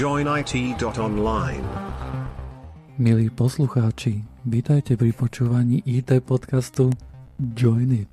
[0.00, 1.66] joinit.online.
[2.96, 6.88] Milí poslucháči, vítajte pri počúvaní IT podcastu
[7.36, 8.08] Join It.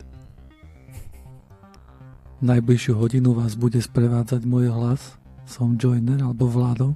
[2.43, 5.15] Najbližšiu hodinu vás bude sprevádzať môj hlas,
[5.47, 6.91] som Joiner alebo Vlado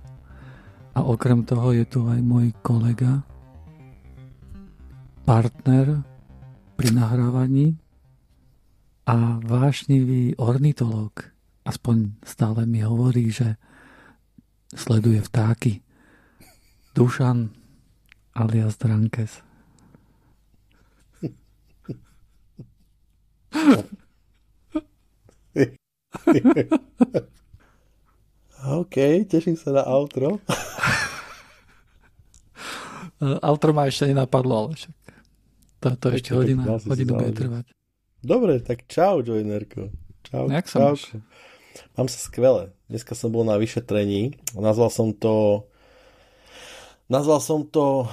[0.92, 3.24] a okrem toho je tu aj môj kolega,
[5.24, 6.04] partner
[6.76, 7.80] pri nahrávaní
[9.08, 11.32] a vášnivý ornitológ.
[11.64, 13.56] Aspoň stále mi hovorí, že
[14.76, 15.82] sleduje vtáky.
[16.96, 17.50] Dušan
[18.36, 19.42] alias Drankes.
[28.62, 28.96] OK,
[29.28, 30.38] teším sa na outro.
[33.50, 34.96] outro ma ešte nenapadlo, ale však
[35.82, 37.66] to, ešte, ešte hodina, hodinu bude trvať.
[38.22, 39.90] Dobre, tak čau, Joinerko.
[40.22, 41.10] Čau, Jak sa máš?
[41.98, 42.70] Mám sa skvele.
[42.92, 44.36] Dneska som bol na vyšetrení.
[44.52, 45.64] Nazval som to...
[47.08, 48.12] Nazval som to...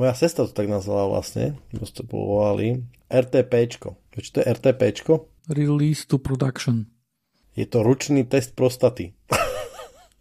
[0.00, 1.60] Moja sestra to tak nazvala vlastne.
[1.68, 2.80] to povolali.
[3.12, 4.00] RTPčko.
[4.16, 5.28] Vieš, to je RTPčko?
[5.52, 6.88] Release to Production.
[7.52, 9.12] Je to ručný test prostaty.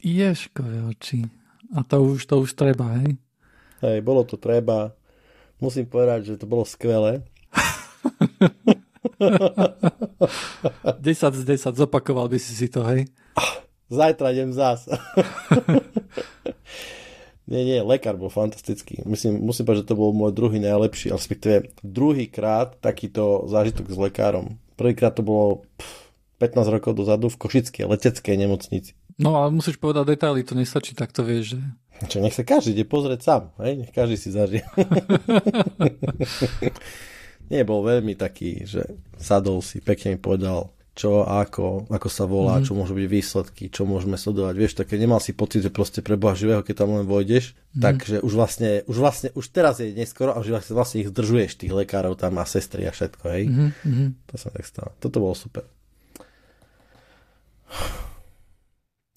[0.03, 1.23] Ješkové oči.
[1.71, 3.15] A to už, to už treba, hej?
[3.79, 4.91] Hej, bolo to treba.
[5.63, 7.23] Musím povedať, že to bolo skvelé.
[10.99, 13.07] 10 z 10, zopakoval by si si to, hej?
[13.89, 14.89] Zajtra idem zás.
[17.51, 19.05] nie, nie, lekár bol fantastický.
[19.05, 23.97] Myslím, musím povedať, že to bol môj druhý najlepší, respektíve druhý krát takýto zážitok s
[23.97, 24.57] lekárom.
[24.73, 26.09] Prvýkrát to bolo pff,
[26.41, 28.91] 15 rokov dozadu v Košickej leteckej nemocnici.
[29.15, 31.59] No ale musíš povedať detaily, to nestačí, tak to vieš, že...
[32.11, 33.79] Čo, nech sa každý ide pozrieť sám, hej?
[33.79, 34.67] nech každý si zažije.
[37.51, 38.83] Nie, bol veľmi taký, že
[39.15, 42.67] sadol si, pekne mi povedal, čo, ako, ako sa volá, mm-hmm.
[42.71, 44.55] čo môžu byť výsledky, čo môžeme sledovať.
[44.55, 47.83] Vieš, také nemal si pocit, že proste pre Boha živého, keď tam len vojdeš, mm-hmm.
[47.83, 51.59] takže už vlastne, už vlastne, už teraz je neskoro a už vlastne, vlastne ich zdržuješ,
[51.59, 53.43] tých lekárov tam a sestry a všetko, hej.
[53.51, 54.07] Mm-hmm.
[54.31, 54.95] To sa tak stalo.
[55.03, 55.67] Toto bolo super.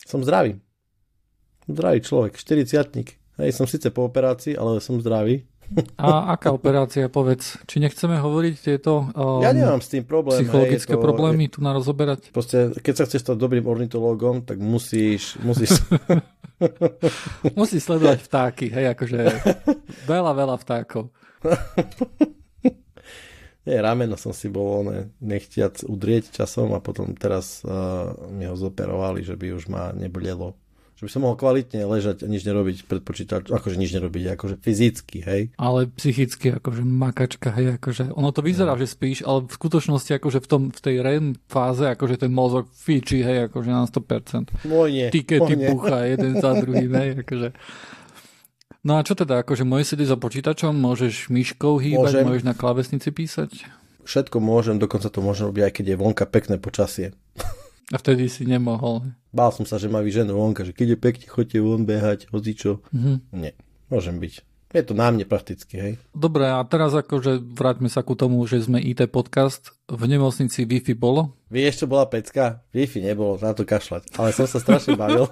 [0.03, 0.59] Som zdravý.
[1.71, 5.47] Zdravý človek, 40 Hej, som síce po operácii, ale som zdravý.
[6.01, 7.61] A aká operácia, povedz?
[7.69, 11.61] Či nechceme hovoriť tieto um, ja nemám s tým problém, psychologické hej, to, problémy tu
[11.61, 12.33] na rozoberať?
[12.33, 15.37] Proste, keď sa chceš stať dobrým ornitológom, tak musíš...
[15.45, 15.77] musíš...
[17.61, 19.21] musíš sledovať vtáky, hej, akože
[20.09, 21.13] veľa, veľa vtákov.
[23.69, 28.57] Nie, rameno som si bol ne, nechtiac udrieť časom a potom teraz uh, mi ho
[28.57, 30.57] zoperovali, že by už ma nebolelo
[30.99, 34.59] že by som mohol kvalitne ležať a nič nerobiť pred počítačom, akože nič nerobiť, akože
[34.59, 35.43] fyzicky, hej.
[35.55, 38.83] Ale psychicky, akože makačka, hej, akože ono to vyzerá, no.
[38.83, 42.67] že spíš, ale v skutočnosti akože v, tom, v tej REM fáze, akože ten mozog
[42.75, 44.67] fíči, hej, akože na 100%.
[44.67, 45.07] Môj nie.
[45.15, 47.49] Tikety bucha jeden za druhým, hej, akože.
[48.83, 52.27] No a čo teda, akože môžeš sedieť za počítačom, môžeš myškou hýbať, môžem.
[52.27, 53.71] môžeš na klávesnici písať?
[54.03, 57.15] Všetko môžem, dokonca to môžem robiť, aj keď je vonka pekné počasie.
[57.89, 59.17] A vtedy si nemohol.
[59.33, 62.85] Bál som sa, že ma vyženú vonka, že keď je pekne, chodte von behať, hocičo.
[62.93, 63.17] Mm-hmm.
[63.33, 63.57] Nie,
[63.89, 64.45] môžem byť.
[64.69, 65.93] Je to na mne prakticky, hej.
[66.13, 69.73] Dobre, a teraz akože vráťme sa ku tomu, že sme IT podcast.
[69.89, 71.33] V nemocnici Wi-Fi bolo?
[71.49, 72.61] Vieš, čo bola pecka?
[72.77, 74.21] Wi-Fi nebolo, na to kašľať.
[74.21, 75.25] Ale som sa strašne bavil.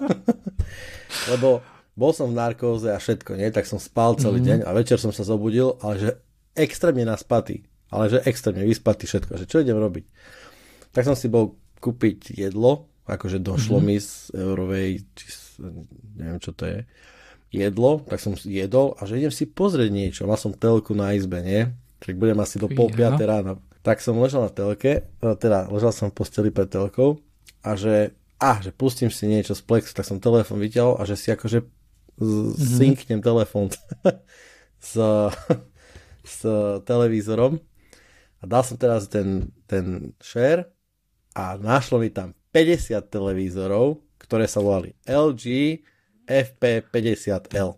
[1.36, 1.60] Lebo
[1.92, 3.52] bol som v narkóze a všetko, nie?
[3.52, 4.48] Tak som spal celý mm-hmm.
[4.48, 6.10] deň a večer som sa zobudil, ale že
[6.56, 7.68] extrémne naspatý.
[7.92, 9.44] Ale že extrémne vyspatý všetko.
[9.44, 10.08] Že čo idem robiť?
[10.96, 13.96] Tak som si bol kúpiť jedlo, akože došlo mm-hmm.
[13.96, 15.26] mi z eurovej, či
[16.16, 16.78] neviem čo to je,
[17.54, 20.28] jedlo, tak som jedol a že idem si pozrieť niečo.
[20.28, 21.70] Mal som telku na izbe, nie?
[22.02, 23.56] Tak budem asi do pol piaté rána.
[23.80, 27.22] Tak som ležal na telke, e, teda ležal som v posteli pred telkou
[27.62, 28.12] a že,
[28.42, 31.62] a, že pustím si niečo z Plexu, tak som telefon vyťahol a že si akože
[31.62, 32.58] mm-hmm.
[32.58, 33.70] synknem telefon
[34.90, 34.92] s,
[36.26, 36.38] s
[36.82, 37.62] televízorom
[38.42, 40.75] a dal som teraz ten, ten share
[41.36, 45.76] a našlo mi tam 50 televízorov, ktoré sa volali LG
[46.24, 47.76] FP50L.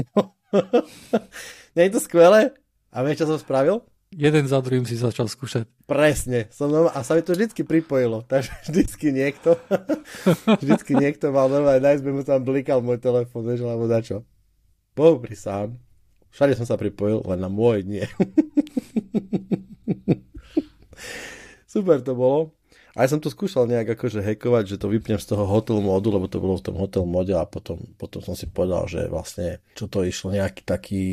[1.76, 2.56] Nie je to skvelé?
[2.88, 3.84] A vieš, čo som spravil?
[4.16, 5.68] Jeden za druhým si začal skúšať.
[5.84, 6.48] Presne.
[6.48, 8.24] Som a sa mi to vždycky pripojilo.
[8.24, 9.60] Takže vždycky niekto
[10.64, 14.24] vždycky niekto mal normálne nájsť, by mu tam blikal môj telefón, vieš, alebo na čo.
[14.96, 15.76] Bohu sám.
[16.32, 18.08] Všade som sa pripojil, len na môj nie.
[21.68, 22.56] Super to bolo.
[22.96, 26.08] A ja som to skúšal nejak akože hackovať, že to vypnem z toho hotel modu,
[26.08, 29.60] lebo to bolo v tom hotel mode a potom, potom som si povedal, že vlastne
[29.76, 31.04] čo to išlo nejaký taký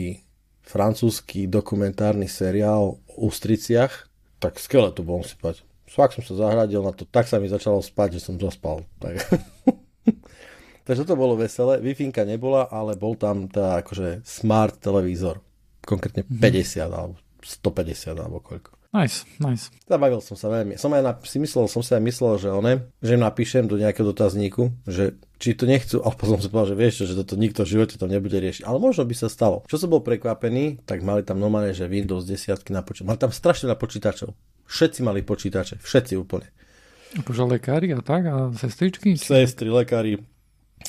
[0.64, 4.08] francúzsky dokumentárny seriál o ústriciach,
[4.40, 5.68] tak skvelé to bolo si povedať.
[5.92, 8.88] Fakt som sa zahradil na to, tak sa mi začalo spať, že som zaspal.
[9.04, 9.20] Tak.
[10.88, 11.84] Takže to bolo veselé.
[11.84, 15.44] wi nebola, ale bol tam tá akože smart televízor.
[15.84, 16.80] Konkrétne 50 mm-hmm.
[16.96, 18.83] alebo 150 alebo koľko.
[18.94, 19.74] Nice, nice.
[19.90, 20.78] Zabavil som sa veľmi.
[20.78, 24.06] Som aj si myslel, som si aj myslel, že one, že im napíšem do nejakého
[24.14, 27.66] dotazníku, že či to nechcú, a potom som povedal, že vieš čo, že toto nikto
[27.66, 28.70] v živote to nebude riešiť.
[28.70, 29.66] Ale možno by sa stalo.
[29.66, 33.10] Čo som bol prekvapený, tak mali tam normálne, že Windows 10 na počítač.
[33.10, 34.38] Mali tam strašne na počítačov.
[34.70, 36.54] Všetci mali počítače, všetci úplne.
[37.18, 39.18] Akože lekári a tak, a sestričky?
[39.18, 40.22] Sestry, lekári,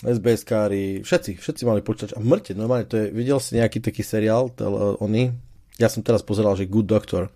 [0.05, 2.13] SBS-kári, všetci, všetci mali počítač.
[2.13, 5.33] A mŕte, normálne, to je, videl si nejaký taký seriál, tel, oni,
[5.81, 7.33] ja som teraz pozeral, že Good Doctor,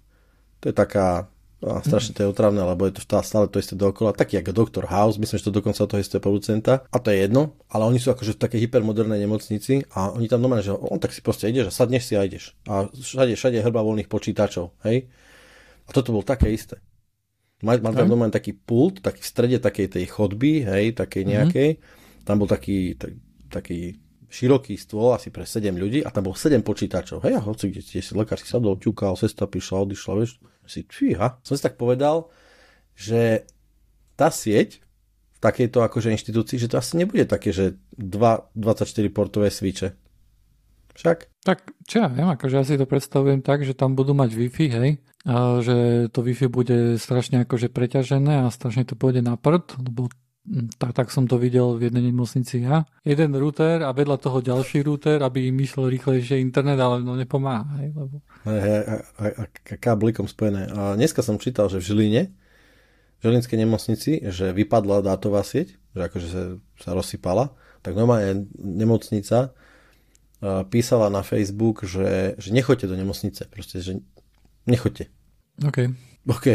[0.58, 1.30] to je taká,
[1.62, 4.84] no, strašne to je otravné, lebo je to stále to isté dookola, taký ako Dr.
[4.90, 8.10] House, myslím, že to dokonca toho istého producenta, a to je jedno, ale oni sú
[8.10, 11.70] akože v takej hypermodernej nemocnici a oni tam normálne, že on tak si proste ideš
[11.70, 12.58] a sadneš si a ideš.
[12.66, 15.06] A všade, všade hrba voľných počítačov, hej.
[15.88, 16.82] A toto bol také isté.
[17.58, 21.30] Mal, mal tam normálne taký pult, taký v strede takej tej chodby, hej, takej mhm.
[21.30, 21.70] nejakej.
[21.74, 22.24] Mm-hmm.
[22.26, 23.16] Tam bol taký, tak,
[23.50, 27.24] taký široký stôl asi pre 7 ľudí a tam bol 7 počítačov.
[27.24, 30.38] Hej, a hoci kde si lekár si sadol, ťukal, sestra prišla, odišla, vieš,
[30.68, 31.40] si fíha.
[31.42, 32.28] Som si tak povedal,
[32.92, 33.48] že
[34.20, 34.84] tá sieť
[35.36, 38.84] v takejto akože inštitúcii, že to asi nebude také, že 2 24
[39.14, 39.96] portové sviče.
[40.98, 41.46] Však?
[41.46, 44.66] Tak, čo ja viem, akože ja si to predstavujem tak, že tam budú mať Wi-Fi,
[44.66, 44.90] hej,
[45.30, 50.10] a že to Wi-Fi bude strašne akože preťažené a strašne to pôjde na prd, lebo
[50.80, 52.88] tak, tak som to videl v jednej nemocnici ja.
[53.04, 57.68] Jeden router a vedľa toho ďalší router, aby im myslel rýchlejšie internet, ale no nepomáha.
[57.82, 58.14] Hej, lebo...
[58.44, 59.44] a, a, a, a
[59.76, 60.72] káblikom spojené.
[60.72, 62.22] A dneska som čítal, že v Žiline,
[63.18, 66.42] v Žilinskej nemocnici, že vypadla dátová sieť, že akože sa,
[66.78, 67.52] sa rozsypala,
[67.82, 69.52] tak normálne nemocnica
[70.70, 73.98] písala na Facebook, že, že nechoďte do nemocnice, proste, že
[74.70, 75.10] nechoďte.
[75.66, 75.90] OK.
[76.30, 76.46] OK,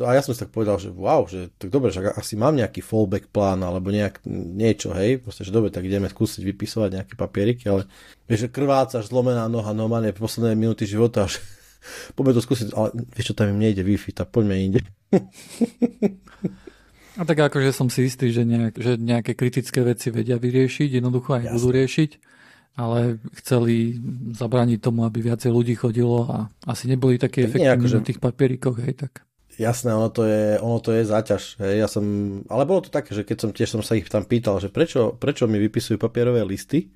[0.00, 2.56] to, a ja som si tak povedal, že wow, že tak dobre, že asi mám
[2.56, 7.14] nejaký fallback plán alebo nejak, niečo, hej, proste, že dobre, tak ideme skúsiť vypisovať nejaké
[7.20, 7.84] papieriky, ale
[8.24, 11.44] vieš, že krvácaš, zlomená noha, normálne posledné minúty života, že
[12.16, 14.80] poďme to skúsiť, ale vieš čo, tam im nejde Wi-Fi, tak poďme inde.
[17.20, 21.36] A tak akože som si istý, že, nejak, že nejaké kritické veci vedia vyriešiť, jednoducho
[21.36, 21.54] aj Jasne.
[21.60, 22.10] budú riešiť,
[22.80, 24.00] ale chceli
[24.32, 27.96] zabrániť tomu, aby viacej ľudí chodilo a asi neboli také efektívne akože...
[28.00, 29.28] v tých papierikoch, hej, tak.
[29.60, 31.60] Jasné, ono to je, ono to je záťaž.
[31.60, 31.84] Hej.
[31.84, 32.04] Ja som,
[32.48, 35.12] ale bolo to také, že keď som tiež som sa ich tam pýtal, že prečo,
[35.20, 36.88] prečo mi vypisujú papierové listy,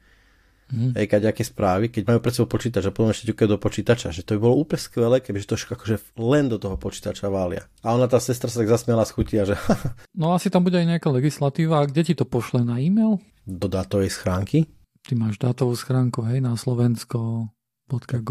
[0.73, 0.97] mm.
[0.97, 4.25] hej, aké správy, keď majú pred sebou počítač a potom ešte ťukajú do počítača, že
[4.25, 7.69] to by bolo úplne skvelé, keby to akože len do toho počítača vália.
[7.85, 9.61] A ona tá sestra sa tak zasmiela z chutia, že...
[10.17, 13.21] no asi tam bude aj nejaká legislatíva, a kde ti to pošle na e-mail?
[13.45, 14.65] Do dátovej schránky.
[15.05, 17.53] Ty máš dátovú schránku, hej, na Slovensko.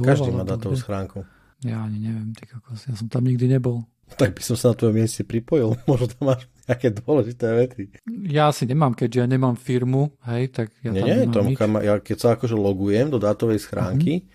[0.02, 1.22] Každý má dátovú schránku.
[1.62, 3.86] Ja ani neviem, ty kokos, ja som tam nikdy nebol.
[4.14, 5.74] Tak by som sa na tvojom mieste pripojil.
[5.90, 7.84] Možno tam máš nejaké dôležité vety.
[8.32, 11.72] Ja si nemám, keďže ja nemám firmu, hej, tak ja nie, tam nie, nemám tom,
[11.84, 14.32] ja keď sa akože logujem do dátovej schránky, uh-huh.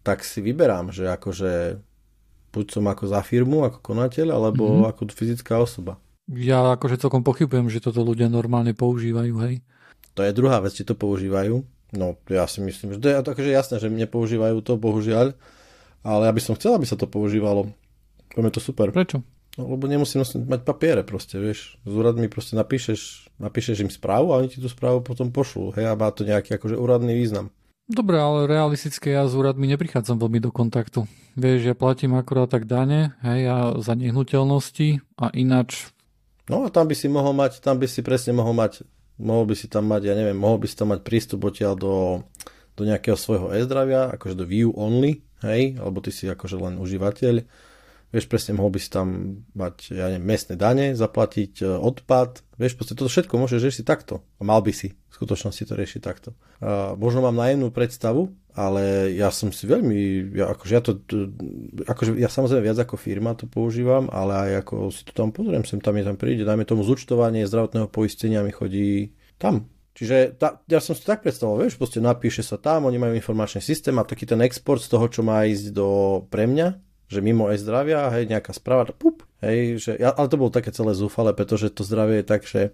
[0.00, 1.76] tak si vyberám, že akože
[2.52, 4.88] buď som ako za firmu, ako konateľ, alebo uh-huh.
[4.88, 6.00] ako fyzická osoba.
[6.32, 9.60] Ja akože celkom pochybujem, že toto ľudia normálne používajú, hej.
[10.16, 11.64] To je druhá vec, či to používajú.
[11.92, 15.36] No, ja si myslím, že to je akože jasné, že nepoužívajú to, bohužiaľ,
[16.00, 17.68] ale ja by som chcel, aby sa to používalo
[18.36, 18.88] je to super.
[18.92, 19.20] Prečo?
[19.60, 21.76] No, lebo nemusím mať papiere proste, vieš.
[21.84, 25.76] Z úradmi proste napíšeš, napíšeš im správu a oni ti tú správu potom pošlú.
[25.76, 27.52] Hej, a má to nejaký akože úradný význam.
[27.84, 31.04] Dobre, ale realistické ja s úradmi neprichádzam veľmi do kontaktu.
[31.36, 35.92] Vieš, ja platím akurát tak dane, hej, a za nehnuteľnosti a ináč...
[36.48, 38.88] No a tam by si mohol mať, tam by si presne mohol mať,
[39.20, 41.94] mohol by si tam mať, ja neviem, mohol by si tam mať prístup odtiaľ do,
[42.72, 47.44] do nejakého svojho e-zdravia, akože do view only, hej, alebo ty si akože len užívateľ
[48.12, 52.44] Vieš, presne mohol by si tam mať, ja neviem, miestne dane, zaplatiť e, odpad.
[52.60, 54.20] Vieš, proste toto všetko môžeš riešiť takto.
[54.36, 56.36] A mal by si v skutočnosti to riešiť takto.
[56.60, 61.00] A možno mám najemnú predstavu, ale ja som si veľmi, ja, akože ja to,
[61.88, 65.64] akože ja samozrejme viac ako firma to používam, ale aj ako si to tam pozriem,
[65.64, 70.64] sem tam je tam príde, dajme tomu zúčtovanie zdravotného poistenia mi chodí tam, Čiže tá,
[70.72, 74.08] ja som si tak predstavoval, vieš, proste napíše sa tam, oni majú informačný systém a
[74.08, 75.88] taký ten export z toho, čo má ísť do
[76.32, 76.80] pre mňa,
[77.12, 80.96] že mimo aj zdravia, hej, nejaká správa, pup, hej, že, ale to bolo také celé
[80.96, 82.72] zúfale, pretože to zdravie je tak, že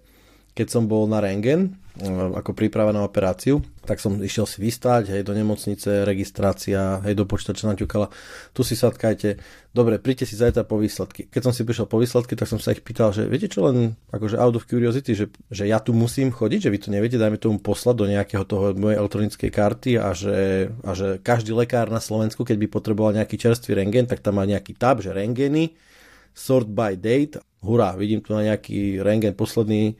[0.53, 5.09] keď som bol na rengen, eh, ako príprava na operáciu, tak som išiel si vystať,
[5.09, 8.13] hej, do nemocnice, registrácia, hej, do počítača naťukala,
[8.53, 9.41] tu si sadkajte,
[9.73, 11.25] dobre, príďte si zajtra po výsledky.
[11.25, 13.97] Keď som si prišiel po výsledky, tak som sa ich pýtal, že viete čo len,
[14.13, 17.41] akože out of curiosity, že, že ja tu musím chodiť, že vy to neviete, dajme
[17.41, 21.97] tomu poslať do nejakého toho mojej elektronickej karty a že, a že každý lekár na
[21.97, 25.73] Slovensku, keď by potreboval nejaký čerstvý rengen, tak tam má nejaký tab, že rengeny,
[26.37, 29.97] sort by date, hurá, vidím tu na nejaký rengen posledný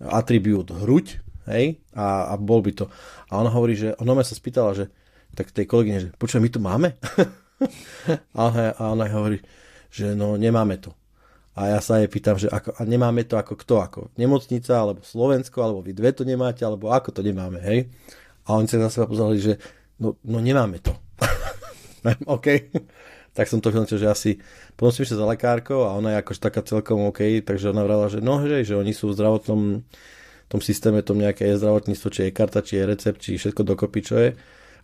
[0.00, 1.20] atribút hruď,
[1.50, 2.86] hej, a, a bol by to.
[3.30, 4.90] A ona hovorí, že, ona sa spýtala, že
[5.34, 6.94] tak tej kolegyne, že počuj, my tu máme?
[8.36, 9.42] a, ona, a ona hovorí,
[9.90, 10.94] že no nemáme to.
[11.54, 13.74] A ja sa jej pýtam, že ako, a nemáme to ako kto?
[13.78, 17.86] Ako nemocnica, alebo Slovensko, alebo vy dve to nemáte, alebo ako to nemáme, hej?
[18.50, 19.54] A oni sa na seba pozerali, že
[20.02, 20.90] no, no nemáme to.
[22.34, 22.74] OK.
[23.34, 24.30] Tak som to vyhodnotil, že asi
[24.78, 28.06] potom som išiel za lekárkou a ona je akože taká celkom OK, takže ona vrala,
[28.06, 29.82] že no, že, že oni sú v zdravotnom
[30.48, 34.00] tom systéme, tom nejaké je zdravotníctvo, či je karta, či je recept, či všetko dokopy,
[34.06, 34.30] čo je.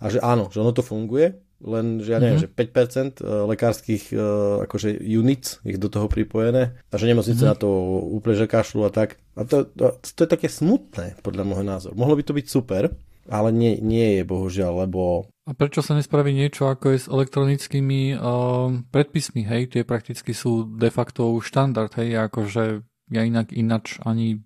[0.01, 2.57] A že áno, že ono to funguje, len, že ja neviem, mm-hmm.
[2.57, 4.25] že 5% e, lekárskych e,
[4.65, 7.53] akože units ich do toho pripojené a že nemocnice mm-hmm.
[7.53, 7.69] na to
[8.17, 9.21] úplne že kašľú a tak.
[9.37, 11.93] A to, to, to je také smutné, podľa môjho názoru.
[11.93, 12.89] Mohlo by to byť super,
[13.29, 15.29] ale nie, nie je bohužiaľ, lebo...
[15.45, 19.69] A prečo sa nespraví niečo ako je s elektronickými uh, predpismi, hej?
[19.75, 22.31] Tie prakticky sú de facto štandard, hej?
[22.31, 24.41] Akože ja inak inač ani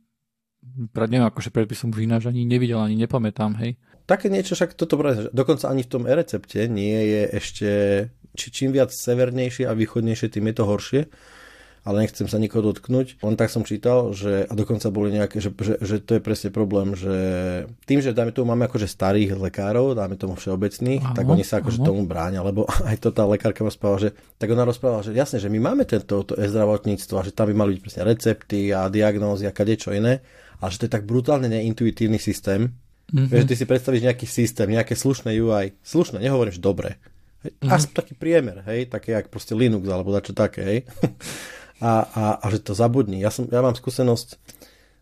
[0.81, 3.77] neviem, akože predpisom už ináč ani nevidel, ani nepamätám, hej?
[4.05, 5.01] také niečo, však toto
[5.33, 7.71] dokonca ani v tom e-recepte nie je ešte,
[8.37, 11.01] či čím viac severnejšie a východnejšie, tým je to horšie
[11.85, 13.21] ale nechcem sa nikoho dotknúť.
[13.21, 16.49] Len tak som čítal, že a dokonca boli nejaké, že, že, že to je presne
[16.49, 17.15] problém, že
[17.85, 21.85] tým, že dáme tomu máme akože starých lekárov, dáme tomu všeobecných, tak oni sa akože
[21.85, 25.37] tomu bráňa, lebo aj to tá lekárka ma spáva, že tak ona rozprávala, že jasne,
[25.37, 28.89] že my máme tento to e-zdravotníctvo a že tam by mali byť presne recepty a
[28.89, 30.25] diagnózy a kadečo iné,
[30.65, 32.73] ale že to je tak brutálne neintuitívny systém,
[33.13, 33.29] Mm-hmm.
[33.29, 35.77] Vieš, ty si predstavíš nejaký systém, nejaké slušné UI.
[35.85, 36.97] Slušné, nehovorím, že dobré.
[37.45, 37.69] Mm-hmm.
[37.69, 40.79] Aspoň taký priemer, hej, také jak proste Linux alebo dačo také, hej.
[41.83, 43.19] a, a, a že to zabudni.
[43.19, 44.39] Ja, som, ja mám skúsenosť,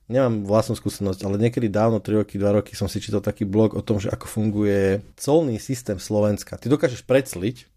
[0.09, 3.77] nemám vlastnú skúsenosť, ale niekedy dávno, 3 roky, 2 roky som si čítal taký blog
[3.77, 6.57] o tom, že ako funguje colný systém Slovenska.
[6.57, 7.69] Ty dokážeš precliť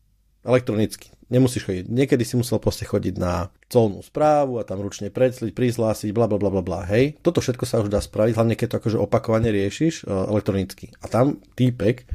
[0.46, 1.10] elektronicky.
[1.26, 1.90] Nemusíš chodiť.
[1.90, 6.38] Niekedy si musel proste chodiť na colnú správu a tam ručne predsliť, prizhlásiť, bla bla
[6.38, 6.82] bla bla bla.
[6.86, 10.94] Hej, toto všetko sa už dá spraviť, hlavne keď to akože opakovane riešiš uh, elektronicky.
[11.02, 12.06] A tam týpek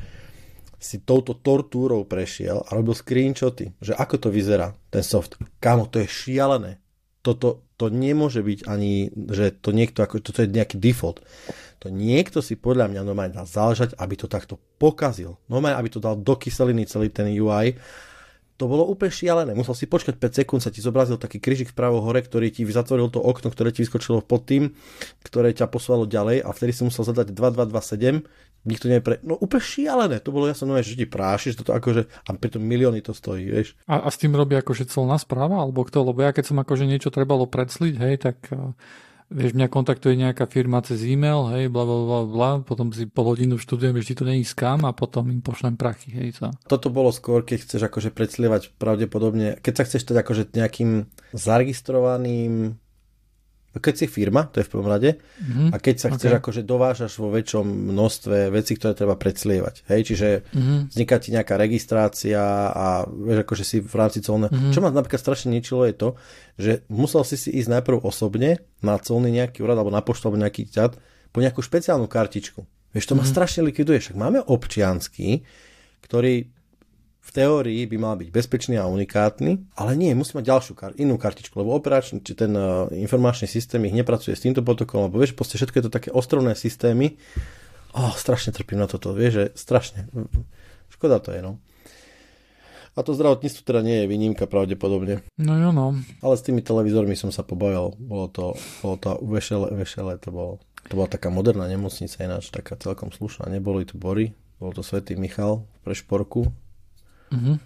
[0.80, 5.36] si touto tortúrou prešiel a robil screenshoty, že ako to vyzerá, ten soft.
[5.60, 6.80] Kámo, to je šialené.
[7.20, 11.20] Toto to nemôže byť ani, že to niekto, ako, toto je nejaký default.
[11.84, 15.36] To niekto si podľa mňa normálne dal záležať, aby to takto pokazil.
[15.52, 17.76] Normálne, aby to dal do kyseliny celý ten UI
[18.60, 19.56] to bolo úplne šialené.
[19.56, 23.08] Musel si počkať 5 sekúnd, sa ti zobrazil taký kryžik vpravo hore, ktorý ti zatvoril
[23.08, 24.76] to okno, ktoré ti vyskočilo pod tým,
[25.24, 28.20] ktoré ťa poslalo ďalej a vtedy si musel zadať 2227.
[28.68, 29.14] Nikto nevie pre...
[29.24, 30.16] No úplne šialené.
[30.20, 33.72] To bolo jasno, no, že ti prášiš, toto akože, a pritom milióny to stojí, vieš.
[33.88, 36.04] A, a s tým robí akože celná správa, alebo kto?
[36.04, 38.36] Lebo ja keď som akože niečo trebalo predsliť, hej, tak
[39.30, 43.32] vieš, mňa kontaktuje nejaká firma cez e-mail, hej, bla, bla, bla, bla, potom si pol
[43.32, 46.50] hodinu študujem, či to není skam a potom im pošlem prachy, hej, co.
[46.66, 52.76] Toto bolo skôr, keď chceš akože predslievať pravdepodobne, keď sa chceš teda akože nejakým zaregistrovaným
[53.78, 55.70] keď si firma, to je v prvom rade, mm-hmm.
[55.70, 56.40] a keď sa chceš okay.
[56.42, 59.86] akože dovážaš vo väčšom množstve vecí, ktoré treba predslievať.
[59.86, 60.78] Hej, čiže mm-hmm.
[60.90, 62.42] vzniká ti nejaká registrácia
[62.74, 64.50] a vieš, akože si v rámci colné.
[64.50, 64.74] Mm-hmm.
[64.74, 66.08] Čo ma napríklad strašne ničilo je to,
[66.58, 70.42] že musel si si ísť najprv osobne na colný nejaký úrad alebo na poštu alebo
[70.42, 70.98] nejaký ťat
[71.30, 72.66] po nejakú špeciálnu kartičku.
[72.90, 73.30] Vieš, to ma mm-hmm.
[73.30, 74.02] strašne likviduje.
[74.02, 75.46] Však máme občiansky,
[76.02, 76.50] ktorý
[77.20, 81.20] v teórii by mal byť bezpečný a unikátny, ale nie, musí mať ďalšiu kar- inú
[81.20, 85.36] kartičku, lebo operačný, či ten uh, informačný systém ich nepracuje s týmto protokolom, lebo vieš,
[85.36, 87.20] proste všetko je to také ostrovné systémy.
[87.92, 90.08] Oh, strašne trpím na toto, vieš, že strašne.
[90.88, 91.60] Škoda to je, no.
[92.98, 95.22] A to zdravotníctvo teda nie je výnimka pravdepodobne.
[95.38, 95.94] No jo, no.
[96.26, 97.94] Ale s tými televízormi som sa pobavil.
[98.02, 100.52] Bolo to, bolo to vešele, vešele, to bolo,
[100.90, 103.46] to bola taká moderná nemocnica ináč, taká celkom slušná.
[103.46, 106.50] Neboli tu bory, bol to Svetý Michal pre šporku,
[107.30, 107.56] mm-hmm.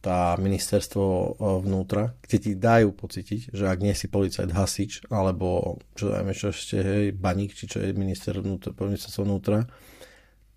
[0.00, 6.10] tá ministerstvo vnútra, kde ti dajú pocítiť, že ak nie si policajt hasič, alebo čo
[6.10, 9.68] dajme, čo ešte, hej, baník, či čo je minister vnútra, ministerstvo vnútra,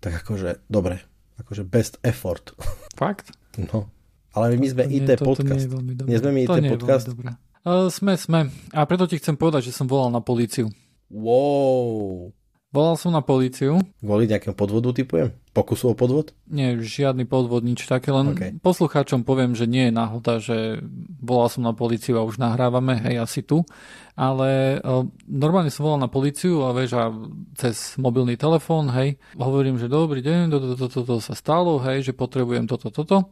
[0.00, 1.00] tak akože, dobre,
[1.40, 2.52] akože best effort.
[2.96, 3.32] Fakt?
[3.54, 3.86] No.
[4.34, 5.70] Ale my sme IT nie, podcast.
[5.70, 7.06] Nie, nie sme my IT podcast?
[7.62, 8.50] Uh, sme, sme.
[8.74, 10.74] A preto ti chcem povedať, že som volal na políciu.
[11.06, 12.34] Wow.
[12.74, 13.78] Volal som na políciu.
[14.02, 15.30] Kvôli nejakému podvodu typujem?
[15.54, 16.34] Pokusu o podvod?
[16.50, 18.50] Nie, žiadny podvod, nič také, len okay.
[18.58, 20.82] poslucháčom poviem, že nie je náhoda, že
[21.22, 23.62] volal som na políciu a už nahrávame, hej, asi tu.
[24.18, 27.14] Ale uh, normálne som volal na políciu a vieš, a
[27.54, 32.18] cez mobilný telefón, hej, hovorím, že dobrý deň, toto, toto, toto sa stalo, hej, že
[32.18, 33.30] potrebujem toto, toto.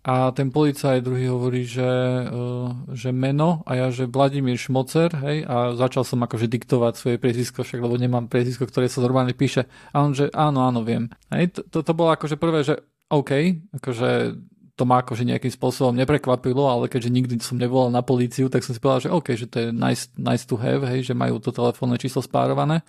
[0.00, 5.44] A ten policajt druhý hovorí, že, uh, že meno a ja, že Vladimír Šmocer, hej,
[5.44, 9.68] a začal som akože diktovať svoje priezvisko, však lebo nemám priezvisko, ktoré sa normálne píše.
[9.92, 11.12] A on, že áno, áno, viem.
[11.28, 12.80] Hej, to, to, bolo akože prvé, že
[13.12, 14.40] OK, akože
[14.72, 18.72] to ma akože nejakým spôsobom neprekvapilo, ale keďže nikdy som nevolal na políciu, tak som
[18.72, 21.52] si povedal, že OK, že to je nice, nice to have, hej, že majú to
[21.52, 22.80] telefónne číslo spárované.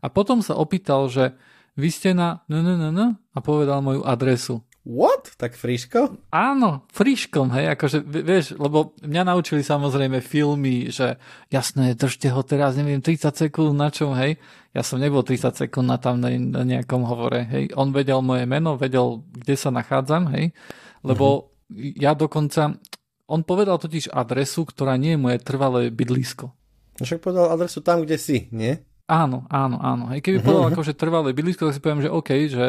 [0.00, 1.36] A potom sa opýtal, že
[1.76, 4.64] vy ste na n, a povedal moju adresu.
[4.84, 5.32] What?
[5.40, 6.20] Tak friško?
[6.28, 11.16] Áno, friškom, hej, akože, vieš, lebo mňa naučili samozrejme filmy, že
[11.48, 14.36] jasné, držte ho teraz, neviem, 30 sekúnd na čom, hej.
[14.76, 17.72] Ja som nebol 30 sekúnd na tam na, nejakom hovore, hej.
[17.80, 20.52] On vedel moje meno, vedel, kde sa nachádzam, hej.
[21.00, 21.96] Lebo uh-huh.
[21.96, 22.76] ja dokonca,
[23.24, 26.52] on povedal totiž adresu, ktorá nie je moje trvalé bydlisko.
[27.00, 28.84] Však povedal adresu tam, kde si, nie?
[29.04, 30.08] Áno, áno, áno.
[30.08, 30.76] Hej, keby povedal uh-huh.
[30.80, 32.66] akože trvalé bydlisko, tak si poviem, že OK, že,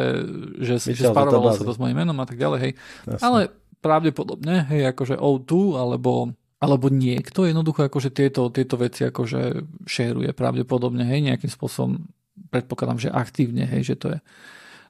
[0.60, 2.72] že, že sparovalo sa to s mojim menom a tak ďalej, hej.
[3.08, 3.24] Jasne.
[3.24, 3.40] Ale
[3.80, 11.08] pravdepodobne, hej, akože O2 alebo, alebo niekto jednoducho akože tieto, tieto veci akože šeruje pravdepodobne,
[11.08, 12.04] hej, nejakým spôsobom
[12.52, 14.18] predpokladám, že aktívne, hej, že to je.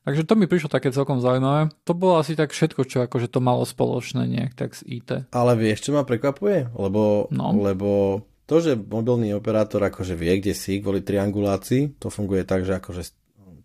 [0.07, 1.71] Takže to mi prišlo také celkom zaujímavé.
[1.83, 5.31] To bolo asi tak všetko, čo akože to malo spoločné nejak tak s IT.
[5.35, 6.75] Ale vieš, čo ma prekvapuje?
[6.79, 7.50] Lebo, no.
[7.59, 12.79] lebo to, že mobilný operátor akože vie, kde si kvôli triangulácii, to funguje tak, že
[12.79, 13.03] akože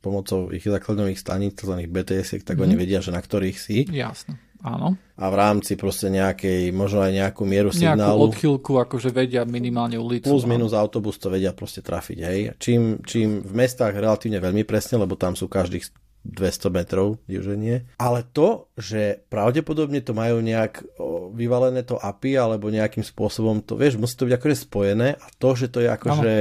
[0.02, 1.86] pomocou ich základných staníc, tzv.
[1.86, 2.64] BTS, tak mm.
[2.66, 2.82] oni mhm.
[2.82, 3.86] vedia, že na ktorých si.
[3.86, 4.98] Jasne, áno.
[5.22, 8.18] A v rámci proste nejakej, možno aj nejakú mieru nejakú signálu.
[8.18, 10.26] Nejakú odchýlku, akože vedia minimálne ulicu.
[10.26, 12.40] Plus minus autobus to vedia proste trafiť, hej.
[12.58, 15.86] Čím, čím v mestách relatívne veľmi presne, lebo tam sú každých
[16.22, 17.90] 200 metrov juženie.
[17.98, 20.86] Ale to, že pravdepodobne to majú nejak
[21.34, 25.50] vyvalené to API alebo nejakým spôsobom to, vieš, musí to byť akože spojené a to,
[25.58, 26.34] že to je akože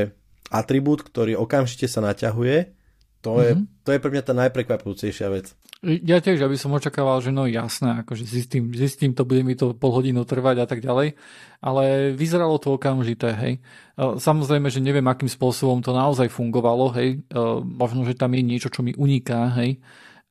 [0.51, 2.77] atribút, ktorý okamžite sa naťahuje,
[3.21, 3.45] to, mm-hmm.
[3.45, 3.63] je, mhm.
[3.85, 5.55] to je pre mňa tá najprekvapujúcejšia vec.
[5.81, 9.73] Ja tiež, aby som očakával, že no jasné, akože zistím, zistím to, bude mi to
[9.73, 11.17] pol hodinu trvať a tak ďalej,
[11.65, 13.65] ale vyzeralo to okamžité, hej.
[13.97, 17.25] Samozrejme, že neviem, akým spôsobom to naozaj fungovalo, hej.
[17.65, 19.81] Možno, že tam je niečo, čo mi uniká, hej.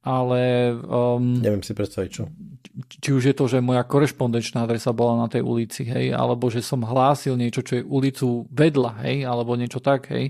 [0.06, 0.70] Ale...
[0.86, 2.30] Um, neviem si predstaviť, čo.
[3.02, 6.62] Či už je to, že moja korešpondenčná adresa bola na tej ulici, hej, alebo že
[6.62, 10.30] som hlásil niečo, čo je ulicu vedľa, hej, alebo niečo tak, hej.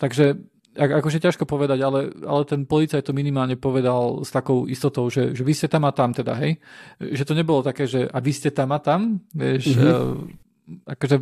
[0.00, 0.40] Takže
[0.76, 5.42] akože ťažko povedať, ale, ale ten policajt to minimálne povedal s takou istotou, že, že
[5.42, 6.60] vy ste tam a tam teda, hej.
[7.00, 10.92] Že to nebolo také, že a vy ste tam a tam, vieš, mm-hmm.
[10.98, 11.16] akože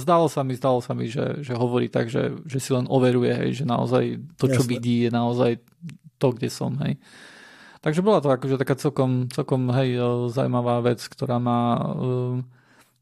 [0.00, 3.32] zdalo sa mi, zdalo sa mi, že, že hovorí tak, že, že si len overuje,
[3.36, 4.04] hej, že naozaj
[4.40, 4.70] to, čo Jasne.
[4.72, 5.60] vidí, je naozaj
[6.16, 6.96] to, kde som, hej.
[7.84, 10.00] Takže bola to akože taká celkom, celkom hej,
[10.32, 12.40] zaujímavá vec, ktorá má uh,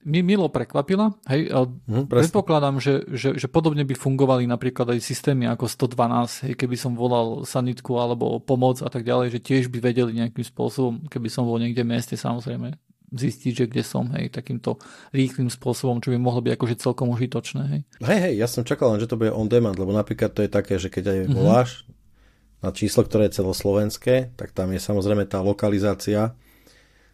[0.03, 1.15] mi milo prekvapila.
[1.31, 6.55] Hej, hm, predpokladám, že, že, že podobne by fungovali napríklad aj systémy ako 112, hej,
[6.59, 11.07] keby som volal sanitku alebo pomoc a tak ďalej, že tiež by vedeli nejakým spôsobom,
[11.07, 12.75] keby som bol niekde v meste samozrejme,
[13.13, 14.81] zistiť, že kde som, hej, takýmto
[15.13, 17.63] rýchlým spôsobom, čo by mohlo byť akože celkom užitočné.
[17.69, 17.81] Hej.
[18.03, 20.51] hej, hej, ja som čakal len, že to bude on demand, lebo napríklad to je
[20.51, 21.35] také, že keď aj mhm.
[21.37, 22.65] voláš mm-hmm.
[22.65, 26.35] na číslo, ktoré je celoslovenské, tak tam je samozrejme tá lokalizácia,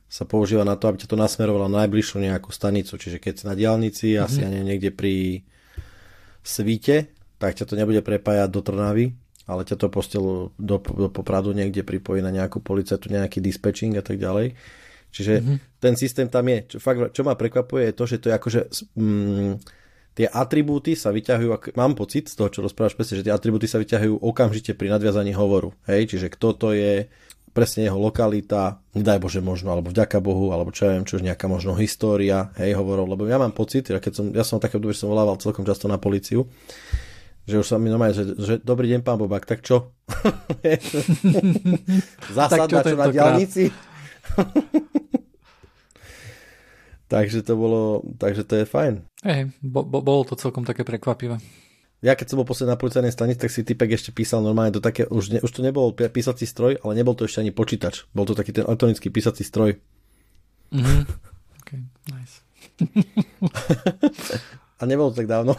[0.09, 2.97] sa používa na to, aby ťa to nasmerovalo na najbližšiu nejakú stanicu.
[2.97, 4.25] Čiže keď si na diálnici, mm-hmm.
[4.25, 5.45] asi ja neviem, niekde pri
[6.41, 9.13] Svíte, tak ťa to nebude prepájať do Trnavy,
[9.45, 14.03] ale ťa to postelo do, do Popradu niekde pripojí na nejakú policajtu, nejaký dispečing a
[14.03, 14.57] tak ďalej.
[15.13, 15.57] Čiže mm-hmm.
[15.81, 16.59] ten systém tam je.
[16.73, 18.61] Čo, fakt, čo ma prekvapuje je to, že to je akože
[18.97, 19.53] mm,
[20.17, 23.79] tie atribúty sa vyťahujú, mám pocit z toho, čo rozprávaš presne, že tie atribúty sa
[23.81, 25.77] vyťahujú okamžite pri nadviazaní hovoru.
[25.85, 27.07] Hej, čiže kto to je,
[27.59, 31.27] presne jeho lokalita, nedaj Bože možno, alebo vďaka Bohu, alebo čo ja viem, čo už
[31.27, 34.79] nejaká možno história, hej, hovorov, lebo ja mám pocit, ja, keď som, ja som také
[34.79, 36.47] obdobie, že som volával celkom často na policiu,
[37.51, 39.91] že už sa mi normálne, že, že dobrý deň, pán Bobák, tak čo?
[42.39, 43.75] Zásad na čo na diálnici?
[47.13, 49.03] takže to bolo, takže to je fajn.
[49.27, 51.43] Hej, bo, bo, bolo to celkom také prekvapivé
[51.99, 54.79] ja keď som bol posledný na policajnej stanici, tak si typek ešte písal normálne do
[54.79, 58.07] také, už, ne, už to nebol písací stroj, ale nebol to ešte ani počítač.
[58.15, 59.83] Bol to taký ten elektronický písací stroj.
[60.71, 61.03] Mm-hmm.
[61.63, 61.71] OK,
[62.15, 62.47] nice.
[64.79, 65.59] a nebolo to tak dávno.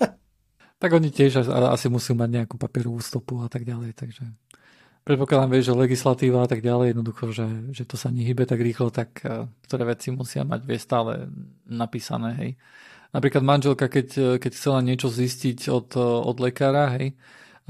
[0.82, 4.26] tak oni tiež asi musí mať nejakú papierovú stopu a tak ďalej, takže
[5.06, 8.90] predpokladám, vieš, že legislatíva a tak ďalej, jednoducho, že, že to sa nehybe tak rýchlo,
[8.90, 11.30] tak uh, ktoré veci musia mať vie stále
[11.70, 12.50] napísané, hej.
[13.12, 17.12] Napríklad manželka, keď, keď chcela niečo zistiť od, od lekára, hej,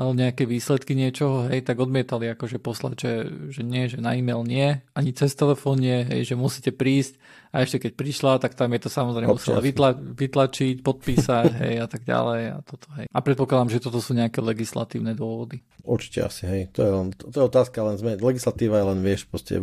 [0.00, 3.12] nejaké výsledky niečoho, hej, tak odmietali akože poslať, že,
[3.52, 7.20] že nie, že na e-mail nie, ani cez telefón nie, hej, že musíte prísť
[7.52, 11.86] a ešte keď prišla, tak tam je to samozrejme musela vytla, vytlačiť, podpísať, hej, a
[11.86, 13.06] tak ďalej a toto, hej.
[13.12, 15.60] A predpokladám, že toto sú nejaké legislatívne dôvody.
[15.84, 18.98] Určite asi, hej, to je, len, to, to je otázka, len sme, legislatíva je len,
[19.04, 19.60] vieš, proste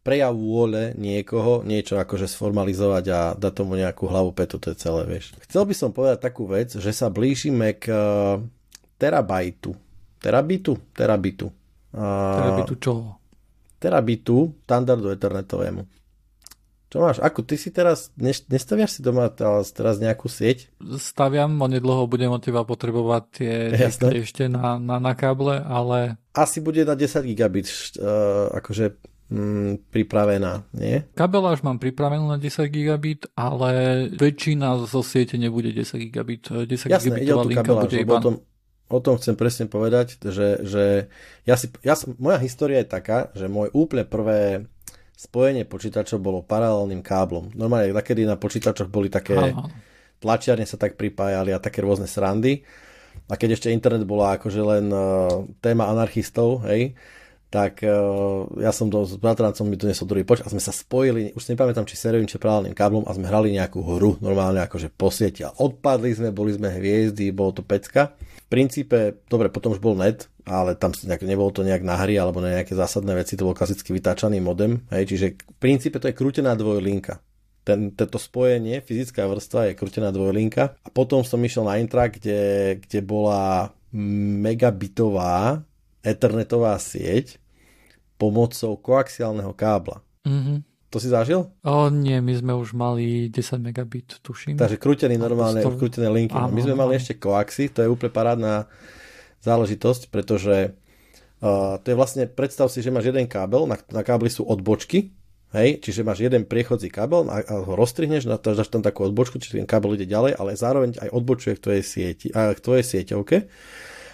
[0.00, 5.04] prejav vôle niekoho niečo akože sformalizovať a dať tomu nejakú hlavu petu, to je celé,
[5.04, 5.36] vieš.
[5.44, 8.40] Chcel by som povedať takú vec, že sa blížime k uh,
[8.96, 9.76] terabajtu.
[10.20, 10.76] Terabitu?
[10.96, 11.52] Terabitu.
[11.90, 13.20] Uh, terabitu čoho?
[13.80, 15.88] terabitu standardu ethernetovému.
[16.90, 17.22] Čo máš?
[17.22, 20.74] Ako ty si teraz, nestaviaš si doma teraz nejakú sieť?
[20.98, 23.54] Staviam, onedlho budem od teba potrebovať tie
[24.26, 26.18] ešte na, na, na káble, ale...
[26.34, 27.70] Asi bude na 10 gigabit,
[28.02, 28.98] uh, akože
[29.30, 31.06] mm, pripravená, nie?
[31.14, 36.50] Kabeláž mám pripravenú na 10 gigabit, ale väčšina zo siete nebude 10 gigabit.
[36.50, 38.18] 10 Jasné, ide o tú kabeláž, bude iba...
[38.18, 38.34] o, tom,
[38.90, 40.84] o tom chcem presne povedať, že, že
[41.46, 44.66] ja si, ja, moja história je taká, že môj úplne prvé
[45.14, 47.52] spojenie počítačov bolo paralelným káblom.
[47.52, 49.68] Normálne, takedy na počítačoch boli také Aha.
[50.18, 52.64] tlačiarne sa tak pripájali a také rôzne srandy.
[53.28, 56.96] A keď ešte internet bola akože len uh, téma anarchistov, hej,
[57.50, 61.34] tak uh, ja som do, s bratrancom mi donesol druhý poč a sme sa spojili,
[61.34, 64.94] už si nepamätám, či sériovým, či paralelným káblom a sme hrali nejakú hru, normálne akože
[64.94, 68.14] po sieti a odpadli sme, boli sme hviezdy, bolo to pecka.
[68.46, 72.22] V princípe, dobre, potom už bol net, ale tam nejak, nebolo to nejak na hry
[72.22, 76.06] alebo na nejaké zásadné veci, to bol klasicky vytáčaný modem, hej, čiže v princípe to
[76.06, 77.18] je krútená dvojlinka.
[77.66, 82.78] Ten, tento spojenie, fyzická vrstva je krútená dvojlinka a potom som išiel na Intra, kde,
[82.78, 85.66] kde bola megabitová
[86.00, 87.39] ethernetová sieť
[88.20, 90.04] pomocou koaxiálneho kábla.
[90.28, 90.68] Mm-hmm.
[90.90, 91.46] To si zažil?
[91.62, 94.58] O nie, my sme už mali 10 megabit, tuším.
[94.58, 96.34] Takže krútený normálne, krútené linky.
[96.34, 96.82] Áno, my sme áno.
[96.84, 98.66] mali ešte koaxy, to je úplne parádna
[99.40, 100.74] záležitosť, pretože
[101.40, 105.14] uh, to je vlastne, predstav si, že máš jeden kábel, na, na kábli sú odbočky,
[105.54, 109.62] hej, čiže máš jeden priechodzí kábel a, a ho rozstrihneš, dáš tam takú odbočku, čiže
[109.62, 113.36] ten kábel ide ďalej, ale zároveň aj odbočuje k tvojej sieti, a k tvojej sieťovke.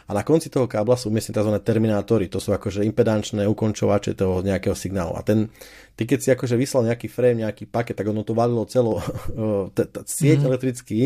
[0.06, 1.52] A na konci toho kábla sú umiestnené tzv.
[1.66, 5.18] terminátory, to sú akože impedančné ukončovače toho nejakého signálu.
[5.18, 5.50] A ten,
[5.98, 9.02] ty keď si akože vyslal nejaký frame, nejaký paket, tak ono to valilo celou
[10.06, 10.48] sieť mm-hmm.
[10.48, 11.00] elektrický,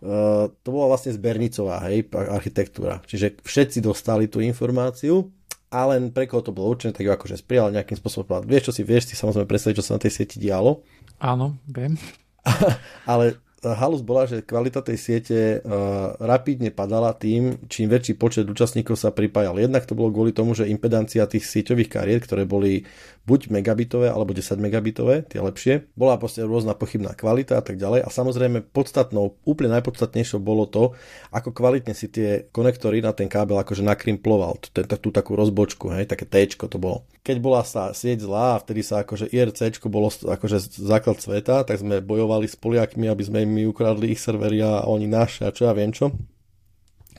[0.00, 3.04] Uh, to bola vlastne zbernicová hej, architektúra.
[3.04, 5.28] Čiže všetci dostali tú informáciu
[5.68, 8.40] a len pre koho to bolo určené, tak ju akože sprijal nejakým spôsobom.
[8.48, 10.80] Vieš, čo si vieš si samozrejme predstaviť, čo sa na tej sieti dialo.
[11.20, 12.00] Áno, viem.
[13.12, 18.96] Ale halus bola, že kvalita tej siete uh, rapidne padala tým, čím väčší počet účastníkov
[18.96, 19.60] sa pripájal.
[19.60, 22.88] Jednak to bolo kvôli tomu, že impedancia tých sieťových kariet, ktoré boli
[23.28, 28.02] buď megabitové alebo 10 megabitové, tie lepšie, bola proste rôzna pochybná kvalita a tak ďalej.
[28.02, 30.96] A samozrejme podstatnou, úplne najpodstatnejšou bolo to,
[31.28, 36.08] ako kvalitne si tie konektory na ten kábel akože nakrimploval, tú, tú takú rozbočku, hej,
[36.08, 37.04] také T to bolo.
[37.20, 41.76] Keď bola sa sieť zlá a vtedy sa akože IRC bolo akože základ sveta, tak
[41.76, 45.68] sme bojovali s Poliakmi, aby sme mi ukradli ich servery a oni naše a čo
[45.68, 46.16] ja viem čo.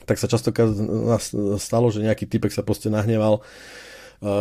[0.02, 0.74] Tak sa častokrát
[1.62, 3.42] stalo, že nejaký typek sa proste nahneval, e,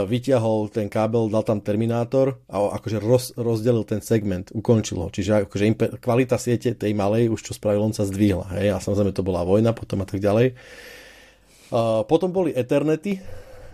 [0.09, 5.13] vyťahol ten kábel, dal tam terminátor a akože roz, rozdelil ten segment, ukončil ho.
[5.13, 8.57] Čiže akože impe, kvalita siete tej malej už čo spravil, on sa zdvihla.
[8.57, 8.73] Hej?
[8.73, 10.57] A samozrejme to bola vojna potom a tak ďalej.
[11.71, 13.21] Uh, potom boli Ethernety,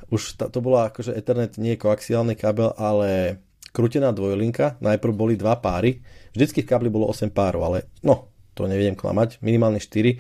[0.08, 3.42] už to bola akože Ethernet nie koaxiálny kábel, ale
[3.76, 4.80] krútená dvojlinka.
[4.80, 6.02] Najprv boli dva páry.
[6.32, 10.18] Vždycky v kábli bolo 8 párov, ale no, to nevedem klamať, minimálne 4,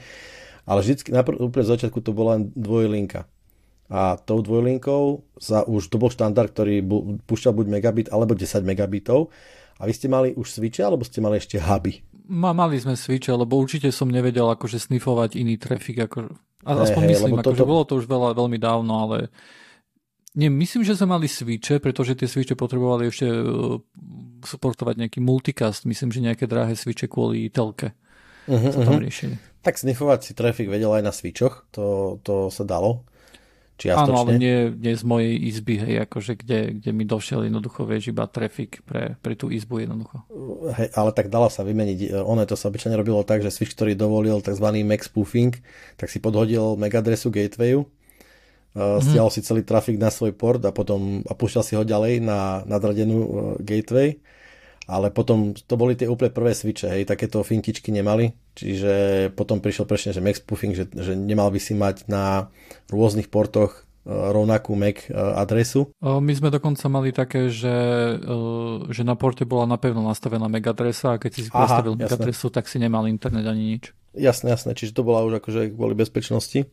[0.69, 3.25] ale vždycky, najprv, úplne z začiatku to bola len dvojlinka.
[3.87, 8.67] A tou dvojlinkou sa už, to bol štandard, ktorý bu, púšťal buď megabit alebo 10
[8.67, 9.31] megabitov.
[9.79, 12.03] A vy ste mali už switche, alebo ste mali ešte huby?
[12.27, 16.03] Ma, mali sme switche, lebo určite som nevedel akože snifovať iný trafik.
[16.03, 16.35] Ako,
[16.67, 17.69] aspoň hey, myslím, akože toto...
[17.69, 19.17] bolo to už veľa, veľmi dávno, ale
[20.37, 23.81] nie, myslím, že sme mali switche, pretože tie switche potrebovali ešte uh,
[24.45, 27.97] supportovať nejaký multicast, myslím, že nejaké drahé switche kvôli telke
[28.45, 29.05] uh-huh, sa tam uh-huh.
[29.09, 29.35] riešili.
[29.65, 33.03] Tak snifovať si trafik vedel aj na switchoch, to, to sa dalo.
[33.77, 34.09] Čiastočne.
[34.09, 38.09] Áno, ale nie, nie z mojej izby, hej, akože kde, kde mi došiel jednoducho, vieš,
[38.09, 40.25] iba trafik pre, pre tú izbu jednoducho.
[40.73, 42.25] Hej, ale tak dalo sa vymeniť.
[42.25, 44.65] Ono to sa obyčajne robilo tak, že switch, ktorý dovolil tzv.
[44.81, 45.53] MAC spoofing,
[45.93, 47.85] tak si podhodil MAC adresu gatewayu,
[48.77, 52.21] uh, stiahol si celý trafik na svoj port a potom a púšťal si ho ďalej
[52.21, 54.21] na nadradenú uh, gateway
[54.87, 59.83] ale potom to boli tie úplne prvé switche, hej, takéto fintičky nemali, čiže potom prišiel
[59.83, 62.47] presne, že MAC spoofing, že, že nemal by si mať na
[62.87, 65.91] rôznych portoch e, rovnakú MAC adresu.
[65.99, 67.75] My sme dokonca mali také, že,
[68.87, 72.47] že na porte bola napevno nastavená MAC adresa a keď si si postavil MAC adresu,
[72.47, 73.91] tak si nemal internet ani nič.
[74.15, 76.63] Jasné, jasné, čiže to bola už akože kvôli bezpečnosti.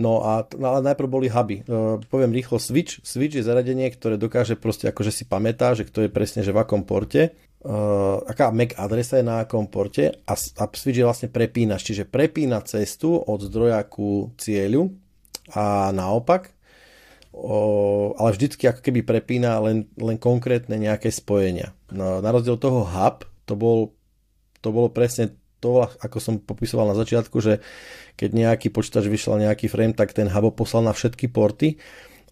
[0.00, 1.60] No a no, ale najprv boli huby.
[1.68, 3.04] Uh, poviem rýchlo, switch.
[3.04, 6.64] Switch je zariadenie, ktoré dokáže proste akože si pamätá, že kto je presne že v
[6.64, 7.36] akom porte,
[7.68, 12.08] uh, aká MAC adresa je na akom porte a, a switch je vlastne prepínač, čiže
[12.08, 14.88] prepína cestu od zdroja ku cieľu
[15.52, 16.48] a naopak,
[17.36, 21.76] uh, ale vždycky ako keby prepína len, len konkrétne nejaké spojenia.
[21.92, 23.92] No, na rozdiel toho hub, to, bol,
[24.64, 27.60] to bolo presne to, ako som popisoval na začiatku, že
[28.16, 31.76] keď nejaký počítač vyšla nejaký frame, tak ten hub poslal na všetky porty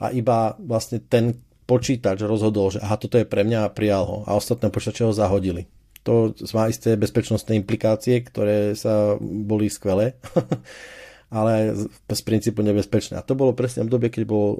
[0.00, 1.36] a iba vlastne ten
[1.68, 5.12] počítač rozhodol, že aha, toto je pre mňa a prijal ho a ostatné počítače ho
[5.12, 5.68] zahodili.
[6.08, 10.16] To má isté bezpečnostné implikácie, ktoré sa boli skvelé,
[11.28, 13.20] ale z princípu nebezpečné.
[13.20, 14.56] A to bolo presne v dobe, keď bol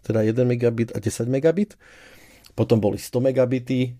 [0.00, 1.76] teda 1 megabit a 10 megabit.
[2.56, 3.92] Potom boli 100 megabity,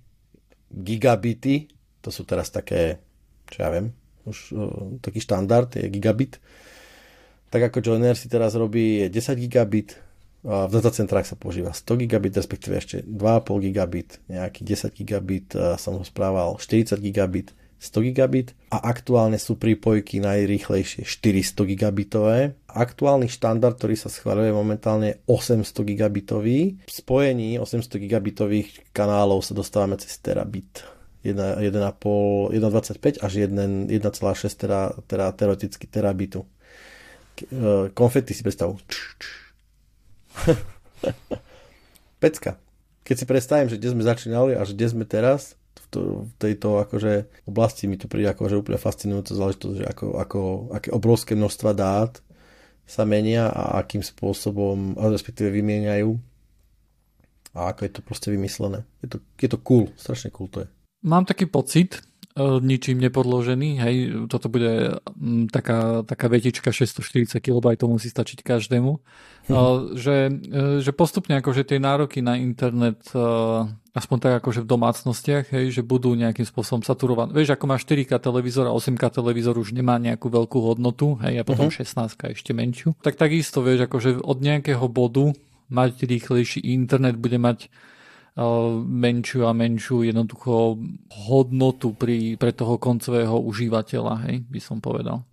[0.73, 1.69] gigabity,
[2.01, 3.03] to sú teraz také,
[3.51, 3.91] čo ja viem,
[4.25, 4.55] už
[5.03, 6.39] taký štandard je gigabit.
[7.51, 9.99] Tak ako Joiner si teraz robí 10 gigabit,
[10.41, 16.05] v datacentrách sa používa 100 gigabit, respektíve ešte 2,5 gigabit, nejaký 10 gigabit, som ho
[16.07, 22.53] správal 40 gigabit, 100 gigabit a aktuálne sú prípojky najrýchlejšie 400 gigabitové.
[22.69, 26.77] Aktuálny štandard, ktorý sa schváľuje momentálne 800 gigabitový.
[26.85, 30.85] V spojení 800 gigabitových kanálov sa dostávame cez terabit.
[31.25, 33.93] 1,25 až 1,6
[34.57, 36.49] tera, tera, teoreticky terabitu.
[37.41, 38.81] E, konfety si predstavu.
[42.23, 42.57] Pecka.
[43.05, 47.91] Keď si predstavím, že kde sme začínali a kde sme teraz, v tejto akože oblasti
[47.91, 52.23] mi to príde akože úplne fascinujúca záležitosť, že ako, ako, aké obrovské množstva dát
[52.87, 56.11] sa menia a akým spôsobom, respektíve vymieňajú
[57.55, 58.87] a ako je to proste vymyslené.
[59.03, 60.69] Je to, je to cool, strašne cool to je.
[61.03, 63.83] Mám taký pocit, E, ničím nepodložený.
[63.83, 63.95] Hej,
[64.31, 65.03] toto bude
[65.51, 68.93] taká, taká vetička 640 kB, musí stačiť každému.
[69.51, 69.55] Hm.
[69.99, 73.03] Že, e, že postupne akože tie nároky na internet
[73.91, 77.35] aspoň tak akože v domácnostiach, hej, že budú nejakým spôsobom saturované.
[77.35, 81.45] Vieš, ako má 4K televízor a 8K televízor už nemá nejakú veľkú hodnotu, hej, a
[81.45, 81.83] potom uh-huh.
[81.83, 82.95] 16 ešte menšiu.
[83.03, 85.35] Tak takisto, vieš, akože od nejakého bodu
[85.75, 87.67] mať rýchlejší internet bude mať
[88.89, 90.81] menšiu a menšiu jednoducho
[91.29, 95.27] hodnotu pri, pre toho koncového užívateľa, hej, by som povedal.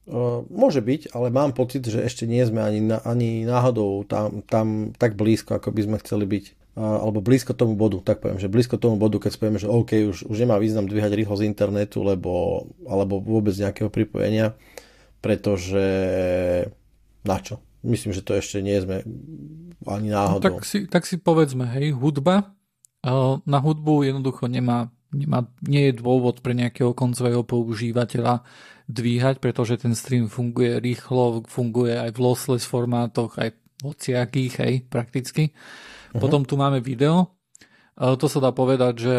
[0.51, 5.15] Môže byť, ale mám pocit, že ešte nie sme ani, ani náhodou tam, tam tak
[5.15, 6.45] blízko, ako by sme chceli byť.
[6.77, 10.17] Alebo blízko tomu bodu, tak poviem, že blízko tomu bodu, keď povieme, že OK, už,
[10.29, 14.53] už nemá význam dvíhať rýchlosť internetu, lebo, alebo vôbec nejakého pripojenia,
[15.23, 15.87] pretože
[17.25, 17.57] na čo?
[17.81, 19.01] Myslím, že to ešte nie sme
[19.89, 20.43] ani náhodou.
[20.43, 22.56] No, tak, si, tak si povedzme, hej, hudba
[23.47, 28.41] na hudbu jednoducho nemá, nemá, nie je dôvod pre nejakého koncového používateľa
[28.87, 33.51] dvíhať, pretože ten stream funguje rýchlo, funguje aj v lossless formátoch, aj
[33.83, 35.51] hociakých, hej, prakticky.
[35.51, 36.23] Uh-huh.
[36.23, 37.37] Potom tu máme video,
[37.97, 39.17] to sa dá povedať, že,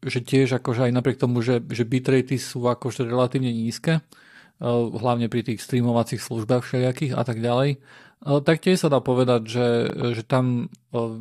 [0.00, 4.00] že tiež akože aj napriek tomu, že, že bitratey sú akože relatívne nízke,
[4.64, 7.84] hlavne pri tých streamovacích službách všelijakých a tak ďalej,
[8.24, 9.68] tak tiež sa dá povedať, že,
[10.16, 10.72] že tam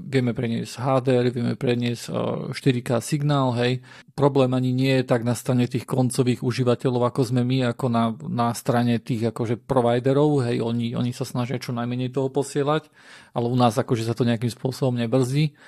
[0.08, 2.08] vieme preniesť HDR, vieme preniesť
[2.56, 3.84] 4K signál, hej.
[4.16, 8.16] Problém ani nie je tak na strane tých koncových užívateľov, ako sme my, ako na,
[8.32, 12.88] na strane tých akože providerov, hej, oni, oni sa snažia čo najmenej toho posielať,
[13.36, 15.60] ale u nás akože sa to nejakým spôsobom nebrzdí.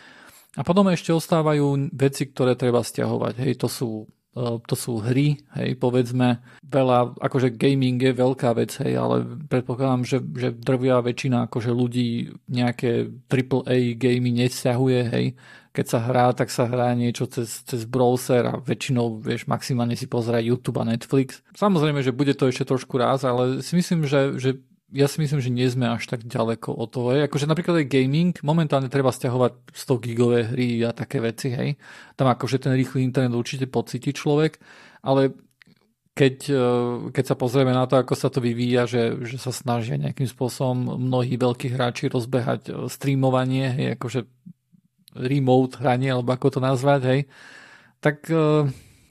[0.56, 4.08] A potom ešte ostávajú veci, ktoré treba stiahovať, hej, to sú
[4.68, 10.20] to sú hry, hej, povedzme, veľa, akože gaming je veľká vec, hej, ale predpokladám, že,
[10.36, 15.26] že drvia väčšina akože ľudí nejaké AAA gamey nesťahuje, hej,
[15.72, 20.08] keď sa hrá, tak sa hrá niečo cez, cez browser a väčšinou, vieš, maximálne si
[20.08, 21.40] pozerá YouTube a Netflix.
[21.56, 24.60] Samozrejme, že bude to ešte trošku raz, ale si myslím, že, že
[24.94, 27.10] ja si myslím, že nie sme až tak ďaleko od toho.
[27.26, 31.82] Akože napríklad aj gaming, momentálne treba stiahovať 100 gigové hry a také veci, hej.
[32.14, 34.62] Tam akože ten rýchly internet určite pocíti človek,
[35.02, 35.34] ale
[36.16, 36.64] keď, e,
[37.12, 40.96] keď sa pozrieme na to, ako sa to vyvíja, že, že sa snažia nejakým spôsobom
[40.96, 44.24] mnohí veľkí hráči rozbehať e, streamovanie, hej, akože
[45.18, 47.22] remote hranie, alebo ako to nazvať, hej,
[48.00, 48.70] tak e,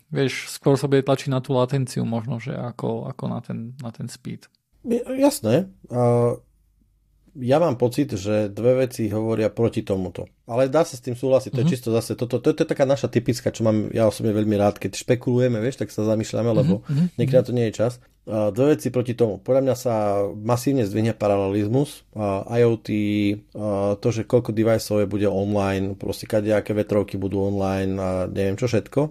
[0.08, 3.90] vieš, skôr sa bude tlačiť na tú latenciu možno, že ako, ako na, ten, na
[3.92, 4.48] ten speed.
[5.18, 5.72] Jasné.
[7.34, 10.30] Ja mám pocit, že dve veci hovoria proti tomuto.
[10.46, 11.72] Ale dá sa s tým súhlasiť, to je mhm.
[11.74, 14.78] čisto zase toto, to, to je taká naša typická, čo mám ja osobne veľmi rád,
[14.78, 17.06] keď špekulujeme, vieš, tak sa zamýšľame, mhm, lebo mm-hmm.
[17.18, 17.98] niekedy to nie je čas.
[18.24, 19.36] Dve veci proti tomu.
[19.36, 19.94] Podľa mňa sa
[20.32, 22.08] masívne zdvihne paralelizmus,
[22.48, 22.88] IoT,
[24.00, 28.70] to, že koľko deviceov je bude online, proste kadejaké vetrovky budú online a neviem čo
[28.70, 29.10] všetko,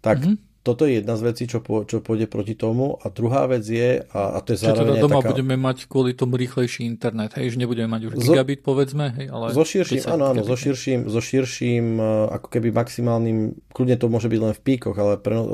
[0.00, 2.98] tak mm-hmm toto je jedna z vecí, čo, po, čo pôjde proti tomu.
[3.00, 5.30] A druhá vec je, a, a to je zároveň teda doma taká...
[5.32, 8.34] budeme mať kvôli tomu rýchlejší internet, hej, že nebudeme mať už zo...
[8.34, 9.54] gigabit, povedzme, hej, ale...
[9.54, 12.04] So širším, áno, áno, so širším, so širším, e,
[12.36, 15.46] ako keby maximálnym, kľudne to môže byť len v píkoch, ale pre, e,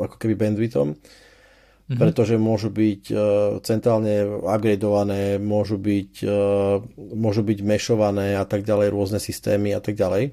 [0.00, 1.98] ako keby bandwidthom, mm-hmm.
[1.98, 3.18] pretože môžu byť uh,
[3.66, 6.78] centrálne upgradeované, môžu byť, uh,
[7.18, 10.30] môžu byť mešované a tak ďalej, rôzne systémy a tak ďalej.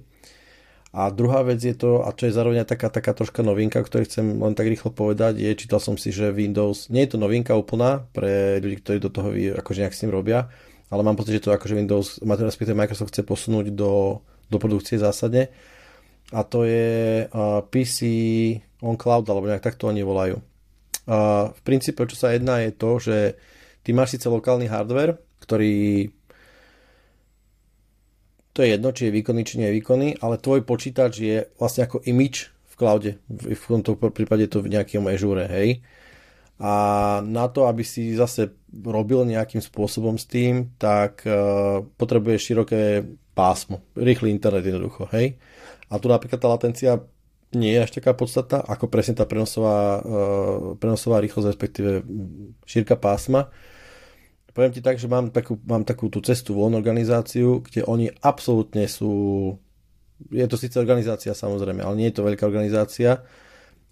[0.97, 4.41] A druhá vec je to, a čo je zároveň taká, taká troška novinka, ktorú chcem
[4.41, 8.09] len tak rýchlo povedať, je, čítal som si, že Windows, nie je to novinka úplná
[8.17, 9.29] pre ľudí, ktorí do toho
[9.61, 10.49] akože nejak s tým robia,
[10.89, 15.53] ale mám pocit, že to akože Windows, respektíve Microsoft chce posunúť do, do produkcie zásadne
[16.33, 17.29] a to je
[17.69, 17.99] PC
[18.81, 20.41] on cloud, alebo nejak takto oni volajú.
[21.07, 23.17] Uh, v princípe, čo sa jedná, je to, že
[23.85, 26.09] ty máš síce lokálny hardware, ktorý
[28.57, 31.85] to je jedno, či je výkonný, či nie je výkonný, ale tvoj počítač je vlastne
[31.85, 33.11] ako image v cloude.
[33.29, 35.85] V, tomto prípade to v nejakom Azure, hej.
[36.57, 36.73] A
[37.21, 43.05] na to, aby si zase robil nejakým spôsobom s tým, tak uh, potrebuješ široké
[43.37, 45.37] pásmo, rýchly internet jednoducho, hej.
[45.93, 46.97] A tu napríklad tá latencia
[47.53, 52.01] nie je až taká podstatná, ako presne tá prenosová, uh, prenosová rýchlosť, respektíve
[52.65, 53.53] šírka pásma
[54.57, 58.89] poviem ti tak, že mám takú, mám takú tú cestu voľnú organizáciu, kde oni absolútne
[58.89, 59.53] sú,
[60.33, 63.21] je to síce organizácia samozrejme, ale nie je to veľká organizácia,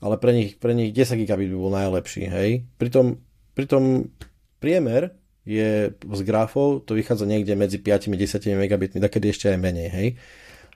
[0.02, 2.66] ale pre nich, pre nich 10 gigabit by bol najlepší, hej.
[2.82, 3.22] Pritom,
[3.54, 4.10] pritom
[4.58, 5.14] priemer
[5.46, 9.90] je z grafov, to vychádza niekde medzi 5 a 10 megabitmi, takedy ešte aj menej,
[9.94, 10.08] hej.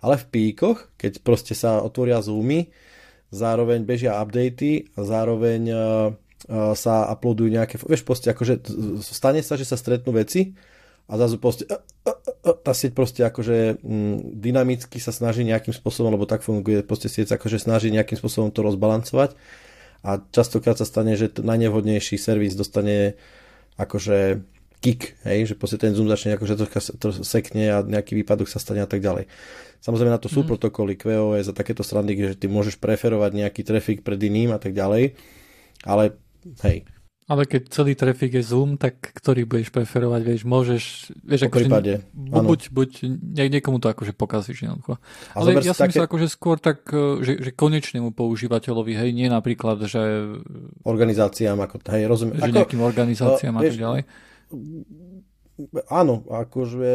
[0.05, 2.69] Ale v píkoch, keď proste sa otvoria zoomy,
[3.33, 5.61] zároveň bežia updaty a zároveň
[6.47, 8.63] sa uploadujú nejaké, vieš, proste akože
[9.03, 10.55] stane sa, že sa stretnú veci
[11.09, 11.67] a zrazu proste
[12.39, 17.35] tá sieť proste akože mm, dynamicky sa snaží nejakým spôsobom, lebo tak funguje proste sieť,
[17.35, 19.35] akože snaží nejakým spôsobom to rozbalancovať
[20.05, 23.19] a častokrát sa stane, že najnevhodnejší servis dostane
[23.75, 24.39] akože
[24.79, 28.63] kick, hej, že proste ten zoom začne akože to, to sekne a nejaký výpadok sa
[28.63, 29.27] stane a tak ďalej.
[29.83, 30.55] Samozrejme na to sú mm.
[30.55, 34.71] protokoly QoS a takéto strany, že ty môžeš preferovať nejaký trafik pred iným a tak
[34.71, 35.19] ďalej,
[35.83, 36.15] ale
[36.63, 36.87] Hej.
[37.29, 40.83] Ale keď celý trafik je Zoom, tak ktorý budeš preferovať, vieš, môžeš,
[41.21, 44.97] vieš, po prípade, ne, buď, buď nie, niekomu to akože pokazíš jednoducho.
[45.37, 45.93] Ale ja som také...
[45.93, 50.01] myslel akože skôr tak, e, že, že konečnému používateľovi, hej, nie napríklad, že...
[50.81, 52.41] Organizáciám, ako, hej, rozumiem.
[52.41, 54.01] Že ako, nejakým organizáciám uh, a tak ďalej.
[55.85, 56.93] Áno, akože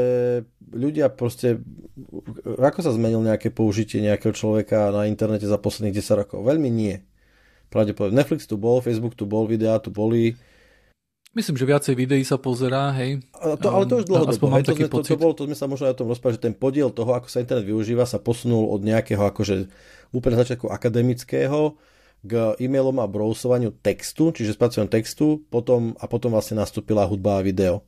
[0.74, 1.62] ľudia proste,
[2.58, 6.42] ako sa zmenil nejaké použitie nejakého človeka na internete za posledných 10 rokov?
[6.42, 7.06] Veľmi nie
[7.74, 10.38] pravdepodobne Netflix tu bol, Facebook tu bol, videá tu boli.
[11.34, 13.18] Myslím, že viacej videí sa pozerá, hej.
[13.34, 14.54] A to, ale to už dlhodobo.
[14.54, 16.54] Hej, to, sme, to, to, bolo, to sme sa možno o tom rozprávali, že ten
[16.54, 19.66] podiel toho, ako sa internet využíva, sa posunul od nejakého akože
[20.14, 21.74] úplne začiatku akademického
[22.22, 27.44] k e-mailom a browsovaniu textu, čiže spracovaním textu, potom, a potom vlastne nastúpila hudba a
[27.44, 27.82] video.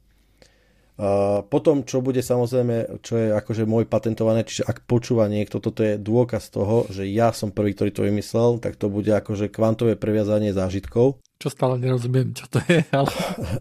[0.97, 5.85] Uh, potom, čo bude samozrejme, čo je akože môj patentované, čiže ak počúva niekto, toto
[5.85, 10.01] je dôkaz toho, že ja som prvý, ktorý to vymyslel, tak to bude akože kvantové
[10.01, 11.21] previazanie zážitkov.
[11.37, 12.81] Čo stále nerozumiem, čo to je.
[12.97, 13.13] Ale...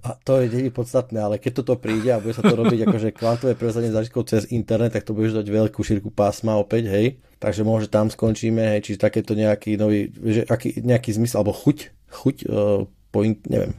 [0.08, 3.12] A to je nie podstatné, ale keď toto príde a bude sa to robiť akože
[3.12, 7.19] kvantové previazanie zážitkov cez internet, tak to budeš dať veľkú šírku pásma opäť, hej.
[7.43, 11.91] Takže môže tam skončíme, hej, čiže takéto nejaký nový, že aký, nejaký zmysel, alebo chuť,
[12.15, 13.76] chuť, uh, point, neviem.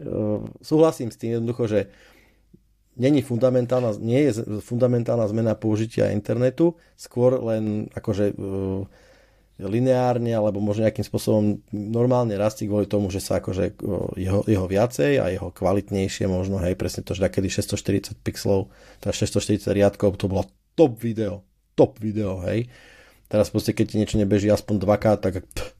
[0.00, 1.92] uh, súhlasím s tým jednoducho, že
[2.96, 8.86] není fundamentálna, nie je fundamentálna zmena použitia internetu, skôr len akože uh,
[9.62, 14.66] lineárne alebo možno nejakým spôsobom normálne rastie kvôli tomu, že sa akože uh, jeho, jeho
[14.66, 20.18] viacej a jeho kvalitnejšie možno, hej, presne to, že kedy 640 pixelov, teda 640 riadkov,
[20.18, 21.46] to bolo top video,
[21.78, 22.66] top video, hej.
[23.30, 25.70] Teraz proste, keď ti niečo nebeží aspoň 2K, tak pff,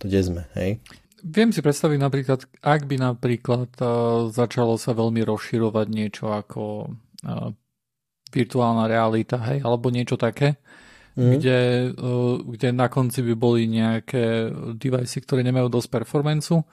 [0.00, 0.80] to kde sme, hej.
[1.22, 7.54] Viem si predstaviť napríklad, ak by napríklad uh, začalo sa veľmi rozširovať niečo ako uh,
[8.34, 10.58] virtuálna realita, hej, alebo niečo také,
[11.14, 11.30] mm.
[11.38, 11.60] kde,
[11.94, 16.66] uh, kde na konci by boli nejaké device, ktoré nemajú dosť performancu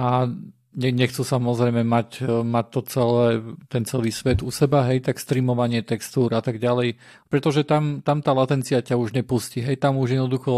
[0.00, 0.24] a
[0.72, 3.26] nechcú samozrejme mať, e, mať to celé,
[3.68, 6.96] ten celý svet u seba, hej, tak streamovanie textúr a tak ďalej,
[7.28, 10.52] pretože tam, tam tá latencia ťa už nepustí, hej, tam už jednoducho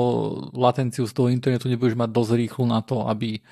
[0.55, 3.43] latenciu z toho internetu nebudeš mať dosť rýchlu na to, aby,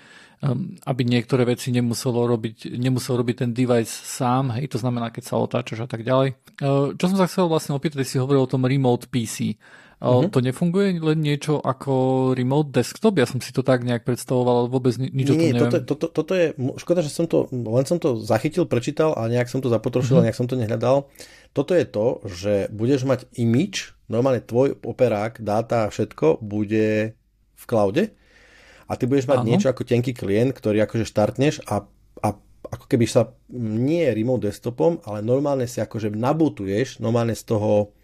[0.87, 5.39] aby niektoré veci nemuselo robiť, nemusel robiť ten device sám, hej, to znamená, keď sa
[5.39, 6.35] otáčaš a tak ďalej.
[6.59, 9.55] Uh, čo som sa chcel vlastne opýtať, si hovoril o tom remote PC.
[10.03, 10.27] Uh-huh.
[10.27, 11.95] To nefunguje len niečo ako
[12.35, 13.23] remote desktop?
[13.23, 15.63] Ja som si to tak nejak predstavoval, ale vôbec ni- nič Nie, o tom neviem.
[15.63, 16.47] Toto, toto, toto je,
[16.83, 20.27] škoda, že som to, len som to zachytil, prečítal a nejak som to zapotrošil uh-huh.
[20.27, 21.07] a nejak som to nehľadal.
[21.55, 27.15] Toto je to, že budeš mať image, normálne tvoj operák, dáta, všetko bude
[27.55, 28.11] v cloude
[28.91, 29.49] a ty budeš mať Áno.
[29.55, 31.87] niečo ako tenký klient, ktorý akože štartneš a,
[32.21, 32.29] a
[32.73, 37.95] ako keby sa nie remote desktopom, ale normálne si akože nabutuješ normálne z toho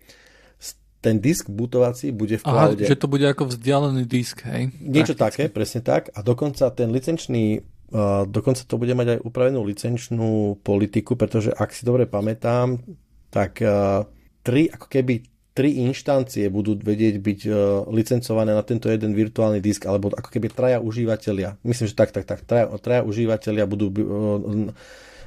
[0.99, 2.83] ten disk butovací bude v cloude.
[2.83, 4.75] Aha, že to bude ako vzdialený disk, hej?
[4.83, 5.47] Niečo Prakticky.
[5.47, 6.11] také, presne tak.
[6.15, 7.63] A dokonca ten licenčný,
[7.95, 12.83] uh, dokonca to bude mať aj upravenú licenčnú politiku, pretože ak si dobre pamätám,
[13.31, 14.03] tak uh,
[14.43, 15.23] tri, ako keby
[15.55, 17.55] tri inštancie budú vedieť byť uh,
[17.91, 21.63] licencované na tento jeden virtuálny disk, alebo ako keby traja užívateľia.
[21.63, 22.43] Myslím, že tak, tak, tak.
[22.43, 23.91] Traja, traja užívateľia budú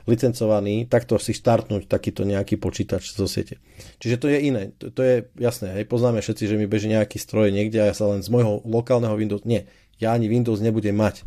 [0.09, 3.61] licencovaný, takto si štartnúť takýto nejaký počítač zo siete.
[4.01, 7.21] Čiže to je iné, to, to je jasné, hej, poznáme všetci, že mi beží nejaký
[7.21, 9.69] stroj niekde a ja sa len z môjho lokálneho Windows, nie,
[10.01, 11.25] ja ani Windows nebudem mať.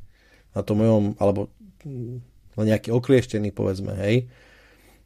[0.54, 1.50] Na tom mojom, alebo
[2.54, 4.30] na nejaký oklieštený, povedzme, hej,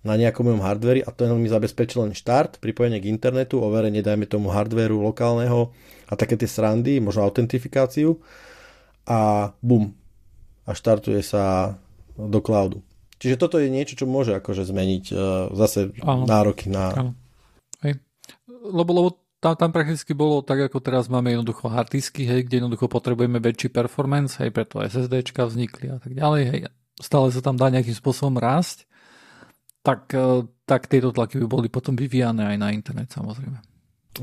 [0.05, 4.31] na nejakom mojom hardveri a to mi zabezpečí len štart, pripojenie k internetu, overenie, dajme
[4.31, 5.75] tomu hardveru lokálneho
[6.07, 8.21] a také tie srandy, možno autentifikáciu
[9.09, 9.97] a bum,
[10.69, 11.77] a štartuje sa
[12.15, 12.85] do cloudu.
[13.19, 15.19] Čiže toto je niečo, čo môže akože zmeniť uh,
[15.55, 16.25] zase ano.
[16.25, 16.85] nároky na...
[16.95, 17.13] Ano.
[17.83, 17.99] Hej.
[18.47, 19.09] Lebo, lebo
[19.39, 23.71] tam, tam prakticky bolo tak, ako teraz máme jednoducho hardisky, hej, kde jednoducho potrebujeme väčší
[23.71, 26.61] performance, hej, preto SSDčka vznikli a tak ďalej, hej.
[26.99, 28.89] Stále sa tam dá nejakým spôsobom rásť
[29.89, 33.59] tak, e, tak tieto tlaky by boli potom vyvíjane aj na internet samozrejme.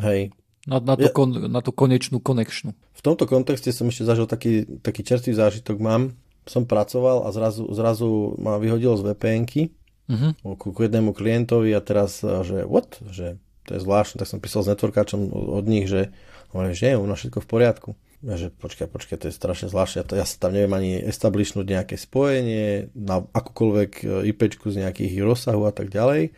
[0.04, 0.30] Hej.
[0.66, 2.74] Na, na, tú, ja, kon, na tú konečnú konekčnú.
[2.74, 6.18] V tomto kontexte som ešte zažil taký, taký čerstvý zážitok mám.
[6.46, 9.74] Som pracoval a zrazu, zrazu ma vyhodilo z VPN-ky
[10.10, 10.32] uh-huh.
[10.58, 13.02] ku, ku jednému klientovi a teraz, že what?
[13.10, 16.14] Že to je zvláštne, tak som písal s networkáčom od nich, že,
[16.54, 17.90] že je u nás všetko v poriadku.
[18.26, 20.02] Ja, že počkaj, počkaj, to je strašne zvláštne.
[20.02, 24.82] Ja, to, ja sa tam neviem ani establishnúť nejaké spojenie na akúkoľvek e, IP z
[24.82, 26.34] nejakých rozsahu a tak ďalej.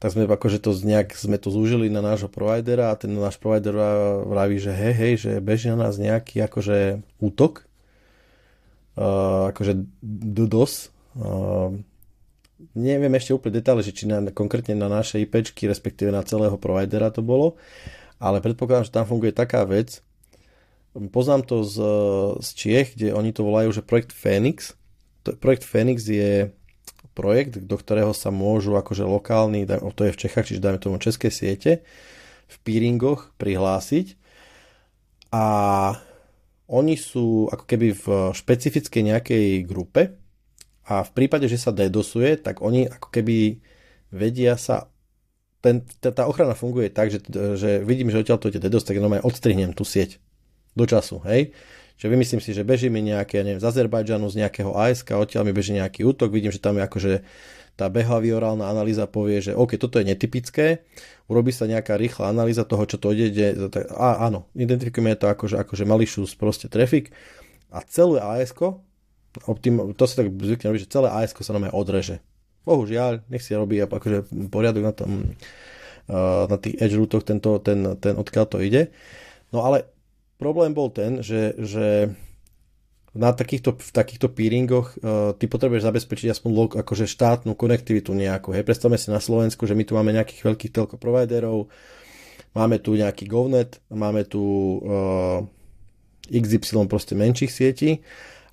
[0.00, 3.74] Tak sme akože to nejak, sme to zúžili na nášho providera a ten náš provider
[4.22, 7.68] vraví, že hej, hej, že beží na nás nejaký akože útok,
[9.00, 9.72] uh, akože
[10.04, 10.92] DDoS.
[11.16, 11.80] Uh,
[12.76, 17.08] neviem ešte úplne detaily, že či na, konkrétne na naše IP, respektíve na celého providera
[17.08, 17.56] to bolo,
[18.20, 20.04] ale predpokladám, že tam funguje taká vec,
[20.90, 21.78] Poznám to z,
[22.42, 24.74] z Čiech, kde oni to volajú, že projekt Phoenix.
[25.22, 26.50] Projekt Phoenix je
[27.14, 31.30] projekt, do ktorého sa môžu akože lokálni, to je v Čechách, čiže dajme tomu české
[31.30, 31.86] siete,
[32.50, 34.18] v peeringoch prihlásiť
[35.30, 35.46] a
[36.70, 40.14] oni sú ako keby v špecifickej nejakej grupe
[40.86, 43.58] a v prípade, že sa dedosuje, tak oni ako keby
[44.14, 44.86] vedia sa
[45.60, 47.20] ten, tá ochrana funguje tak, že,
[47.58, 50.16] že vidím, že odtiaľ to ide DDoS, tak normálne odstrihnem tú sieť
[50.72, 51.52] do času, hej.
[52.00, 55.44] Čiže vymyslím si, že beží mi nejaké, ja neviem, z Azerbajdžanu, z nejakého ASK, odtiaľ
[55.44, 57.12] mi beží nejaký útok, vidím, že tam je akože
[57.80, 60.84] tá behaviorálna analýza povie, že OK, toto je netypické,
[61.32, 63.56] urobí sa nejaká rýchla analýza toho, čo to ide,
[63.96, 67.08] a áno, identifikujeme to akože, akože malicious proste traffic
[67.72, 68.20] a celé
[69.48, 72.20] optim, to sa tak zvykne robiť, že celé ASK sa nám odreže.
[72.68, 75.10] Bohužiaľ, nech si robí akože poriadok na tom,
[76.50, 78.92] na tých edge rootoch, tento, ten, ten odkiaľ to ide.
[79.54, 79.88] No ale
[80.36, 82.12] problém bol ten, že, že
[83.10, 88.54] na takýchto, v takýchto peeringoch uh, ty potrebuješ zabezpečiť aspoň log, akože štátnu konektivitu nejakú.
[88.54, 91.66] Hej, predstavme si na Slovensku, že my tu máme nejakých veľkých telko providerov,
[92.54, 94.42] máme tu nejaký GovNet, máme tu
[94.78, 95.42] uh,
[96.30, 98.06] eh, XY proste menších sietí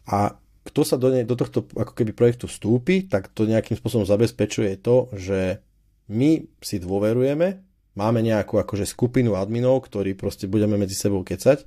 [0.09, 0.33] a
[0.65, 4.81] kto sa do, ne, do tohto ako keby projektu vstúpi, tak to nejakým spôsobom zabezpečuje
[4.83, 5.63] to, že
[6.11, 11.65] my si dôverujeme Máme nejakú akože skupinu adminov, ktorí proste budeme medzi sebou kecať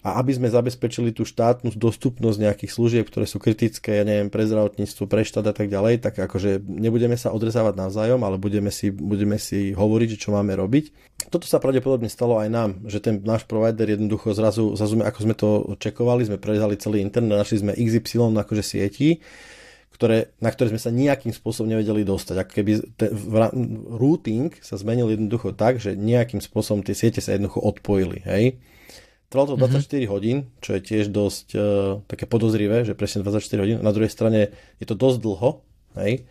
[0.00, 4.48] a aby sme zabezpečili tú štátnu dostupnosť nejakých služieb, ktoré sú kritické, ja neviem, pre
[4.48, 8.88] zdravotníctvo, pre štát a tak ďalej, tak akože nebudeme sa odrezávať navzájom, ale budeme si,
[8.88, 11.12] budeme si hovoriť, čo máme robiť.
[11.28, 15.34] Toto sa pravdepodobne stalo aj nám, že ten náš provider jednoducho zrazu, zrazu ako sme
[15.36, 19.20] to čekovali, sme prezali celý internet, našli sme XY akože sietí,
[20.00, 22.36] ktoré, na ktoré sme sa nejakým spôsobom nevedeli dostať.
[22.40, 23.12] Ako keby ten
[23.84, 28.24] routing sa zmenil jednoducho tak, že nejakým spôsobom tie siete sa jednoducho odpojili.
[28.24, 28.56] Hej?
[29.30, 30.10] Trvalo to 24 mm-hmm.
[30.10, 31.62] hodín, čo je tiež dosť uh,
[32.10, 33.78] také podozrivé, že presne 24 hodín.
[33.78, 34.50] Na druhej strane
[34.82, 35.62] je to dosť dlho.
[36.02, 36.26] Hej?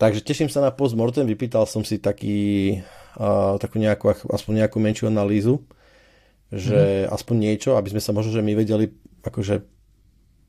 [0.00, 2.80] Takže teším sa na postmortem, vypýtal som si taký,
[3.20, 5.60] uh, takú nejakú, aspoň nejakú menšiu analýzu,
[6.48, 7.12] že mm-hmm.
[7.12, 9.60] aspoň niečo, aby sme sa možno, že my vedeli akože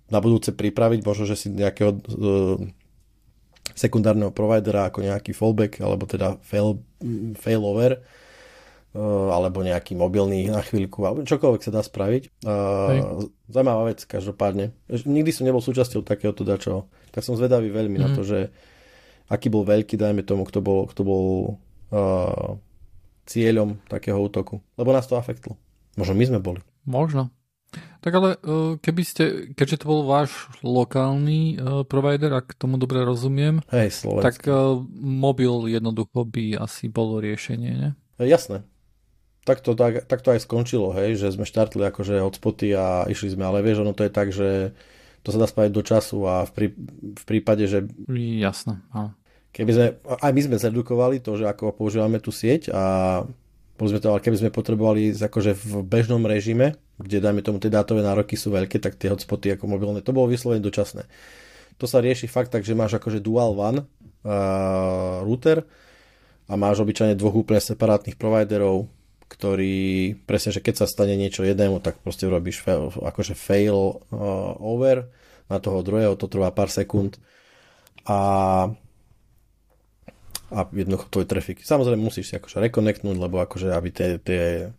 [0.07, 2.63] na budúce pripraviť, možno, že si nejakého uh,
[3.75, 6.79] sekundárneho providera ako nejaký fallback, alebo teda fail,
[7.35, 7.99] failover,
[8.95, 12.43] alebo nejaký mobilný na chvíľku, alebo čokoľvek sa dá spraviť.
[12.43, 14.75] Uh, zaujímavá vec, každopádne.
[14.91, 16.91] Nikdy som nebol súčasťou takéhoto dačoho.
[17.15, 18.03] Tak som zvedavý veľmi mm.
[18.03, 18.15] na mhm.
[18.19, 18.39] to, že
[19.31, 21.25] aký bol veľký, dajme tomu, kto bol, kto bol
[21.95, 22.59] uh,
[23.23, 24.59] cieľom takého útoku.
[24.75, 25.55] Lebo nás to afektlo.
[25.95, 26.59] Možno my sme boli.
[26.83, 27.31] Možno.
[28.03, 28.29] Tak ale
[28.83, 29.23] keby ste,
[29.55, 35.71] keďže to bol váš lokálny uh, provider, ak tomu dobre rozumiem, Hej, tak uh, mobil
[35.71, 37.89] jednoducho by asi bolo riešenie, ne?
[38.19, 38.67] Jasné.
[39.41, 43.33] Tak to, tak, tak to aj skončilo, hej, že sme štartli akože hotspoty a išli
[43.33, 44.77] sme, ale vieš, ono to je tak, že
[45.25, 46.67] to sa dá spájať do času a v, prí,
[47.17, 47.89] v prípade, že...
[48.13, 49.17] Jasné, áno.
[49.51, 52.83] Keby sme, aj my sme zredukovali to, že ako používame tú sieť a
[53.81, 58.05] sme to, ale keby sme potrebovali akože v bežnom režime, kde dajme tomu tie dátové
[58.05, 61.09] nároky sú veľké, tak tie hotspoty ako mobilné, to bolo vyslovene dočasné.
[61.81, 65.65] to sa rieši fakt tak, že máš akože dual one uh, router
[66.45, 68.85] a máš obyčajne dvoch úplne separátnych providerov,
[69.31, 74.59] ktorí presne, že keď sa stane niečo jednému, tak proste urobíš fail, akože fail uh,
[74.59, 75.07] over
[75.47, 77.15] na toho druhého, to trvá pár sekúnd
[78.03, 78.19] a
[80.51, 81.63] a jednoducho tvoj trafik.
[81.63, 84.75] Samozrejme musíš si akože rekonektnúť, lebo akože aby tie, tie,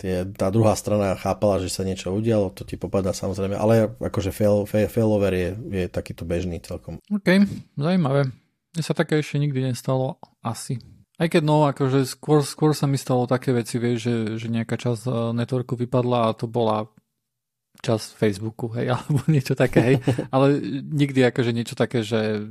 [0.00, 4.32] tie, tá druhá strana chápala, že sa niečo udialo, to ti popadá samozrejme, ale akože
[4.32, 6.96] fail, fail, failover je, je takýto bežný celkom.
[7.12, 7.28] OK,
[7.76, 8.32] zaujímavé.
[8.72, 10.80] Mne sa také ešte nikdy nestalo, asi.
[11.16, 14.76] Aj keď no, akože skôr, skôr sa mi stalo také veci, vieš, že, že nejaká
[14.76, 16.92] časť eh, networku vypadla a to bola
[17.80, 19.96] časť Facebooku, hej, alebo niečo také, hej.
[20.28, 22.44] Ale nikdy akože niečo také, že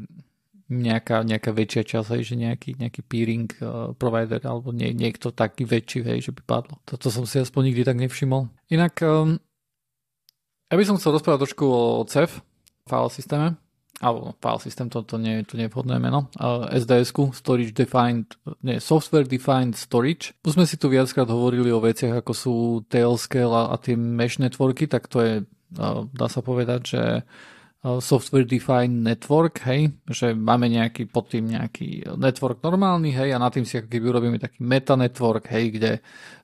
[0.65, 5.61] nejaká, nejaká väčšia časť, hej, že nejaký, nejaký peering uh, provider alebo nie, niekto taký
[5.61, 6.81] väčší, hej, že by padlo.
[6.89, 8.49] Toto som si aspoň nikdy tak nevšimol.
[8.73, 9.37] Inak, um,
[10.73, 12.41] ja by som chcel rozprávať trošku o CEF,
[12.89, 13.47] file systéme,
[14.05, 18.77] alebo file systém, to, to, nie, to nie je meno, uh, SDS-ku, Storage Defined, nie,
[18.77, 20.37] Software Defined Storage.
[20.45, 22.53] Už sme si tu viackrát hovorili o veciach, ako sú
[22.85, 25.33] Tailscale a, a tie mesh networky, tak to je,
[25.81, 27.01] uh, dá sa povedať, že
[28.01, 33.53] software defined network, hej, že máme nejaký pod tým nejaký network normálny, hej, a na
[33.53, 35.91] tým si ako keby urobíme taký meta network, hej, kde,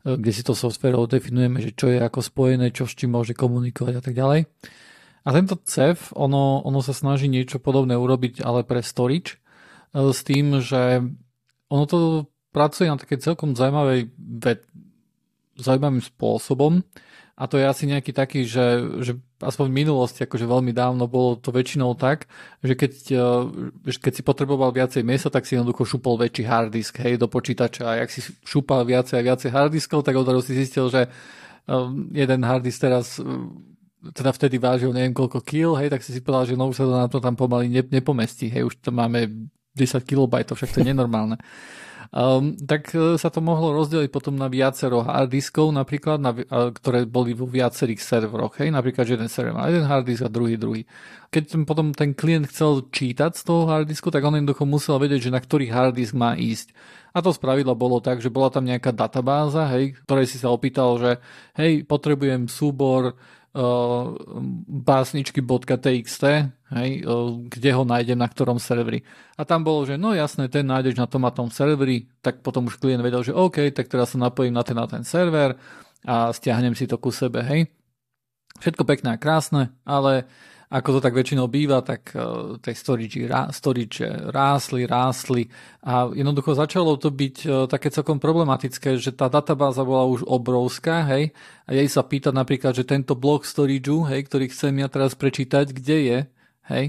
[0.05, 3.93] kde si to software definujeme, že čo je ako spojené, čo s čím môže komunikovať
[3.97, 4.45] a tak ďalej.
[5.21, 9.37] A tento CEF, ono, ono sa snaží niečo podobné urobiť, ale pre storage,
[9.93, 11.05] e, s tým, že
[11.69, 14.11] ono to pracuje na také celkom zaujímavej,
[15.61, 16.81] zaujímavým spôsobom,
[17.41, 21.41] a to je asi nejaký taký, že, že aspoň v minulosti, akože veľmi dávno bolo
[21.41, 22.29] to väčšinou tak,
[22.61, 27.01] že keď, eh, keď si potreboval viacej miesta, tak si jednoducho šupol väčší hard disk
[27.01, 27.81] hej, do počítača.
[27.87, 31.09] A ak si šupal viacej a viacej hard diskov, tak odrazu si zistil, že
[31.65, 33.17] um, jeden hard disk teraz
[34.09, 36.85] teda vtedy vážil neviem koľko kil, hej, tak si si povedal, že no už sa
[36.89, 40.89] to na to tam pomaly nepomestí, hej, už to máme 10 kB, však to je
[40.89, 41.37] nenormálne.
[42.11, 46.35] Um, tak e, sa to mohlo rozdeliť potom na viacero hard diskov, napríklad, na,
[46.75, 48.59] ktoré boli vo viacerých serveroch.
[48.59, 48.67] Hej?
[48.67, 50.83] Napríklad, že jeden server má jeden hard disk a druhý druhý.
[51.31, 54.99] Keď ten, potom ten klient chcel čítať z toho hard disku, tak on jednoducho musel
[54.99, 56.75] vedieť, že na ktorý hard disk má ísť.
[57.15, 60.99] A to spravidla bolo tak, že bola tam nejaká databáza, hej, ktorej si sa opýtal,
[60.99, 61.11] že
[61.55, 63.15] hej, potrebujem súbor
[64.67, 66.23] básničky.txt,
[66.71, 66.89] hej,
[67.51, 69.03] kde ho nájdem, na ktorom serveri.
[69.35, 72.71] A tam bolo, že no jasné, ten nájdeš na tom a tom serveri, tak potom
[72.71, 75.59] už klient vedel, že OK, tak teraz sa napojím na ten a ten server
[76.07, 77.67] a stiahnem si to ku sebe, hej.
[78.63, 80.31] Všetko pekné a krásne, ale
[80.71, 85.51] ako to tak väčšinou býva, tak uh, tej storage, storage rásli, rástli
[85.83, 91.03] a jednoducho začalo to byť uh, také celkom problematické, že tá databáza bola už obrovská,
[91.11, 91.35] hej,
[91.67, 95.75] a jej sa pýta napríklad, že tento blok storageu, hej, ktorý chcem ja teraz prečítať,
[95.75, 96.19] kde je,
[96.71, 96.85] hej,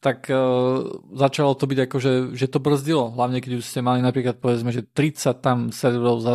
[0.00, 4.00] tak uh, začalo to byť ako, že, že to brzdilo, hlavne keď už ste mali
[4.00, 6.34] napríklad povedzme, že 30 tam serverov za,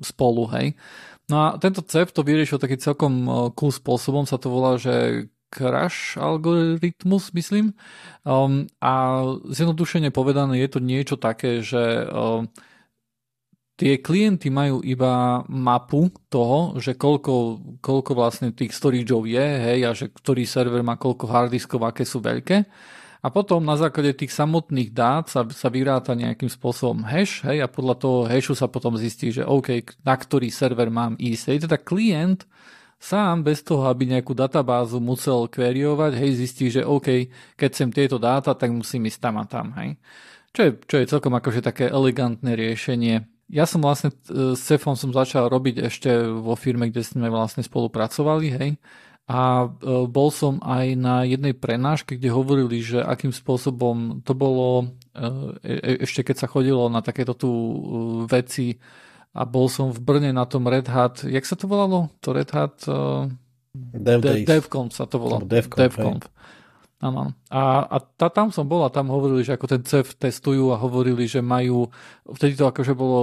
[0.00, 0.72] spolu, hej.
[1.28, 3.24] No a tento CEF to vyriešil taký celkom
[3.56, 5.24] cool spôsobom, sa to volá, že
[5.54, 7.78] crash algoritmus, myslím.
[8.26, 12.50] Um, a zjednodušene povedané je to niečo také, že um,
[13.78, 19.90] tie klienty majú iba mapu toho, že koľko, koľko vlastne tých storageov je, hej, a
[19.94, 22.66] že ktorý server má koľko harddiskov, aké sú veľké.
[23.24, 27.66] A potom na základe tých samotných dát sa, sa vyráta nejakým spôsobom hash, hej, a
[27.66, 31.44] podľa toho hashu sa potom zistí, že OK, na ktorý server mám ísť.
[31.50, 32.46] Hej, teda klient
[33.04, 38.16] sám bez toho, aby nejakú databázu musel queryovať, hej, zistí, že OK, keď sem tieto
[38.16, 40.00] dáta, tak musím ísť tam a tam, hej.
[40.56, 43.28] Čo je, čo je celkom akože také elegantné riešenie.
[43.52, 47.60] Ja som vlastne e, s Cefom som začal robiť ešte vo firme, kde sme vlastne
[47.60, 48.70] spolupracovali, hej.
[49.28, 49.68] A e,
[50.08, 56.24] bol som aj na jednej prenáške, kde hovorili, že akým spôsobom to bolo e, ešte
[56.24, 57.50] keď sa chodilo na takéto tu
[58.24, 58.80] veci
[59.34, 62.14] a bol som v Brne na tom Red Hat, jak sa to volalo?
[62.22, 62.86] To Red Hat...
[62.86, 63.26] Uh,
[63.74, 65.42] Dev De- DevConf sa to volalo.
[65.42, 65.98] DevConf.
[65.98, 66.24] DevConf.
[67.04, 67.36] Áno.
[67.52, 70.80] A, a tá, tam som bol a tam hovorili, že ako ten CEF testujú a
[70.80, 71.92] hovorili, že majú,
[72.24, 73.20] vtedy to akože bolo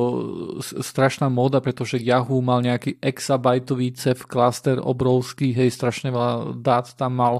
[0.61, 7.17] strašná móda, pretože Yahoo mal nejaký exabajtový CEF cluster obrovský, hej, strašne veľa dát tam
[7.17, 7.35] mal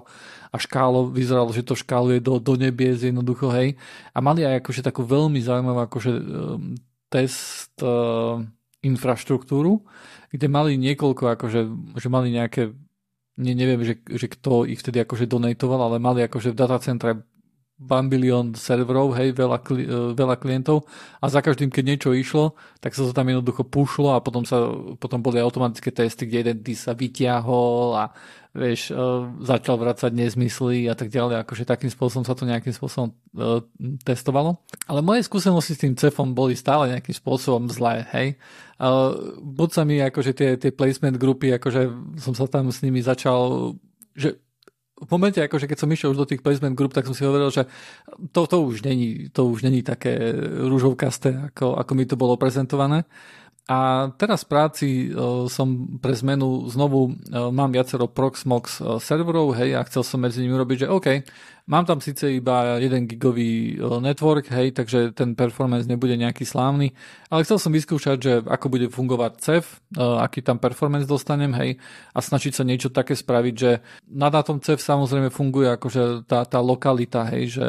[0.50, 3.78] a škálo, vyzeralo, že to škáluje do, do nebies jednoducho, hej.
[4.10, 6.74] A mali aj akože takú veľmi zaujímavú akože um,
[7.12, 8.42] test uh,
[8.82, 9.86] infraštruktúru,
[10.34, 11.60] kde mali niekoľko, akože,
[11.98, 12.74] že mali nejaké,
[13.38, 17.12] ne, neviem, že, že kto ich vtedy akože donatoval, ale mali akože v datacentre
[17.82, 20.86] bambilión serverov, hej, veľa, kli, e, veľa klientov
[21.18, 24.70] a za každým, keď niečo išlo, tak sa to tam jednoducho pušlo a potom, sa,
[25.02, 28.14] potom boli automatické testy, kde jeden disk sa vyťahol a
[28.52, 33.16] vieš, uh, začal vracať nezmysly a tak ďalej, akože takým spôsobom sa to nejakým spôsobom
[33.40, 33.64] uh,
[34.04, 34.60] testovalo.
[34.92, 38.28] Ale moje skúsenosti s tým cefom boli stále nejakým spôsobom zlé, hej.
[38.76, 41.82] Uh, buď sa mi akože tie, tie placement grupy, akože
[42.20, 43.72] som sa tam s nimi začal,
[44.20, 44.36] že
[45.02, 47.50] v momente, akože keď som išiel už do tých placement group, tak som si hovoril,
[47.50, 47.66] že
[48.30, 50.14] to, to, už, není, to už není také
[50.62, 53.10] rúžovkasté, ako, ako mi to bolo prezentované.
[53.70, 59.56] A teraz v práci uh, som pre zmenu znovu uh, mám viacero Proxmox uh, serverov,
[59.56, 61.08] hej, a chcel som medzi nimi urobiť, že OK,
[61.68, 66.94] mám tam síce iba 1 gigový network, hej, takže ten performance nebude nejaký slávny,
[67.30, 69.66] ale chcel som vyskúšať, že ako bude fungovať CEF,
[69.98, 71.78] aký tam performance dostanem, hej,
[72.16, 76.60] a snažiť sa niečo také spraviť, že na tom CEF samozrejme funguje akože tá, tá
[76.62, 77.68] lokalita, hej, že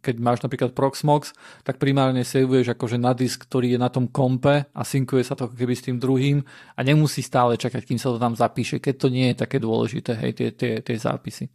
[0.00, 1.34] keď máš napríklad Proxmox,
[1.66, 5.50] tak primárne saveuješ akože na disk, ktorý je na tom kompe a synkuje sa to
[5.50, 6.42] keby s tým druhým
[6.76, 10.16] a nemusí stále čakať, kým sa to tam zapíše, keď to nie je také dôležité,
[10.16, 11.48] hej, tie, tie, tie zápisy.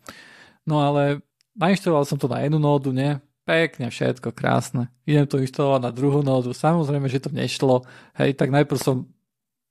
[0.65, 1.21] No ale
[1.55, 3.17] nainštaloval som to na jednu nódu, nie?
[3.45, 4.89] Pekne, všetko, krásne.
[5.05, 6.51] Idem to inštalovať na druhú nódu.
[6.51, 7.85] Samozrejme, že to nešlo.
[8.17, 8.95] Hej, tak najprv som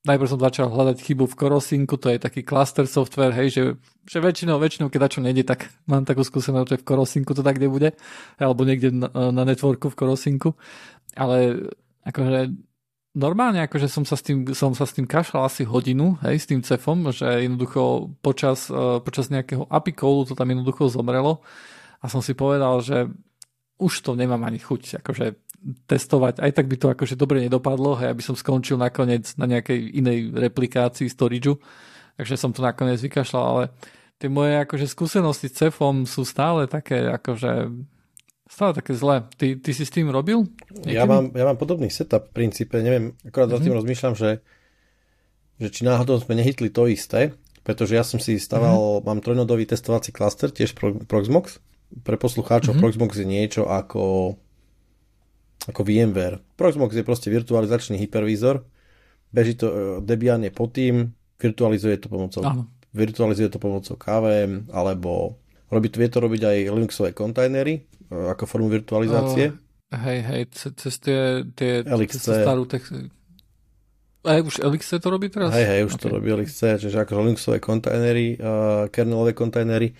[0.05, 3.63] najprv som začal hľadať chybu v Korosinku, to je taký cluster software, hej, že,
[4.05, 7.57] že väčšinou, väčšinou, keď čo nejde, tak mám takú skúsenosť, že v Korosinku to tak
[7.57, 7.97] nebude,
[8.37, 10.53] alebo niekde na, na networku v Korosinku,
[11.17, 11.73] ale
[12.05, 12.53] akože
[13.17, 16.47] normálne akože som sa s tým, som sa s tým kašľal asi hodinu, hej, s
[16.53, 21.41] tým cefom, že jednoducho počas, uh, počas nejakého API callu to tam jednoducho zomrelo
[22.05, 23.09] a som si povedal, že
[23.81, 25.41] už to nemám ani chuť, akože
[25.89, 29.97] testovať, aj tak by to akože dobre nedopadlo, hej, aby som skončil nakoniec na nejakej
[29.97, 31.57] inej replikácii storageu,
[32.21, 33.63] takže som to nakoniec vykašľal, ale
[34.21, 37.73] tie moje akože skúsenosti s cefom sú stále také akože
[38.45, 39.25] Stále také zlé.
[39.41, 40.45] Ty, ty si s tým robil?
[40.85, 42.77] Ja mám, ja mám podobný setup v princípe.
[42.85, 43.59] Neviem, akorát mm-hmm.
[43.59, 43.79] za tým mhm.
[43.81, 44.31] rozmýšľam, že,
[45.59, 47.33] že či náhodou sme nehytli to isté,
[47.65, 49.07] pretože ja som si staval, mm-hmm.
[49.09, 50.77] mám trojnodový testovací klaster, tiež
[51.09, 51.59] Proxmox.
[52.03, 52.83] Pre poslucháčov mm-hmm.
[52.83, 54.35] Proxmox je niečo ako
[55.65, 56.43] ako VMware.
[56.61, 58.67] Proxmox je proste virtualizačný hypervízor.
[59.33, 61.09] Beží to, e, Debian je pod tým,
[61.41, 62.69] virtualizuje to pomocou, Áno.
[62.93, 65.41] virtualizuje to pomocou KVM, alebo
[65.73, 67.81] robí, vie to robiť aj Linuxové kontajnery,
[68.15, 69.53] E, ako formu virtualizácie.
[69.91, 72.21] Uh, hej, hej, cez tie, tie LXC.
[72.21, 72.85] Cez starú tech...
[74.25, 75.53] Aj už LXC to robí teraz?
[75.53, 76.03] Hej, hej, už okay.
[76.03, 79.93] to robí LXC, čiže ako Linuxové kontajnery, uh, kernelové kontajnery.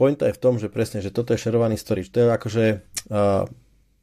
[0.00, 2.08] Pointa je v tom, že presne, že toto je šerovaný storage.
[2.08, 2.64] To je akože
[3.12, 3.44] uh,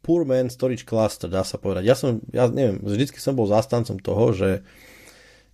[0.06, 1.90] poor man storage cluster, dá sa povedať.
[1.90, 4.52] Ja som, ja neviem, vždycky som bol zástancom toho, že,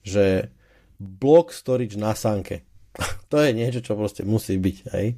[0.03, 0.51] že
[0.99, 2.67] block storage na sanke.
[3.31, 5.15] to je niečo, čo proste musí byť, hej.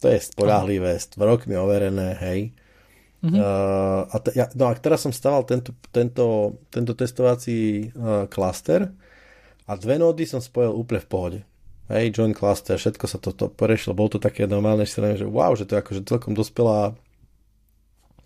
[0.00, 2.40] To je spolahlivé, rokmi overené, hej.
[3.20, 3.34] Mm-hmm.
[3.36, 8.94] Uh, a te, ja, no a teraz som staval tento, tento, tento testovací uh, klaster
[9.68, 11.40] a dve nódy som spojil úplne v pohode.
[11.90, 15.58] Hej, join cluster, všetko sa to, to porešilo, bolo to také normálne, že, že wow,
[15.58, 16.94] že to je akože celkom dospelá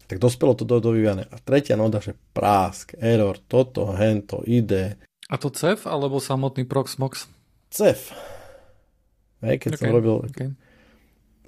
[0.05, 5.01] tak dospelo to do, do A tretia nóda, že prásk, error, toto, hento, ide.
[5.33, 7.25] A to CEF alebo samotný Proxmox?
[7.73, 8.13] CEF.
[9.41, 10.17] Hej, keď okay, som robil...
[10.29, 10.53] Okay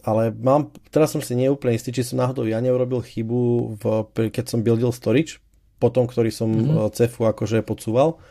[0.06, 3.84] ale mám, teraz som si neúplne istý, či som náhodou ja neurobil chybu, v,
[4.30, 5.42] keď som buildil storage,
[5.82, 6.94] potom, ktorý som mm-hmm.
[6.94, 8.22] cefu akože podsúval.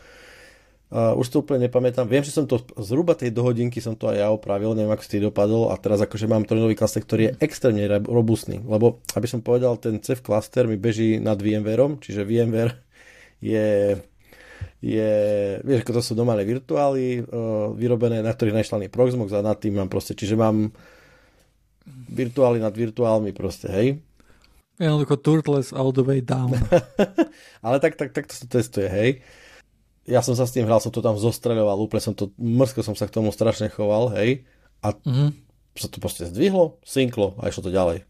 [0.96, 2.08] Uh, už to úplne nepamätám.
[2.08, 5.20] Viem, že som to zhruba tej dohodinky som to aj ja opravil, neviem, ako si
[5.20, 9.76] dopadol a teraz akože mám trojnový klaster, ktorý je extrémne robustný, lebo aby som povedal,
[9.76, 12.80] ten CEF klaster mi beží nad VMwareom, čiže VMware
[13.44, 14.00] je
[14.80, 15.12] je,
[15.64, 19.76] vieš, ako to sú normálne virtuály uh, vyrobené, na ktorých najšlaný Proxmox a nad tým
[19.76, 20.72] mám proste, čiže mám
[22.08, 23.88] virtuály nad virtuálmi proste, hej.
[24.76, 26.52] Jednoducho turtles all the way down.
[27.64, 29.10] Ale tak, tak, tak to sa testuje, hej.
[30.06, 32.94] Ja som sa s tým hral, som to tam zostreľoval, úplne som to, mrzko som
[32.94, 34.46] sa k tomu strašne choval, hej.
[34.80, 35.28] A mm-hmm.
[35.74, 38.06] sa to proste zdvihlo, synklo a išlo to ďalej.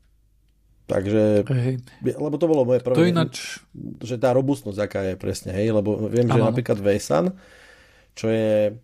[0.87, 1.83] Takže, hey.
[2.05, 3.59] lebo to bolo moje prvé, to inač...
[3.99, 6.39] že tá robustnosť, aká je presne, hej, lebo viem, ano.
[6.39, 7.35] že napríklad VSAN,
[8.15, 8.79] čo je,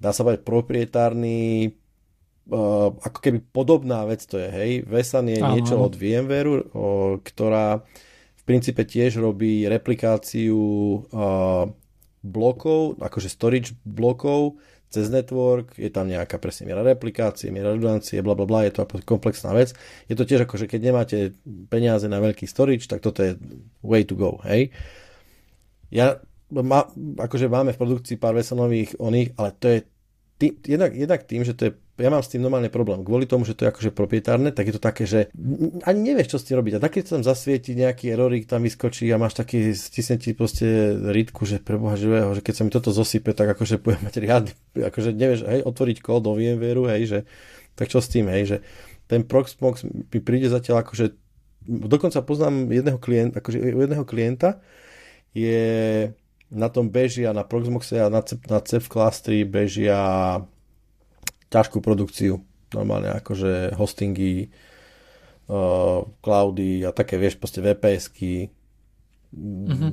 [0.00, 1.76] dá sa povedať, proprietárny
[2.48, 4.70] uh, ako keby podobná vec to je, hej.
[4.88, 5.52] Vesan je Aha.
[5.52, 6.62] niečo od VMware, uh,
[7.20, 7.84] ktorá
[8.38, 10.56] v princípe tiež robí replikáciu
[11.12, 11.68] uh,
[12.22, 14.62] blokov, akože storage blokov
[14.92, 18.84] cez network, je tam nejaká presne miera replikácie, miera redundancie, bla bla bla, je to
[19.08, 19.72] komplexná vec.
[20.06, 21.16] Je to tiež ako, že keď nemáte
[21.72, 23.40] peniaze na veľký storage, tak toto je
[23.80, 24.68] way to go, hej.
[25.88, 26.20] Ja
[26.52, 26.84] má,
[27.16, 29.78] akože máme v produkcii pár vesenových oných, ale to je
[30.36, 33.04] tý, jednak, jednak tým, že to je ja mám s tým normálne problém.
[33.04, 35.28] Kvôli tomu, že to je akože proprietárne, tak je to také, že
[35.84, 36.80] ani nevieš, čo s tým robiť.
[36.80, 41.44] A tak keď tam zasvieti nejaký erorik, tam vyskočí a máš taký stisnetí proste rytku,
[41.44, 45.10] že preboha živého, že keď sa mi toto zosype, tak akože budem mať riad, akože
[45.12, 47.18] nevieš, hej, otvoriť kód do VMware, hej, že
[47.76, 48.56] tak čo s tým, hej, že
[49.04, 51.12] ten Proxmox mi príde zatiaľ akože
[51.68, 54.64] dokonca poznám jedného klienta, akože jedného klienta
[55.36, 56.08] je
[56.52, 60.40] na tom bežia na Proxmoxe a na, na CEF klastri bežia
[61.52, 62.40] ťažkú produkciu.
[62.72, 64.48] Normálne akože hostingy,
[65.52, 68.48] uh, cloudy a také, vieš, proste VPSky.
[69.36, 69.92] Mm-hmm.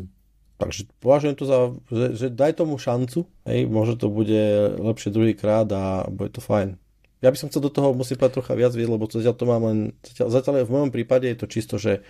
[0.60, 1.57] Takže považujem to za,
[1.88, 6.76] že, že daj tomu šancu, hej, možno to bude lepšie druhýkrát a bude to fajn.
[7.24, 9.64] Ja by som chcel do toho musím povedať trocha viac vieť, lebo zatiaľ to mám
[9.68, 12.03] len, zatiaľ, zatiaľ v mojom prípade je to čisto, že,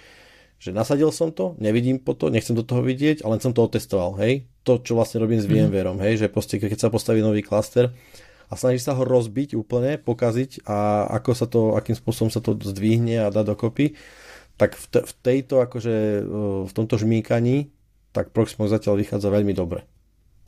[0.57, 3.61] že nasadil som to, nevidím po to, nechcem do toho vidieť, ale len som to
[3.61, 4.49] otestoval, hej.
[4.65, 5.69] To, čo vlastne robím s mhm.
[5.69, 7.93] VMware, hej, že proste keď sa postaví nový klaster,
[8.49, 12.57] a snaží sa ho rozbiť úplne, pokaziť a ako sa to, akým spôsobom sa to
[12.57, 13.93] zdvihne a dá dokopy,
[14.57, 15.95] tak v, te, v tejto akože
[16.67, 17.71] v tomto žmýkaní
[18.09, 19.85] tak Proxmox zatiaľ vychádza veľmi dobre.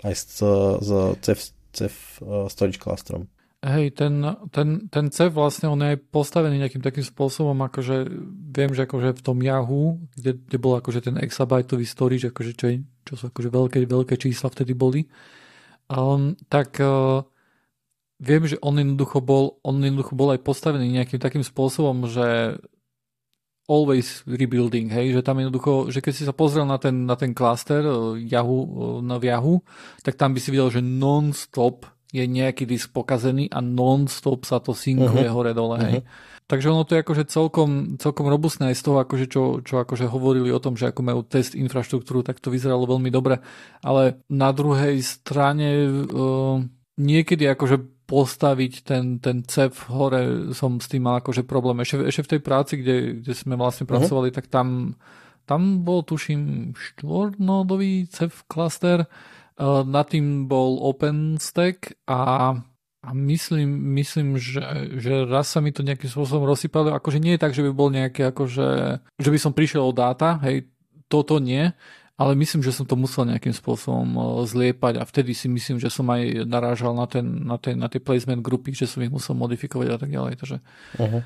[0.01, 0.41] Aj s,
[0.81, 0.89] s
[1.21, 1.95] CEF, CEF
[2.49, 3.29] storage clusterom.
[3.61, 8.09] Hej, ten, ten, ten CEF vlastne on je postavený nejakým takým spôsobom, akože
[8.49, 12.65] viem, že akože v tom Yahoo, kde, kde bol akože ten exabajtový storage, akože čo,
[13.05, 15.05] čo sú akože veľké, veľké čísla vtedy boli,
[15.93, 17.21] um, tak uh,
[18.21, 22.61] viem, že on jednoducho bol, on jednoducho bol aj postavený nejakým takým spôsobom, že
[23.65, 27.33] always rebuilding, hej, že tam jednoducho, že keď si sa pozrel na ten, na ten
[27.33, 29.65] cluster eh, Yahoo, eh, na Yahoo,
[30.05, 34.75] tak tam by si videl, že non-stop je nejaký disk pokazený a non-stop sa to
[34.75, 35.35] synkuje uh-huh.
[35.35, 35.97] hore dole, hej.
[36.03, 36.29] Uh-huh.
[36.51, 40.11] Takže ono to je akože celkom, celkom robustné aj z toho, akože čo, čo akože
[40.11, 43.39] hovorili o tom, že ako majú test infraštruktúru, tak to vyzeralo veľmi dobre.
[43.79, 46.59] Ale na druhej strane uh,
[46.99, 51.79] niekedy akože postaviť ten, ten cep hore som s tým mal akože problém.
[51.79, 53.91] Ešte, ešte v tej práci, kde, kde sme vlastne mhm.
[53.95, 54.37] pracovali, uh-huh.
[54.43, 54.99] tak tam,
[55.47, 62.51] tam bol tuším štvornodový cep cluster, uh, nad tým bol OpenStack a,
[62.99, 64.59] a myslím, myslím že,
[64.99, 66.91] že raz sa mi to nejakým spôsobom rozsypalo.
[66.91, 68.67] Akože nie je tak, že by bol nejaké, akože,
[69.07, 70.67] že by som prišiel o dáta, hej,
[71.07, 71.71] toto nie,
[72.21, 75.89] ale myslím, že som to musel nejakým spôsobom eh, zliepať a vtedy si myslím, že
[75.89, 79.33] som aj narážal na, ten, na, ten, na tie placement grupy, že som ich musel
[79.33, 80.33] modifikovať a tak ďalej.
[80.37, 80.57] Takže
[81.01, 81.21] uh-huh.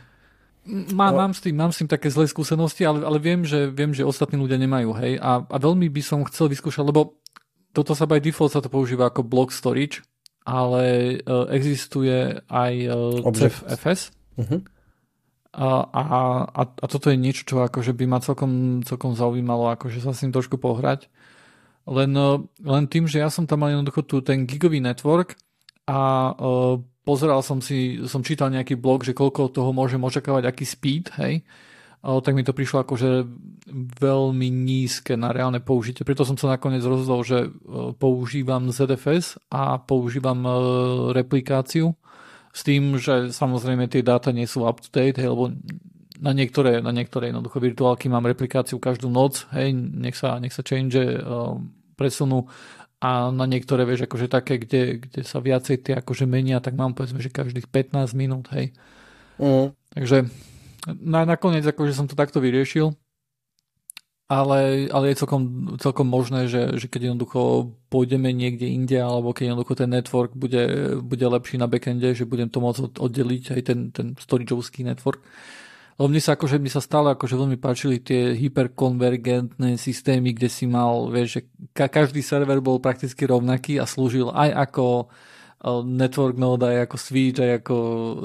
[0.98, 3.94] Má, mám, s tým, mám s tým také zlé skúsenosti, ale, ale viem, že, viem,
[3.94, 4.98] že ostatní ľudia nemajú.
[4.98, 5.22] Hej?
[5.22, 7.22] A, a veľmi by som chcel vyskúšať, lebo
[7.70, 10.02] toto sa by default sa to používa ako block storage,
[10.42, 14.10] ale uh, existuje aj uh, CFS.
[14.42, 14.66] Uh-huh.
[15.56, 16.04] A, a,
[16.52, 20.36] a, toto je niečo, čo akože by ma celkom, celkom zaujímalo, akože sa s tým
[20.36, 21.08] trošku pohrať.
[21.88, 25.40] Len, e, len tým, že ja som tam mal jednoducho tu ten gigový network
[25.86, 30.66] a uh, pozeral som si, som čítal nejaký blog, že koľko toho môžem očakávať, aký
[30.66, 31.46] speed, hej,
[32.02, 33.30] uh, tak mi to prišlo akože
[34.02, 36.02] veľmi nízke na reálne použitie.
[36.02, 40.58] Preto som sa nakoniec rozhodol, že uh, používam ZFS a používam uh,
[41.14, 41.94] replikáciu
[42.56, 45.52] s tým, že samozrejme tie dáta nie sú up to date, hej, lebo
[46.24, 50.64] na niektoré, na niektoré jednoducho virtuálky mám replikáciu každú noc, hej, nech sa, nech sa
[50.64, 51.60] change uh,
[52.00, 52.48] presunú
[53.04, 56.96] a na niektoré, vieš, akože také, kde, kde sa viacej tie akože menia, tak mám
[56.96, 58.72] povedzme, že každých 15 minút, hej.
[59.36, 59.76] Mm.
[59.92, 60.32] Takže
[61.04, 62.96] na, nakoniec akože som to takto vyriešil
[64.26, 65.42] ale, ale je celkom,
[65.78, 70.98] celkom možné, že, že keď jednoducho pôjdeme niekde inde, alebo keď jednoducho ten network bude,
[71.06, 75.22] bude lepší na backende, že budem to môcť oddeliť aj ten, ten storageovský network.
[75.96, 80.68] Lebo mne sa, akože, mne sa stále akože veľmi páčili tie hyperkonvergentné systémy, kde si
[80.68, 85.06] mal, vieš, že ka- každý server bol prakticky rovnaký a slúžil aj ako e,
[85.88, 87.76] network node, aj ako switch, aj ako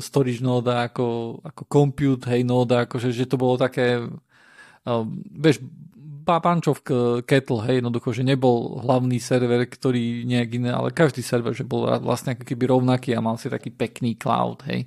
[0.03, 4.03] storage node, ako, ako compute, hej, node, akože, že to bolo také,
[5.35, 5.61] vieš,
[6.25, 6.87] Pančov
[7.27, 11.91] Kettle, hej, jednoducho, že nebol hlavný server, ktorý nejak iné, ale každý server, že bol
[11.99, 14.87] vlastne ako keby rovnaký a mal si taký pekný cloud, hej.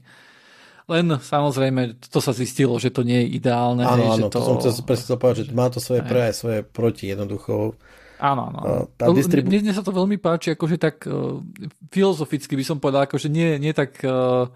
[0.83, 3.83] Len samozrejme, to sa zistilo, že to nie je ideálne.
[3.87, 6.27] Áno, hej, áno, že to, to som chcel presne povedať, že má to svoje pre
[6.27, 7.75] a svoje proti, jednoducho.
[8.23, 8.87] Áno, áno.
[8.95, 11.43] Tá distribu- mne, mne sa to veľmi páči, akože tak uh,
[11.91, 14.47] filozoficky by som povedal, akože nie, nie tak uh,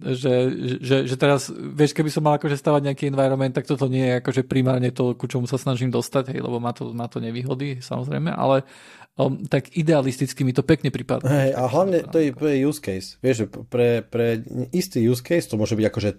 [0.00, 0.34] že,
[0.80, 4.18] že, že teraz, vieš, keby som mal akože stavať nejaký environment, tak toto nie je
[4.24, 7.84] akože primárne to, ku čomu sa snažím dostať, hej, lebo má to, má to nevýhody,
[7.84, 8.64] samozrejme, ale
[9.20, 11.28] um, tak idealisticky mi to pekne pripadá.
[11.28, 13.20] Hej, a hlavne to je pre use case.
[13.20, 14.40] Vieš, pre, pre
[14.72, 16.10] istý use case to môže byť akože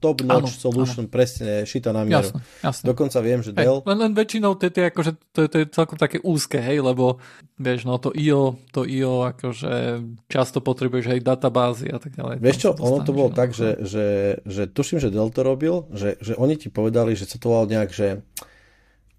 [0.00, 1.12] top notch ano, solution, ano.
[1.12, 2.24] presne šita na mieru.
[2.24, 2.84] Jasne, jasne.
[2.88, 3.84] Dokonca viem, že Dell...
[3.84, 7.20] len, len väčšinou to, je, akože, to, to je celkom také úzke, hej, lebo
[7.60, 10.00] vieš, no to IO, to IO akože
[10.32, 12.40] často potrebuješ aj databázy a tak ďalej.
[12.40, 14.06] Vieš čo, ono to bolo no, tak, že, že,
[14.48, 17.68] že tuším, že Dell to robil, že, že oni ti povedali, že sa to volalo
[17.68, 18.24] nejak, že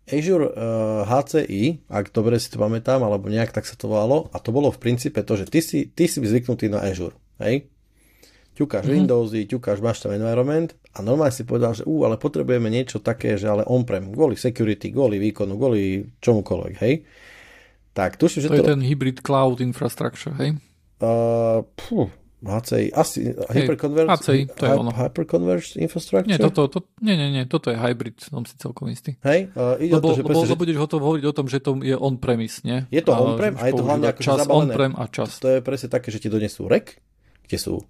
[0.10, 4.28] Azure uh, eh, HCI, ak dobre si to pamätám, alebo nejak tak sa to volalo,
[4.34, 7.70] a to bolo v princípe to, že ty si, ty si zvyknutý na Azure, hej?
[8.56, 8.97] Ťukáš mm-hmm.
[9.08, 13.39] Windowsy, ťukáš, máš tam environment a normálne si povedal, že ú, ale potrebujeme niečo také,
[13.39, 17.08] že ale on-prem, kvôli security, kvôli výkonu, kvôli čomukoľvek, hej.
[17.91, 18.60] Tak, tuším, že to...
[18.60, 20.60] To je ten hybrid cloud infrastructure, hej?
[21.02, 24.91] Uh, pú, HCI, asi hey, Hyperconverged, HCI, to je ono.
[24.91, 26.26] Hyperconverged infrastructure?
[26.26, 29.16] Nie, toto, to, nie, nie, nie, toto je hybrid, som si celkom istý.
[29.22, 31.78] Hej, uh, ide lebo, to, že lebo, lebo budeš hotov hovoriť o tom, že to
[31.86, 32.84] je on-premise, nie?
[32.89, 34.74] Je to on-prem a, a je to hlavne ako čas zabalené.
[34.74, 35.38] on-prem a čas.
[35.39, 36.97] To je presne také, že ti donesú rek,
[37.45, 37.86] kde sú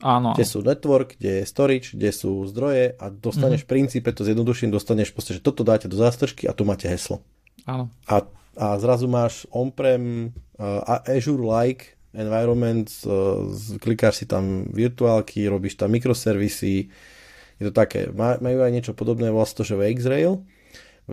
[0.00, 0.32] Áno.
[0.32, 3.68] Kde sú network, kde je storage, kde sú zdroje a dostaneš mm-hmm.
[3.68, 7.20] v princípe, to zjednoduším, dostaneš proste, že toto dáte do zástržky a tu máte heslo.
[7.68, 7.92] Áno.
[8.08, 8.24] A,
[8.56, 13.44] a zrazu máš on-prem uh, Azure-like environment, uh,
[13.76, 16.88] klikáš si tam virtuálky, robíš tam mikroservisy,
[17.60, 18.08] je to také.
[18.16, 20.40] Majú aj niečo podobné, vlastne to, že VxRail.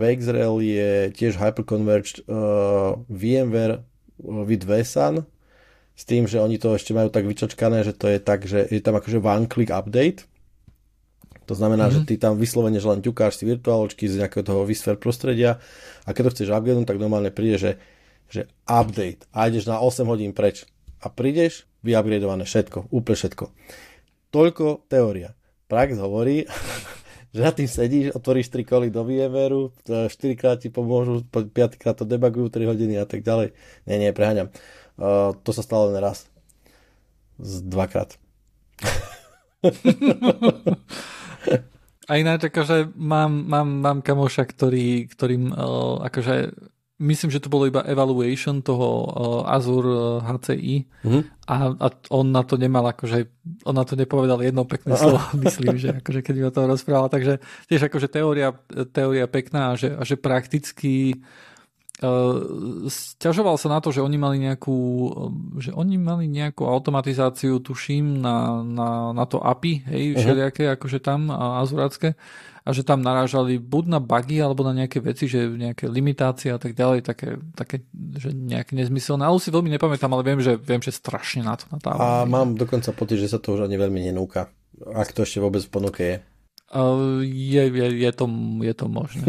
[0.00, 3.84] VxRail je tiež hyperconverged uh, VMware
[4.24, 5.28] with vSAN,
[5.98, 8.78] s tým, že oni to ešte majú tak vyčočkané, že to je tak, že je
[8.78, 10.30] tam akože one click update.
[11.50, 12.06] To znamená, mm-hmm.
[12.06, 15.58] že ty tam vyslovene, že len ťukáš si virtuáločky z nejakého toho vSphere prostredia
[16.06, 17.72] a keď to chceš upgradenúť, tak normálne príde, že,
[18.30, 20.68] že update a ideš na 8 hodín preč
[21.02, 23.44] a prídeš, vyupgradované všetko, úplne všetko.
[24.30, 25.34] Toľko teória.
[25.66, 26.46] Prax hovorí,
[27.34, 31.98] že na tým sedíš, otvoríš 3 koly do VMwareu, 4 krát ti pomôžu, 5 krát
[31.98, 33.56] to debugujú 3 hodiny a tak ďalej.
[33.88, 34.52] Nie, nie, preháňam.
[34.98, 36.26] Uh, to sa stalo len raz.
[37.38, 38.18] Z dvakrát.
[42.08, 46.50] A ináč, akože mám, mám, mám kamoša, ktorý, ktorým uh, akože
[46.98, 51.22] myslím, že to bolo iba evaluation toho uh, Azure uh, HCI mm-hmm.
[51.46, 53.30] a, a on na to nemal akože,
[53.62, 57.06] on na to nepovedal jedno pekné slovo, myslím, že akože keď mi o tom rozprával,
[57.06, 57.38] takže
[57.70, 58.50] tiež akože teória,
[58.90, 61.47] teória pekná a že, a že prakticky Uh,
[62.86, 64.78] sťažoval sa na to, že oni mali nejakú,
[65.58, 70.20] že oni mali nejakú automatizáciu, tuším, na, na, na to API, hej, uh-huh.
[70.22, 72.14] všelijaké, akože tam, azurácké,
[72.62, 76.60] a že tam narážali buď na bugy, alebo na nejaké veci, že nejaké limitácie a
[76.60, 77.80] tak ďalej, také, také
[78.20, 79.24] že nejaké nezmyselné.
[79.24, 81.98] Ale si veľmi nepamätám, ale viem, že, viem, že strašne na to natávam.
[81.98, 84.52] A mám dokonca pocit, že sa to už ani veľmi nenúka,
[84.84, 86.16] ak to ešte vôbec v ponuke je.
[86.68, 88.28] Uh, je, je, je, to,
[88.60, 89.26] je to možné.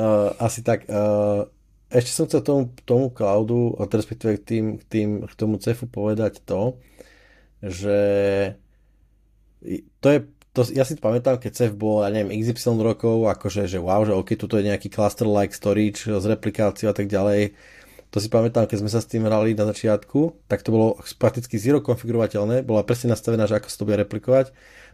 [0.00, 0.88] uh, asi tak.
[0.88, 1.44] Uh,
[1.92, 5.84] ešte som chcel tomu, tomu cloudu, a respektíve k, tým, k, tým, k tomu cefu
[5.84, 6.80] povedať to,
[7.60, 8.00] že
[10.00, 10.18] to je,
[10.56, 14.16] to, ja si pamätám, keď CEF bol, ja neviem, XY rokov, akože, že wow, že
[14.16, 17.52] ok, tuto je nejaký cluster-like storage s replikáciou a tak ďalej.
[18.12, 21.56] To si pamätám, keď sme sa s tým hrali na začiatku, tak to bolo prakticky
[21.56, 24.52] zero konfigurovateľné, bola presne nastavená, že ako sa to bude replikovať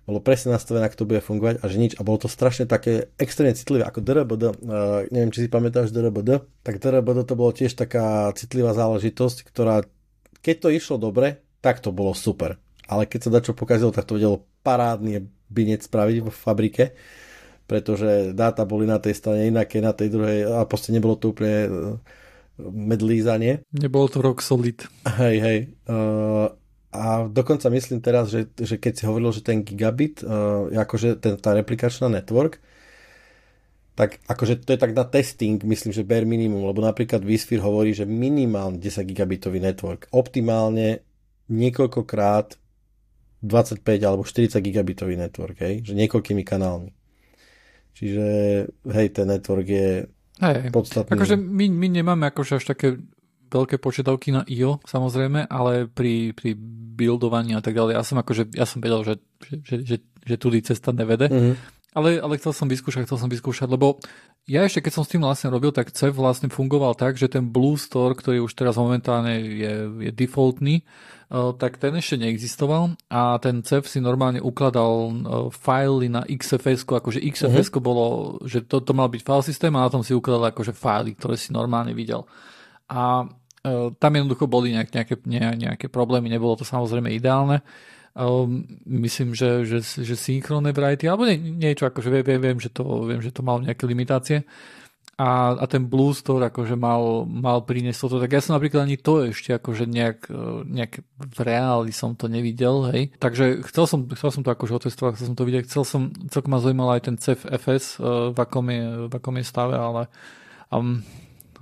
[0.08, 1.92] bolo presne nastavené, ako to bude fungovať a že nič.
[2.00, 4.44] A bolo to strašne také extrémne citlivé, ako DRBD.
[4.48, 6.40] Uh, neviem, či si pamätáš DRBD.
[6.64, 9.84] Tak DRBD to bolo tiež taká citlivá záležitosť, ktorá
[10.42, 12.56] keď to išlo dobre, tak to bolo super.
[12.88, 16.84] Ale keď sa dačo pokazilo, tak to vedelo parádny binec spraviť v fabrike,
[17.68, 21.68] pretože dáta boli na tej strane inaké, na tej druhej a proste nebolo to úplne
[21.68, 21.70] e,
[22.64, 23.60] medlízanie.
[23.76, 24.88] Nebolo to rock solid.
[25.20, 25.58] Hej, hej.
[25.84, 26.48] Uh,
[26.98, 31.38] a dokonca myslím teraz, že, že keď si hovoril, že ten gigabit, uh, akože ten,
[31.38, 32.58] tá replikačná network,
[33.98, 37.90] tak akože to je tak na testing, myslím, že bare minimum, lebo napríklad vSphere hovorí,
[37.94, 41.02] že minimálne 10 gigabitový network, optimálne
[41.50, 42.54] niekoľkokrát
[43.42, 45.82] 25 alebo 40 gigabitový network, hej?
[45.82, 46.94] že niekoľkými kanálmi.
[47.98, 48.26] Čiže
[48.70, 50.06] hej, ten network je
[50.38, 51.18] hej, podstatný.
[51.18, 53.02] Akože my, my nemáme akože až také
[53.48, 56.54] veľké požiadavky na IO, samozrejme, ale pri, pri
[56.98, 60.34] buildovaní a tak ďalej, ja som akože, ja som vedel, že, že, že, že, že
[60.36, 61.54] tudy cesta nevede, mm-hmm.
[61.96, 63.98] ale, ale chcel som vyskúšať, chcel som vyskúšať, lebo
[64.48, 67.44] ja ešte keď som s tým vlastne robil, tak CEF vlastne fungoval tak, že ten
[67.44, 69.72] Blue Store, ktorý už teraz momentálne je,
[70.08, 75.14] je defaultný, eh, tak ten ešte neexistoval a ten CEF si normálne ukladal eh,
[75.52, 77.84] fajly na XFS, akože XFS uh-huh.
[77.84, 78.04] bolo,
[78.48, 81.36] že to, to mal byť file systém a na tom si ukladal akože fajly, ktoré
[81.36, 82.24] si normálne videl
[82.88, 83.28] a
[83.64, 85.14] e, tam jednoducho boli nejak, nejaké,
[85.56, 87.60] nejaké problémy, nebolo to samozrejme ideálne.
[88.18, 92.82] Um, myslím, že, že, že synchronné variety, alebo nie, niečo, akože viem, viem, že to,
[93.06, 94.42] viem, že to malo nejaké limitácie.
[95.18, 98.94] a, a ten Blue Store akože mal, mal priniesť toto, tak ja som napríklad ani
[98.94, 103.10] to ešte akože nejak, e, nejak v reáli som to nevidel, hej.
[103.18, 106.54] Takže chcel som, chcel som to akože otestovať, chcel som to vidieť, chcel som, celkom
[106.54, 110.06] ma zaujímal aj ten CEF v akom je, v akom je stave, ale
[110.70, 111.02] um,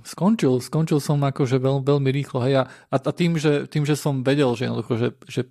[0.07, 2.63] skončil, skončil som akože veľ, veľmi rýchlo, hej.
[2.63, 5.41] A, a tým, že, tým, že som vedel, že jednoducho, že, že,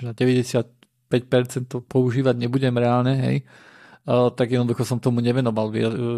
[0.00, 3.36] že 95% to používať nebudem reálne, hej,
[4.08, 5.68] uh, tak jednoducho som tomu nevenoval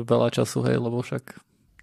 [0.06, 1.34] veľa času, hej, lebo však...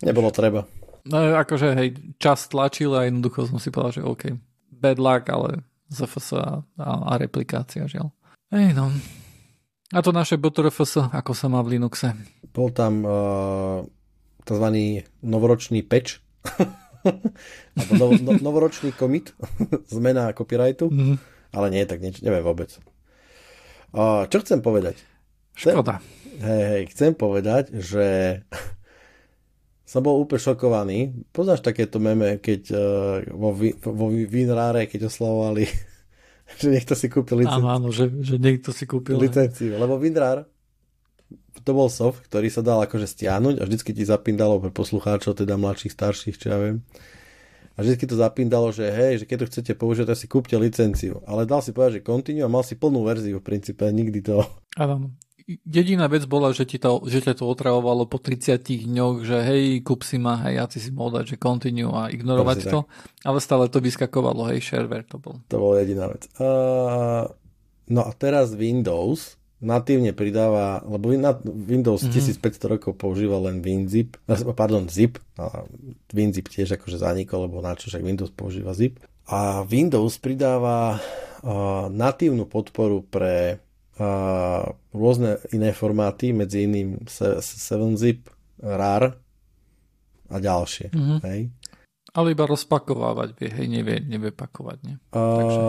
[0.07, 0.63] Nebolo treba.
[1.05, 4.23] No akože, hej, čas tlačil a jednoducho som si povedal, že OK,
[4.71, 5.61] bad luck, ale
[5.91, 8.09] ZFS a, a, a replikácia, žiaľ.
[8.49, 8.89] Hej, no.
[9.93, 12.09] A to naše BTRFS, ako sa má v Linuxe?
[12.49, 13.85] Bol tam uh,
[14.45, 14.67] tzv.
[15.25, 16.21] novoročný peč,
[17.75, 19.33] alebo no, no, novoročný commit,
[19.95, 21.17] zmena copyrightu, mm-hmm.
[21.57, 22.71] ale nie, tak nieč, neviem vôbec.
[23.95, 25.01] Uh, čo chcem povedať?
[25.55, 26.03] Škoda.
[26.35, 28.39] Hej, hej, chcem povedať, že
[29.91, 30.99] som bol úplne šokovaný.
[31.31, 32.79] Poznáš takéto meme, keď uh,
[33.33, 35.65] vo, vo Winrare, keď oslavovali,
[36.61, 37.65] že niekto si kúpil licenciu.
[37.65, 39.17] Áno, áno, že, že niekto si kúpil.
[39.17, 40.45] Licenciu, lebo Winrar
[41.63, 45.55] to bol soft, ktorý sa dal akože stiahnuť a vždycky ti zapindalo pre poslucháčov, teda
[45.55, 46.83] mladších, starších, čo ja viem.
[47.75, 51.19] A vždycky to zapindalo, že hej, že keď to chcete použiť, tak si kúpte licenciu.
[51.27, 54.47] Ale dal si povedať, že continue a mal si plnú verziu v princípe, nikdy to...
[54.79, 55.11] Áno,
[55.45, 59.63] jediná vec bola, že, ti to, že ťa to otravovalo po 30 dňoch, že hej,
[59.85, 63.27] kúp si ma, hej, ja si si mohol dať, že continue a ignorovať to, tak.
[63.27, 65.43] ale stále to vyskakovalo, hej, shareware to bol.
[65.51, 66.25] To bola jediná vec.
[66.39, 67.29] Uh,
[67.91, 72.37] no a teraz Windows natívne pridáva, lebo Windows mm-hmm.
[72.39, 74.21] 1500 rokov používa len WinZip,
[74.61, 75.65] pardon, Zip, a
[76.13, 79.01] WinZip tiež akože zanikol, lebo na čo však Windows používa Zip.
[79.25, 88.27] A Windows pridáva uh, natívnu podporu pre a rôzne iné formáty, medzi iným 7-zip,
[88.59, 89.15] RAR
[90.27, 90.91] a ďalšie.
[90.91, 91.19] Mm-hmm.
[91.23, 91.39] Hej.
[92.15, 94.95] Ale iba rozpakovávať vie, hej, nevie, nevie pakovať, nie?
[95.11, 95.59] Uh, Takže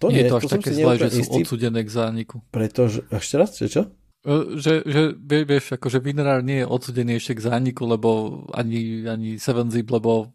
[0.00, 2.36] to nie, nie je to až to také zlé, že sú odsudené k zániku.
[2.48, 3.82] Pretože, ešte raz, že čo?
[4.24, 5.02] Že, že
[5.44, 8.08] vieš, akože Winrar nie je odsudený ešte k zániku, lebo
[8.52, 10.32] ani, ani 7-zip, lebo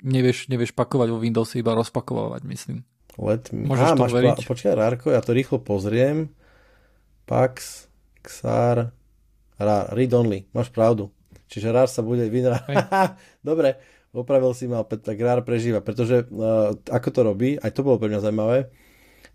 [0.00, 2.84] nevieš, nevieš pakovať vo Windowse, iba rozpakovávať, myslím.
[3.20, 3.68] Let me...
[3.68, 4.36] Môžeš Á, to máš veriť?
[4.40, 6.32] Pa, počkaj, Rárko, ja to rýchlo pozriem.
[7.28, 7.84] Pax,
[8.24, 8.96] Xar,
[9.60, 11.12] RAR, read only, máš pravdu.
[11.52, 12.64] Čiže RAR sa bude vynra...
[13.48, 13.76] Dobre,
[14.10, 18.10] opravil si ma, tak RAR prežíva, pretože uh, ako to robí, aj to bolo pre
[18.10, 18.58] mňa zaujímavé,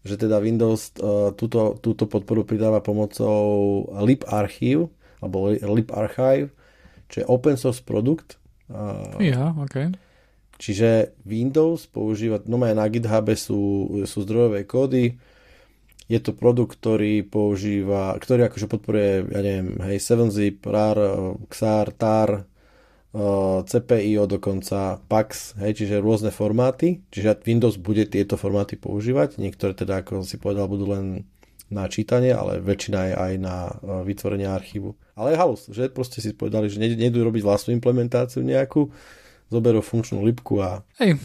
[0.06, 4.92] že teda Windows uh, túto, túto podporu pridáva pomocou libarchive,
[5.24, 6.52] alebo libarchive,
[7.08, 8.38] čo je open source produkt.
[8.68, 9.96] Uh, ja, ok.
[10.56, 13.62] Čiže Windows používa, no aj na GitHub sú,
[14.08, 15.20] sú zdrojové kódy,
[16.06, 20.98] je to produkt, ktorý používa, ktorý akože podporuje, ja neviem, hej, 7-zip, RAR,
[21.50, 22.46] XAR, TAR,
[23.64, 30.04] CPIO dokonca, PAX, hej, čiže rôzne formáty, čiže Windows bude tieto formáty používať, niektoré teda,
[30.04, 31.24] ako si povedal, budú len
[31.72, 33.56] na čítanie, ale väčšina je aj na
[34.06, 34.94] vytvorenie archívu.
[35.18, 38.92] Ale je halus, že proste si povedali, že nejdú robiť vlastnú implementáciu nejakú,
[39.50, 40.84] zoberú funkčnú lipku a...
[41.02, 41.18] Hej,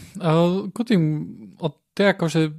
[0.71, 1.01] ku tým,
[1.59, 2.53] o, to akože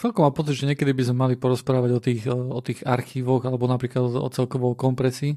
[0.00, 3.68] celkom mám pocit, že niekedy by sme mali porozprávať o tých, o tých archívoch alebo
[3.68, 5.36] napríklad o celkovou kompresii.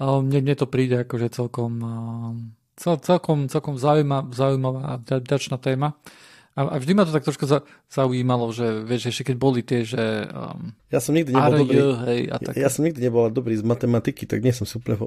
[0.00, 1.72] Mne, mne to príde akože celkom,
[2.78, 5.98] cel, celkom, celkom zaujímavá, zaujímavá a ďačná téma.
[6.52, 9.88] A, a vždy ma to tak trošku za, zaujímalo, že vieš, ešte keď boli tie,
[9.88, 10.28] že...
[10.28, 11.80] Um, ja som nikdy nebol dobrý,
[12.12, 12.52] hej, a tak.
[12.52, 15.00] Ja, ja som nikdy nebol dobrý z matematiky, tak nie som si úplne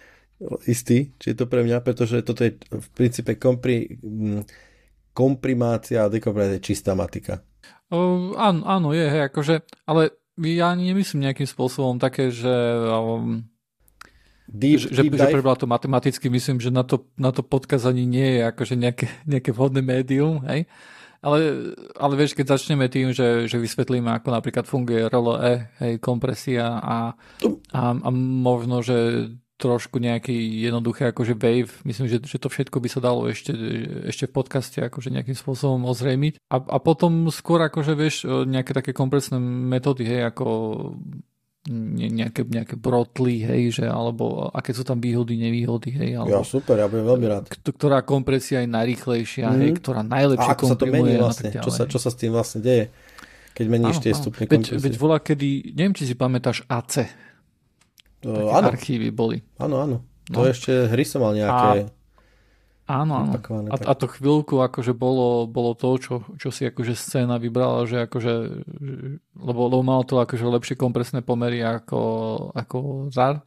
[0.70, 3.98] istý, či je to pre mňa, pretože toto je v princípe kompri,
[5.10, 7.42] komprimácia a dekomprimácia čistá matika.
[7.90, 12.52] Uh, áno, áno, je, hej, akože, ale ja nemyslím nejakým spôsobom také, že
[12.86, 13.42] um,
[14.48, 17.86] deep, že, deep že, že prebral to matematicky, myslím, že na to, na to podkaz
[17.86, 20.66] ani nie je akože nejaké, nejaké vhodné médium, hej.
[21.24, 26.78] Ale, ale vieš, keď začneme tým, že, že vysvetlíme, ako napríklad funguje RLE, hej, kompresia
[26.78, 27.18] a,
[27.72, 29.26] a, a možno, že
[29.56, 30.36] trošku nejaký
[30.68, 31.72] jednoduché akože wave.
[31.88, 33.56] Myslím, že, že to všetko by sa dalo ešte,
[34.04, 36.44] ešte v podcaste akože nejakým spôsobom ozrejmiť.
[36.52, 40.44] A, a potom skôr akože vieš nejaké také komplexné metódy, hej, ako
[41.66, 46.10] nejaké, nejaké brotly, hej, že, alebo aké sú tam výhody, nevýhody, hej.
[46.18, 47.44] Alebo, ja super, ja budem veľmi rád.
[47.50, 49.62] Ktorá kompresia je najrychlejšia, mm-hmm.
[49.66, 49.78] hej, mhm.
[49.82, 52.62] ktorá najlepšie a ako sa to mení vlastne, čo sa, čo sa s tým vlastne
[52.62, 52.94] deje,
[53.52, 54.78] keď meníš áno, tie stupne kompresie.
[54.78, 57.26] Veď, veď volá, kedy, neviem, či si pamätáš AC,
[58.26, 58.72] Uh, áno.
[58.74, 59.38] archívy boli.
[59.60, 59.96] Áno, áno.
[60.34, 60.50] To no.
[60.50, 61.86] ešte hry som mal nejaké...
[61.86, 61.95] A,
[62.86, 63.34] áno, áno.
[63.70, 68.06] A, a to chvíľku akože bolo, bolo to, čo, čo si akože scéna vybrala, že
[68.06, 68.32] akože,
[69.36, 72.00] lebo, lebo malo to akože lepšie kompresné pomery ako,
[72.54, 73.42] ako ZAR.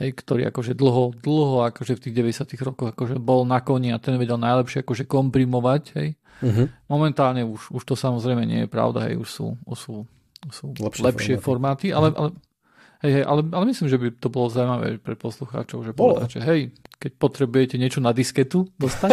[0.00, 4.00] hej, ktorý akože dlho, dlho akože v tých 90 rokoch akože bol na koni a
[4.00, 6.08] ten vedel najlepšie akože komprimovať, hej.
[6.40, 6.72] Uh-huh.
[6.88, 9.94] Momentálne už, už to samozrejme nie je pravda, hej, už sú, už sú,
[10.48, 12.28] sú lepšie, lepšie formáty, formáty ale, ale
[13.00, 16.40] Hej, hej, ale, ale myslím, že by to bolo zaujímavé pre poslucháčov, že povedať, že
[16.44, 16.60] hej,
[17.00, 19.10] keď potrebujete niečo na disketu dostať,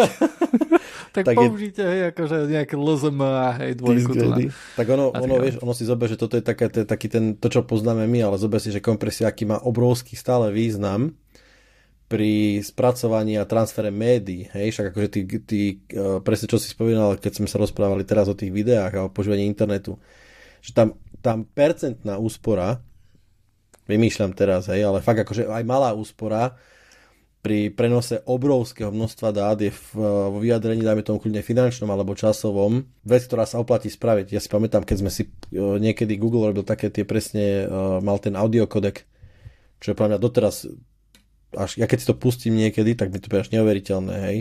[1.16, 1.88] tak, tak použite, je...
[1.88, 6.12] hej, akože nejaké LZM a hej, dvojku na, Tak ono, ono, vieš, ono si zober,
[6.12, 8.76] že toto je také, to je taký ten, to, čo poznáme my, ale zober si,
[8.76, 11.16] že kompresia, aký má obrovský stále význam
[12.12, 15.60] pri spracovaní a transfere médií, hej, však akože ty, ty
[15.96, 19.12] uh, presne čo si spomínal, keď sme sa rozprávali teraz o tých videách a o
[19.12, 19.96] používaní internetu,
[20.60, 22.84] že tam, tam percentná úspora
[23.88, 26.60] vymýšľam teraz, hej, ale fakt akože aj malá úspora
[27.48, 33.24] pri prenose obrovského množstva dát je vo vyjadrení, dajme tomu kľudne finančnom alebo časovom, vec,
[33.24, 34.36] ktorá sa oplatí spraviť.
[34.36, 38.20] Ja si pamätám, keď sme si uh, niekedy Google robil také tie presne, uh, mal
[38.20, 39.08] ten audiokodek,
[39.80, 40.68] čo je pre mňa doteraz,
[41.56, 44.38] až ja keď si to pustím niekedy, tak mi to až neuveriteľné, hej.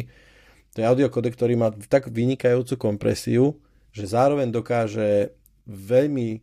[0.75, 3.63] To je audiokodek, ktorý má tak vynikajúcu kompresiu,
[3.95, 5.33] že zároveň dokáže
[5.65, 6.43] veľmi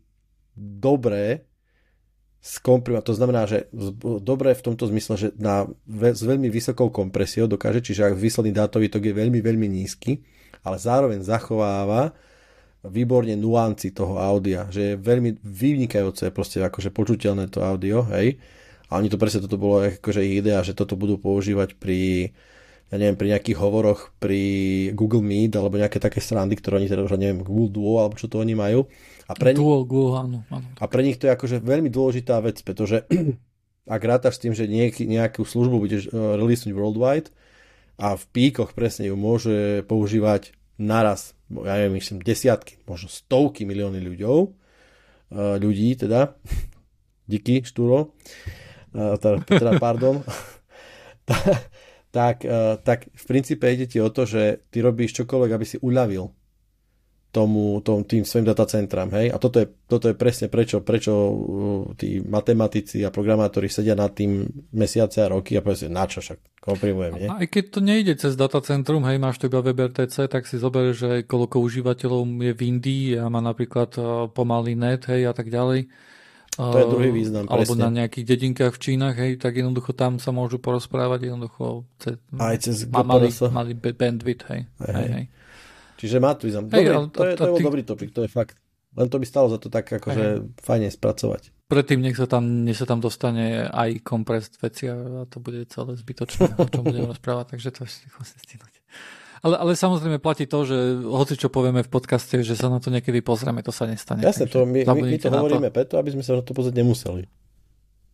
[0.55, 1.45] dobre
[2.43, 3.07] skomprimovať.
[3.07, 3.71] To znamená, že
[4.19, 8.91] dobre v tomto zmysle, že na, s veľmi vysokou kompresiou dokáže, čiže ak výsledný dátový
[8.91, 10.19] tok je veľmi, veľmi nízky,
[10.67, 12.11] ale zároveň zachováva
[12.83, 18.35] výborne nuanci toho audia, že je veľmi vynikajúce proste akože počuteľné to audio, hej.
[18.91, 22.29] A oni to presne, toto bolo akože ich idea, že toto budú používať pri
[22.93, 24.41] ja neviem, pri nejakých hovoroch pri
[24.93, 28.37] Google Meet alebo nejaké také strandy, ktoré oni teda neviem, Google Duo alebo čo to
[28.37, 28.85] oni majú,
[29.27, 30.67] a pre, Duo, Duo, áno, áno.
[30.75, 33.07] a pre nich to je akože veľmi dôležitá vec, pretože
[33.95, 37.29] ak rátaš s tým, že nejaký, nejakú službu budeš uh, releasnúť worldwide
[37.99, 44.03] a v píkoch presne ju môže používať naraz, ja neviem, myslím, desiatky, možno stovky milióny
[44.03, 46.35] ľuďov, uh, ľudí teda,
[47.31, 48.11] díky, Štúro,
[48.91, 50.19] uh, teda, teda pardon,
[52.13, 52.43] tak,
[52.83, 56.29] tak v princípe ide ti o to, že ty robíš čokoľvek, aby si uľavil
[57.33, 59.09] tomu, tom, tým svojim datacentram.
[59.09, 59.33] Hej?
[59.33, 61.33] A toto je, toto je presne prečo, prečo uh,
[61.97, 66.61] tí matematici a programátori sedia nad tým mesiace a roky a povedia na čo však
[66.61, 67.13] komprimujem.
[67.17, 67.29] Nie?
[67.33, 71.25] Aj keď to nejde cez datacentrum, hej, máš to iba WebRTC, tak si zober, že
[71.25, 75.89] koľko užívateľov je v Indii a má napríklad uh, pomalý net hej, a tak ďalej.
[76.53, 77.49] To je druhý význam.
[77.49, 77.81] Alebo presne.
[77.81, 82.57] na nejakých dedinkách v Čínach, hej, tak jednoducho tam sa môžu porozprávať jednoducho cez, aj
[82.61, 84.69] cez malý, malý bandwidth, hej.
[84.85, 85.09] hej, hej.
[85.17, 85.25] hej.
[86.03, 86.67] Čiže má tu význam.
[86.67, 87.63] Dobrý, hey, to, je, to, to je ty...
[87.63, 88.59] dobrý topik, to je fakt.
[88.99, 91.55] Len to by stalo za to tak akože fajne spracovať.
[91.71, 95.95] Predtým nech sa tam, nech sa tam dostane aj compressed veci a to bude celé
[95.95, 98.75] zbytočné, o čom budem rozprávať, takže to ešte musím stihnúť.
[99.47, 100.75] Ale, ale samozrejme platí to, že
[101.07, 104.27] hoci čo povieme v podcaste, že sa na to niekedy pozrieme, to sa nestane.
[104.27, 105.75] Jasne, to my, my, my to hovoríme to.
[105.75, 107.23] preto, aby sme sa na to pozrieť nemuseli.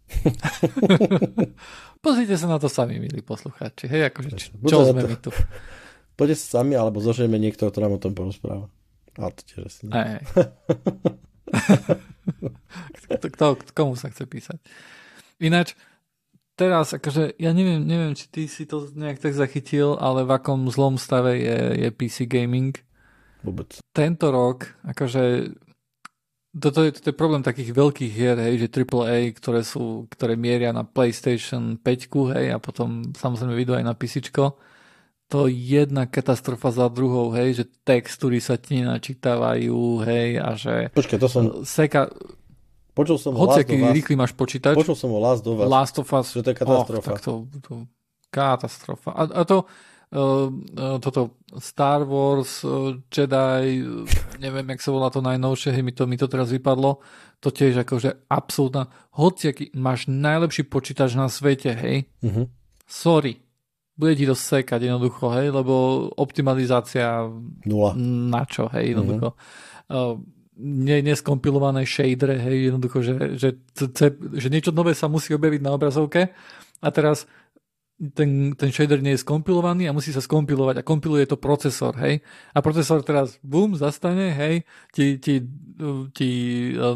[2.05, 3.85] Pozrite sa na to sami, milí poslucháči.
[3.85, 5.09] Hej, akože, čo, čo sme to...
[5.09, 5.29] my tu?
[6.19, 8.67] Poďte sa sami, alebo zožijeme niekto, kto nám o tom porozpráva.
[9.15, 9.95] A to tiež asi nie.
[13.07, 14.59] kto, kto, komu sa chce písať?
[15.39, 15.79] Ináč,
[16.59, 20.67] teraz, akože, ja neviem, neviem, či ty si to nejak tak zachytil, ale v akom
[20.67, 22.75] zlom stave je, je PC gaming.
[23.39, 23.79] Vôbec.
[23.95, 25.55] Tento rok, akože,
[26.51, 30.75] toto je, toto je problém takých veľkých hier, hej, že AAA, ktoré sú, ktoré mieria
[30.75, 34.19] na PlayStation 5, hej, a potom samozrejme vidú aj na PC
[35.29, 40.89] to jedna katastrofa za druhou, hej, že textúry sa ti načítavajú, hej, a že...
[40.89, 41.43] Počkaj, to som...
[41.61, 42.09] Seka...
[42.97, 43.63] Počul som of Us.
[43.63, 44.75] rýchly máš počítač.
[44.75, 45.69] Počul som o Last of Us.
[45.69, 46.27] Last of Us.
[46.35, 46.99] Že to je katastrofa.
[46.99, 47.73] Oh, tak to, to,
[48.27, 49.09] katastrofa.
[49.15, 49.57] A, a to,
[50.11, 50.49] uh,
[50.99, 53.85] toto Star Wars, uh, Jedi,
[54.41, 56.99] neviem, jak sa volá to najnovšie, hej, mi to, mi to teraz vypadlo,
[57.39, 62.49] to tiež akože absolútna, hociaký, máš najlepší počítač na svete, hej, uh-huh.
[62.83, 63.39] sorry,
[63.99, 67.27] bude ti to sekať jednoducho, hej, lebo optimalizácia
[67.67, 67.91] Nula.
[67.99, 69.35] na čo, hej, jednoducho.
[69.35, 70.15] Uh-huh.
[70.15, 70.23] Uh,
[70.55, 73.49] ne, neskompilované shadery, hej, jednoducho, že, že,
[74.39, 76.31] že niečo nové sa musí objaviť na obrazovke
[76.79, 77.27] a teraz
[77.99, 82.23] ten, ten shader nie je skompilovaný a musí sa skompilovať a kompiluje to procesor, hej.
[82.55, 84.63] A procesor teraz, bum, zastane, hej,
[84.95, 85.43] ti, ti,
[86.15, 86.31] ti
[86.79, 86.95] uh,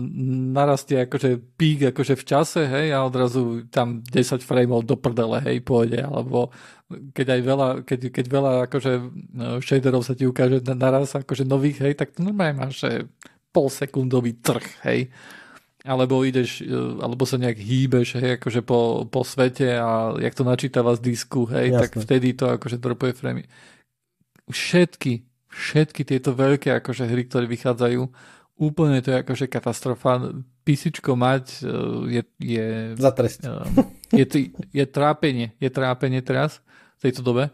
[0.56, 5.60] narastie akože pík akože v čase, hej, a odrazu tam 10 frameov do prdele, hej,
[5.68, 6.56] pôjde, alebo
[7.14, 8.92] keď aj veľa, keď, keď veľa akože
[9.34, 12.92] no, shaderov sa ti ukáže naraz akože nových, hej, tak to normálne máš že
[13.54, 15.14] pol sekundový trh, hej.
[15.84, 20.44] Alebo ideš, e, alebo sa nejak hýbeš, hej, akože po, po svete a jak to
[20.48, 21.82] načítava z disku, hej, Jasne.
[21.86, 23.46] tak vtedy to akože dropuje framey.
[24.50, 28.02] Všetky, všetky tieto veľké akože hry, ktoré vychádzajú,
[28.58, 30.34] úplne to je akože katastrofa.
[30.64, 31.68] Písičko mať e,
[32.20, 32.22] je...
[32.40, 33.44] je Za trest.
[33.44, 33.68] Uh,
[34.16, 34.26] je,
[34.72, 36.64] je trápenie, je trápenie teraz
[37.04, 37.52] tejto dobe.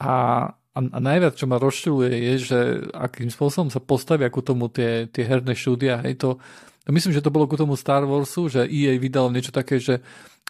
[0.00, 0.14] A,
[0.48, 2.58] a, a najviac, čo ma rozčuluje, je, že
[2.96, 6.00] akým spôsobom sa postavia ku tomu tie, tie herné štúdia.
[6.00, 6.30] Hej, to,
[6.88, 10.00] myslím, že to bolo ku tomu Star Warsu, že EA vydal niečo také, že,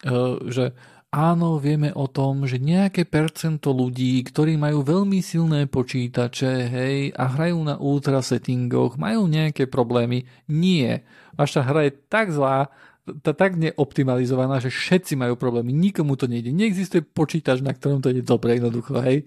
[0.07, 0.71] uh, že
[1.09, 7.25] áno, vieme o tom, že nejaké percento ľudí, ktorí majú veľmi silné počítače, hej, a
[7.25, 10.29] hrajú na ultra settingoch, majú nejaké problémy.
[10.45, 11.01] Nie.
[11.33, 12.69] Vaša hra je tak zlá,
[13.19, 15.73] tá tak neoptimalizovaná, že všetci majú problémy.
[15.73, 16.53] Nikomu to nejde.
[16.53, 19.25] Neexistuje počítač, na ktorom to ide dobre, jednoducho, hej.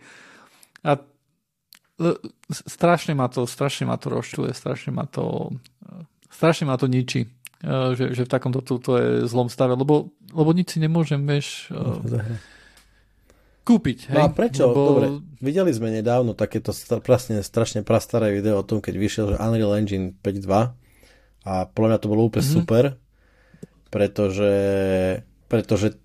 [0.87, 0.99] A
[2.51, 5.55] strašne ma to, strašne ma to rozčuje, strašne ma to,
[6.31, 7.31] strašne ma to ničí
[7.95, 11.71] že, že v takomto to, to je zlom stave, lebo, lebo nič si nemôžem, vieš,
[13.63, 14.11] kúpiť.
[14.11, 14.17] Hej?
[14.19, 14.67] No a prečo?
[14.67, 14.81] Lebo...
[14.91, 15.07] Dobre,
[15.39, 20.11] videli sme nedávno takéto strašne, strašne prastaré video o tom, keď vyšiel že Unreal Engine
[20.19, 20.51] 5.2
[21.47, 22.59] a podľa mňa to bolo úplne mm-hmm.
[22.67, 22.85] super,
[23.93, 24.55] pretože,
[25.53, 26.01] pretože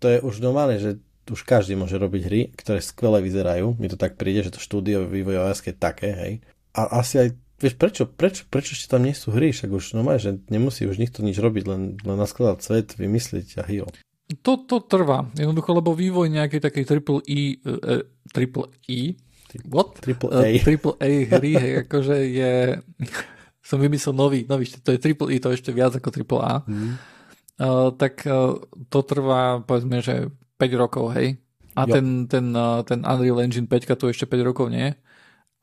[0.00, 0.96] to je už normálne, že
[1.28, 3.76] už každý môže robiť hry, ktoré skvele vyzerajú.
[3.76, 6.32] Mi to tak príde, že to štúdio vývojové je také, hej.
[6.72, 7.28] A asi aj
[7.60, 11.00] vieš, prečo, prečo, prečo ešte tam nie sú hry, však už no že nemusí už
[11.00, 13.86] nikto nič robiť, len, len naskladať svet, vymysliť a hio.
[14.42, 18.02] To, to trvá, jednoducho, lebo vývoj nejakej takej triple E, uh,
[18.34, 19.14] triple E,
[19.70, 20.02] what?
[20.02, 20.38] Triple A.
[20.42, 22.52] Uh, triple A hry, hej, akože je,
[23.70, 26.66] som vymyslel nový, nový, to je triple E, to je ešte viac ako triple A.
[26.66, 26.98] Mm.
[27.56, 28.60] Uh, tak uh,
[28.92, 30.28] to trvá, povedzme, že
[30.60, 31.40] 5 rokov, hej.
[31.76, 34.96] A ten, ten, uh, ten Unreal Engine 5 tu ešte 5 rokov nie.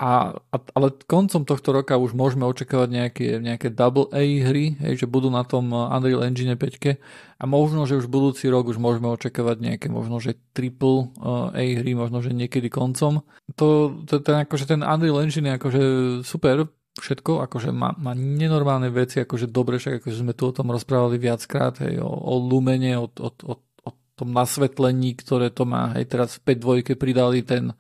[0.02, 5.06] A, a, ale koncom tohto roka už môžeme očakávať nejaké, nejaké double A hry, hej,
[5.06, 6.98] že budú na tom Unreal Engine 5
[7.38, 11.94] a možno, že už budúci rok už môžeme očakávať nejaké možno, že triple A hry,
[11.94, 13.22] možno, že niekedy koncom.
[13.54, 15.82] To, to, ten, akože ten Unreal Engine je akože
[16.26, 20.70] super, všetko, akože má, má nenormálne veci, akože dobre, však akože sme tu o tom
[20.70, 25.98] rozprávali viackrát, hej, o, o lumene, o, o, o, o tom nasvetlení, ktoré to má,
[25.98, 27.74] hej, teraz v 5.2 pridali ten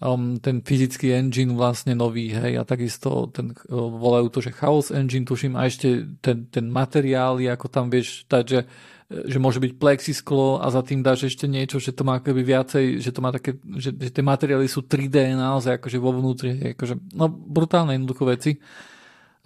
[0.00, 5.26] um, ten fyzický engine vlastne nový, hej, a takisto ten, volajú to, že Chaos Engine,
[5.26, 8.64] tuším, a ešte ten, ten materiály, ako tam vieš dať,
[9.08, 12.84] že môže byť plexisklo a za tým dáš ešte niečo, že to má akoby viacej,
[13.00, 17.16] že to má také, že, že tie materiály sú 3D naozaj akože vo vnútri, akože,
[17.16, 18.60] no brutálne jednoducho veci.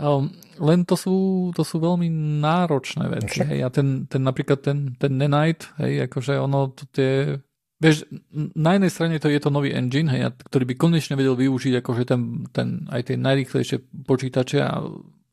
[0.02, 1.14] Um, len to sú,
[1.54, 2.10] to sú veľmi
[2.42, 3.38] náročné veci.
[3.46, 3.60] Hej.
[3.62, 7.38] A ten, ten napríklad ten, ten Nenite, hej, akože ono to tie
[7.82, 8.06] Vieš,
[8.54, 12.02] na jednej strane to je to nový engine, hej, ktorý by konečne vedel využiť akože
[12.06, 14.86] ten, ten, aj tie najrýchlejšie počítače a,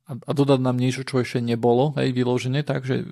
[0.10, 3.06] a, a dodať nám niečo, čo ešte nebolo, hej, vyložené, tak, že,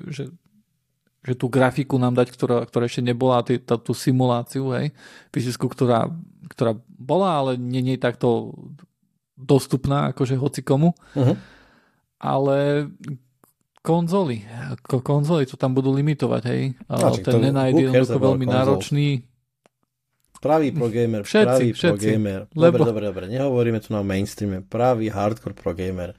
[1.28, 4.96] že, tú grafiku nám dať, ktorá, ktorá ešte nebola, tý, tá, tú simuláciu, hej,
[5.36, 6.08] fyzickú, ktorá,
[6.48, 8.56] ktorá bola, ale nie, nie takto
[9.36, 10.96] dostupná, akože hoci komu.
[11.14, 11.36] Uh-huh.
[12.18, 12.90] Ale
[13.86, 14.42] konzoly.
[14.88, 16.74] Konzoly to tam budú limitovať, hej.
[16.90, 18.58] A ten nenájde jednoducho veľmi konzol.
[18.58, 19.08] náročný.
[20.38, 21.86] Pravý pro gamer, všetci, pravý všetci.
[21.86, 22.42] pro gamer.
[22.54, 22.82] Lebo...
[22.82, 24.62] Dobre, dobre, dobre, nehovoríme tu na mainstreame.
[24.62, 26.14] Pravý hardcore pro gamer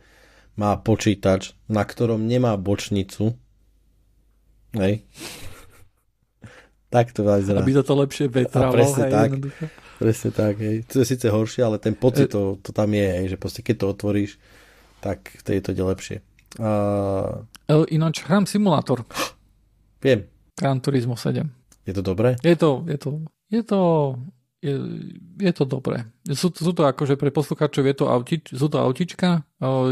[0.59, 3.39] má počítač, na ktorom nemá bočnicu.
[4.77, 5.05] Hej.
[6.89, 7.61] tak to vyzerá.
[7.61, 8.73] Aby to to lepšie vetralo.
[8.73, 9.31] presne hej, tak.
[9.99, 10.77] Presne tak, hej.
[10.89, 12.33] To je síce horšie, ale ten pocit e...
[12.33, 14.31] to, to tam je, hej, že proste keď to otvoríš,
[15.03, 16.17] tak vtedy to ide lepšie.
[16.57, 17.45] Uh...
[17.93, 19.05] Ináč hrám simulátor.
[20.01, 20.31] Viem.
[20.57, 21.45] Gran Turismo 7.
[21.85, 22.37] Je to dobré?
[22.45, 23.11] Je to, je to,
[23.49, 23.81] je to,
[24.63, 24.75] je,
[25.41, 26.05] je to dobré.
[26.37, 29.47] Sú, sú to akože pre poslucháčov je to autič, sú to autička,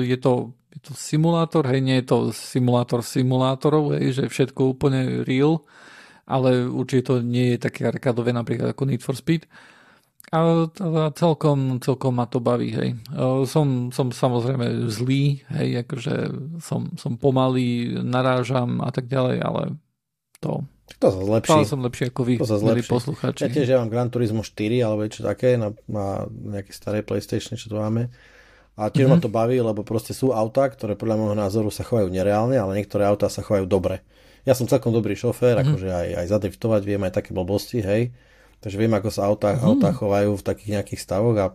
[0.05, 5.25] je to, je to simulátor, hej, nie je to simulátor simulátorov, hej, že všetko úplne
[5.25, 5.65] real,
[6.29, 9.49] ale určite to nie je také arkadové napríklad ako Need for Speed.
[10.35, 10.69] A,
[11.17, 12.99] celkom, celkom ma to baví, hej.
[13.49, 16.15] Som, som samozrejme zlý, hej, akože
[16.61, 19.63] som, som pomalý, narážam a tak ďalej, ale
[20.45, 20.61] to...
[21.03, 21.51] To sa zlepší.
[21.51, 22.91] Ale som lepší ako vy, to sa zlepší.
[22.91, 23.43] poslucháči.
[23.43, 27.59] Ja tiež ja mám Gran Turismo 4 alebo niečo také na, na nejaké staré PlayStation,
[27.59, 28.07] čo tu máme.
[28.77, 29.21] A tiež mm-hmm.
[29.21, 32.77] ma to baví, lebo proste sú autá, ktoré podľa môjho názoru sa chovajú nereálne, ale
[32.77, 34.05] niektoré autá sa chovajú dobre.
[34.45, 35.69] Ja som celkom dobrý šofér, mm-hmm.
[35.73, 38.13] akože aj, aj zadriftovať viem aj také blbosti, hej
[38.61, 39.77] Takže viem, ako sa autá, uh-huh.
[39.77, 41.47] autá chovajú v takých nejakých stavoch a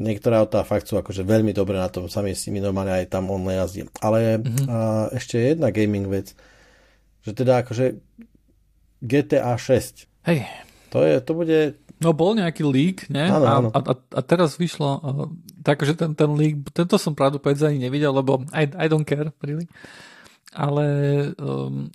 [0.00, 3.28] niektoré autá fakt sú akože veľmi dobre na tom, sami s nimi normálne aj tam
[3.28, 3.86] on jazdí.
[4.00, 4.66] Ale uh-huh.
[4.66, 4.76] a
[5.12, 6.32] ešte jedna gaming vec,
[7.22, 8.00] že teda akože
[9.04, 10.10] GTA 6.
[10.26, 10.48] Hej.
[10.90, 11.58] To, je, to bude...
[12.00, 13.28] No bol nejaký leak, ne?
[13.28, 13.68] Áno, áno.
[13.76, 15.28] A, a, a teraz vyšlo, uh,
[15.60, 19.28] takže ten, ten leak, tento som pravdu povedať ani nevidel, lebo I, I don't care,
[19.44, 19.68] really.
[20.56, 20.86] Ale
[21.36, 21.92] um,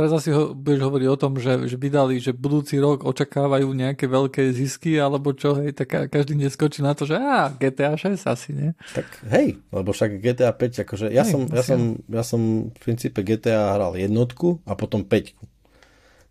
[0.00, 4.06] teraz asi ho, budeš hovoriť o tom, že, že vydali, že budúci rok očakávajú nejaké
[4.06, 8.50] veľké zisky, alebo čo, hej, tak každý neskočí na to, že á, GTA 6 asi,
[8.54, 8.70] nie?
[8.94, 12.40] Tak hej, lebo však GTA 5, akože ja, hej, som, ja, som, ja som
[12.70, 15.49] v princípe GTA hral jednotku a potom 5.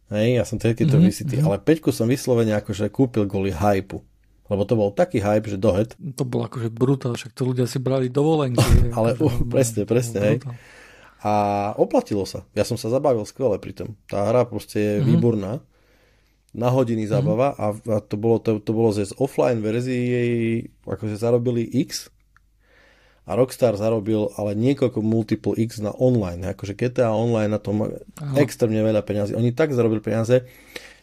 [0.10, 1.06] Hej, ja som takéto mm-hmm.
[1.06, 4.02] vysity, ale peťku som vyslovene akože kúpil kvôli hypu.
[4.50, 5.94] Lebo to bol taký hype, že dohet.
[6.18, 8.66] To bol akože brutál, však to ľudia si brali dovolenky.
[8.98, 10.38] ale uh, presne, presne, hej.
[11.22, 11.34] A
[11.78, 12.42] oplatilo sa.
[12.58, 13.94] Ja som sa zabavil skvele pri tom.
[14.10, 15.10] Tá hra proste je mm-hmm.
[15.14, 15.54] výborná.
[16.50, 17.12] Na hodiny mhm.
[17.14, 17.94] zábava mm-hmm.
[17.94, 20.34] a, a to bolo, to, to bolo z offline verzii jej
[20.82, 22.10] akože zarobili X
[23.30, 26.50] a Rockstar zarobil ale niekoľko multiple X na online.
[26.58, 28.42] Akože GTA Online na tom Aha.
[28.42, 29.38] extrémne veľa peňazí.
[29.38, 30.50] Oni tak zarobili peniaze.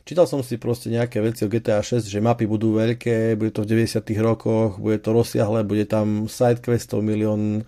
[0.03, 3.63] Čítal som si proste nejaké veci o GTA 6, že mapy budú veľké, bude to
[3.63, 7.67] v 90 rokoch, bude to rozsiahle, bude tam sidequestov milión,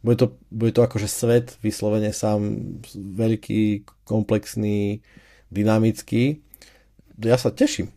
[0.00, 2.60] bude to, bude to akože svet vyslovene sám
[2.92, 5.04] veľký, komplexný,
[5.52, 6.40] dynamický.
[7.20, 7.92] Ja sa teším.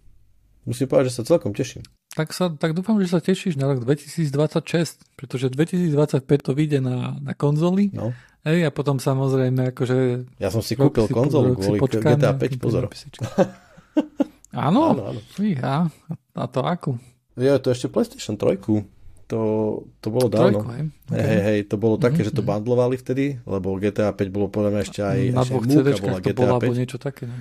[0.67, 1.83] Musím povedať, že sa celkom teším.
[2.11, 7.15] Tak, sa, tak dúfam, že sa tešíš na rok 2026, pretože 2025 to vyjde na,
[7.23, 7.87] na konzoli.
[7.95, 8.11] No.
[8.43, 10.27] Hej, a potom samozrejme akože...
[10.35, 12.91] Ja som si kúpil si konzolu kvôli GTA 5, pozor.
[14.51, 14.91] áno?
[14.91, 15.19] áno, áno.
[15.31, 15.87] Fíha.
[16.35, 16.99] A to akú?
[17.39, 18.59] Je to ešte PlayStation 3.
[19.31, 19.41] To,
[20.03, 20.67] to bolo dávno.
[20.67, 20.83] Trojku, hej.
[21.07, 21.23] Okay.
[21.23, 22.35] Hej, hej, to bolo také, mm-hmm.
[22.35, 22.49] že to mhm.
[22.51, 25.19] bandlovali vtedy, lebo GTA 5 bolo podľa mňa ešte aj...
[25.31, 26.75] Na dvoch cd bola GTA 5.
[26.75, 27.31] niečo také.
[27.31, 27.39] Ne?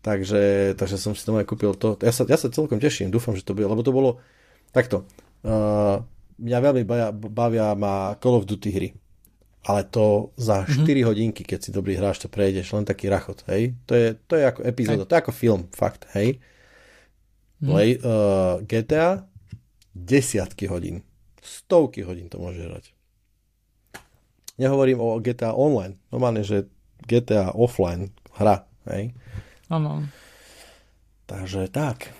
[0.00, 2.00] Takže, takže som si tam aj kúpil to.
[2.00, 4.16] Ja sa, ja sa celkom teším, dúfam, že to bude, lebo to bolo
[4.72, 5.04] takto.
[5.44, 6.00] Uh,
[6.40, 8.88] mňa veľmi bavia, bavia ma Call of Duty hry.
[9.60, 10.88] Ale to za mm-hmm.
[10.88, 13.76] 4 hodinky, keď si dobrý hráč, to prejdeš, len taký rachot, hej.
[13.84, 16.40] To je, to je ako epizóda, to je ako film, fakt, hej.
[17.60, 17.68] Mm.
[17.68, 19.28] Play, uh, GTA
[19.92, 21.04] desiatky hodín,
[21.44, 22.96] stovky hodín to môže hrať.
[24.56, 26.68] Nehovorím o GTA Online, normálne, že
[27.04, 29.12] GTA offline hra, hej.
[29.70, 30.04] Áno.
[31.30, 32.10] Takže tak,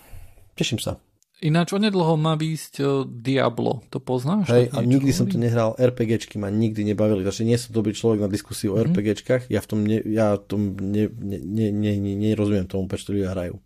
[0.55, 1.03] teším sa.
[1.41, 4.45] Ináč onedlho má výjsť Diablo, to poznáš?
[4.53, 8.21] Hej, a nikdy som to nehral, RPGčky ma nikdy nebavili, takže nie som dobrý človek
[8.21, 8.93] na diskusiu o mm-hmm.
[8.93, 13.09] RPGčkách, ja v tom, ne, ja tom ne, ne, ne, ne, ne, nerozumiem tomu, prečo
[13.09, 13.57] to ľudia hrajú.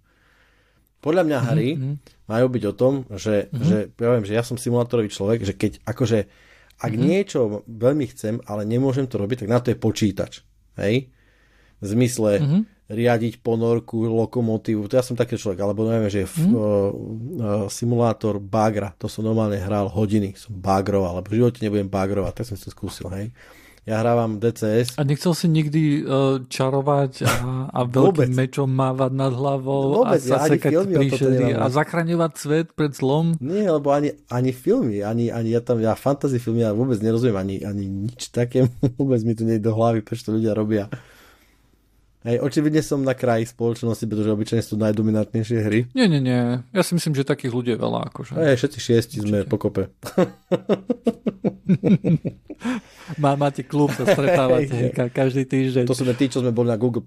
[1.04, 1.96] Podľa mňa mhm, hry mm-hmm.
[2.32, 3.68] majú byť o tom, že, mm-hmm.
[3.68, 6.20] že ja viem, že ja som simulátorový človek, že keď akože
[6.80, 7.08] ak mm-hmm.
[7.08, 10.44] niečo veľmi chcem, ale nemôžem to robiť, tak na to je počítač.
[10.80, 11.12] Hej?
[11.86, 14.86] V zmysle, mm-hmm riadiť ponorku, lokomotívu.
[14.86, 16.38] To ja som taký človek, alebo neviem, že mm.
[16.38, 16.66] uh, uh,
[17.66, 22.46] simulátor bagra, to som normálne hral hodiny, som bagroval, ale v živote nebudem bagrovať, tak
[22.46, 23.34] som si to skúsil, hej.
[23.86, 24.98] Ja hrávam DCS.
[24.98, 27.34] A nechcel si nikdy uh, čarovať a,
[27.70, 32.68] a veľkým mečom mávať nad hlavou Vôbec, a sa ja sekať príšery a zachraňovať svet
[32.74, 33.38] pred zlom?
[33.38, 37.38] Nie, lebo ani, ani filmy, ani, ani ja tam, ja fantasy filmy ja vôbec nerozumiem,
[37.38, 40.90] ani, ani nič také, vôbec mi tu nie do hlavy, prečo to ľudia robia.
[42.26, 45.86] Hej, očividne som na kraji spoločnosti, pretože obyčajne sú najdominantnejšie hry.
[45.94, 46.58] Nie, nie, nie.
[46.74, 48.10] Ja si myslím, že takých ľudí je veľa.
[48.10, 48.34] Akože.
[48.34, 49.30] Hej, všetci šiesti Určite.
[49.30, 49.94] sme pokope.
[53.22, 55.86] Má, máte klub, sa stretávate hej, každý týždeň.
[55.86, 57.06] To sme tí, čo sme boli na Google+.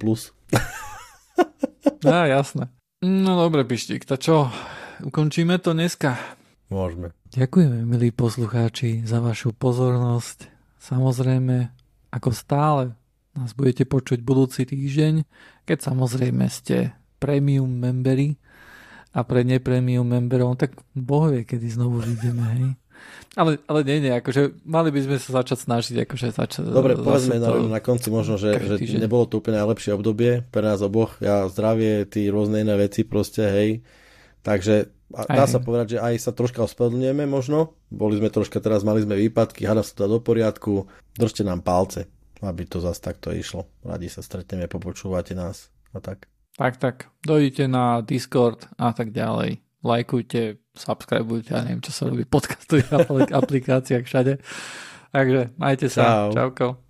[2.07, 2.70] Á, jasné.
[3.03, 4.47] No dobre, Pištík, tak čo?
[5.03, 6.15] Ukončíme to dneska?
[6.70, 7.11] Môžeme.
[7.35, 10.47] Ďakujeme, milí poslucháči, za vašu pozornosť.
[10.78, 11.74] Samozrejme,
[12.15, 12.95] ako stále
[13.36, 15.26] nás budete počuť budúci týždeň,
[15.68, 18.38] keď samozrejme ste premium memberi
[19.12, 22.66] a pre nepremium memberov, tak boh vie, kedy znovu vidíme, hej.
[23.38, 26.62] Ale, ale nie, nie, akože mali by sme sa začať snažiť, akože začať...
[26.66, 30.82] Dobre, povedzme na, na konci možno, že, že nebolo to úplne najlepšie obdobie pre nás
[30.82, 31.14] oboch.
[31.22, 33.70] Ja zdravie, tí rôzne iné veci proste, hej.
[34.42, 37.78] Takže dá aj, sa povedať, že aj sa troška ospravedlňujeme možno.
[37.86, 40.90] Boli sme troška, teraz mali sme výpadky, hada sa to do poriadku.
[41.14, 42.10] Držte nám palce
[42.43, 43.66] aby to zase takto išlo.
[43.82, 46.31] Radi sa stretneme, popočúvate nás a tak.
[46.59, 46.97] Tak, tak.
[47.23, 49.62] Dojdite na Discord a tak ďalej.
[49.78, 52.90] Lajkujte, subscribeujte, ja neviem, čo sa robí, podcastových
[53.40, 54.43] aplikáciách všade.
[55.15, 56.27] Takže majte sa.
[56.27, 56.28] Čau.
[56.35, 56.88] Čauko.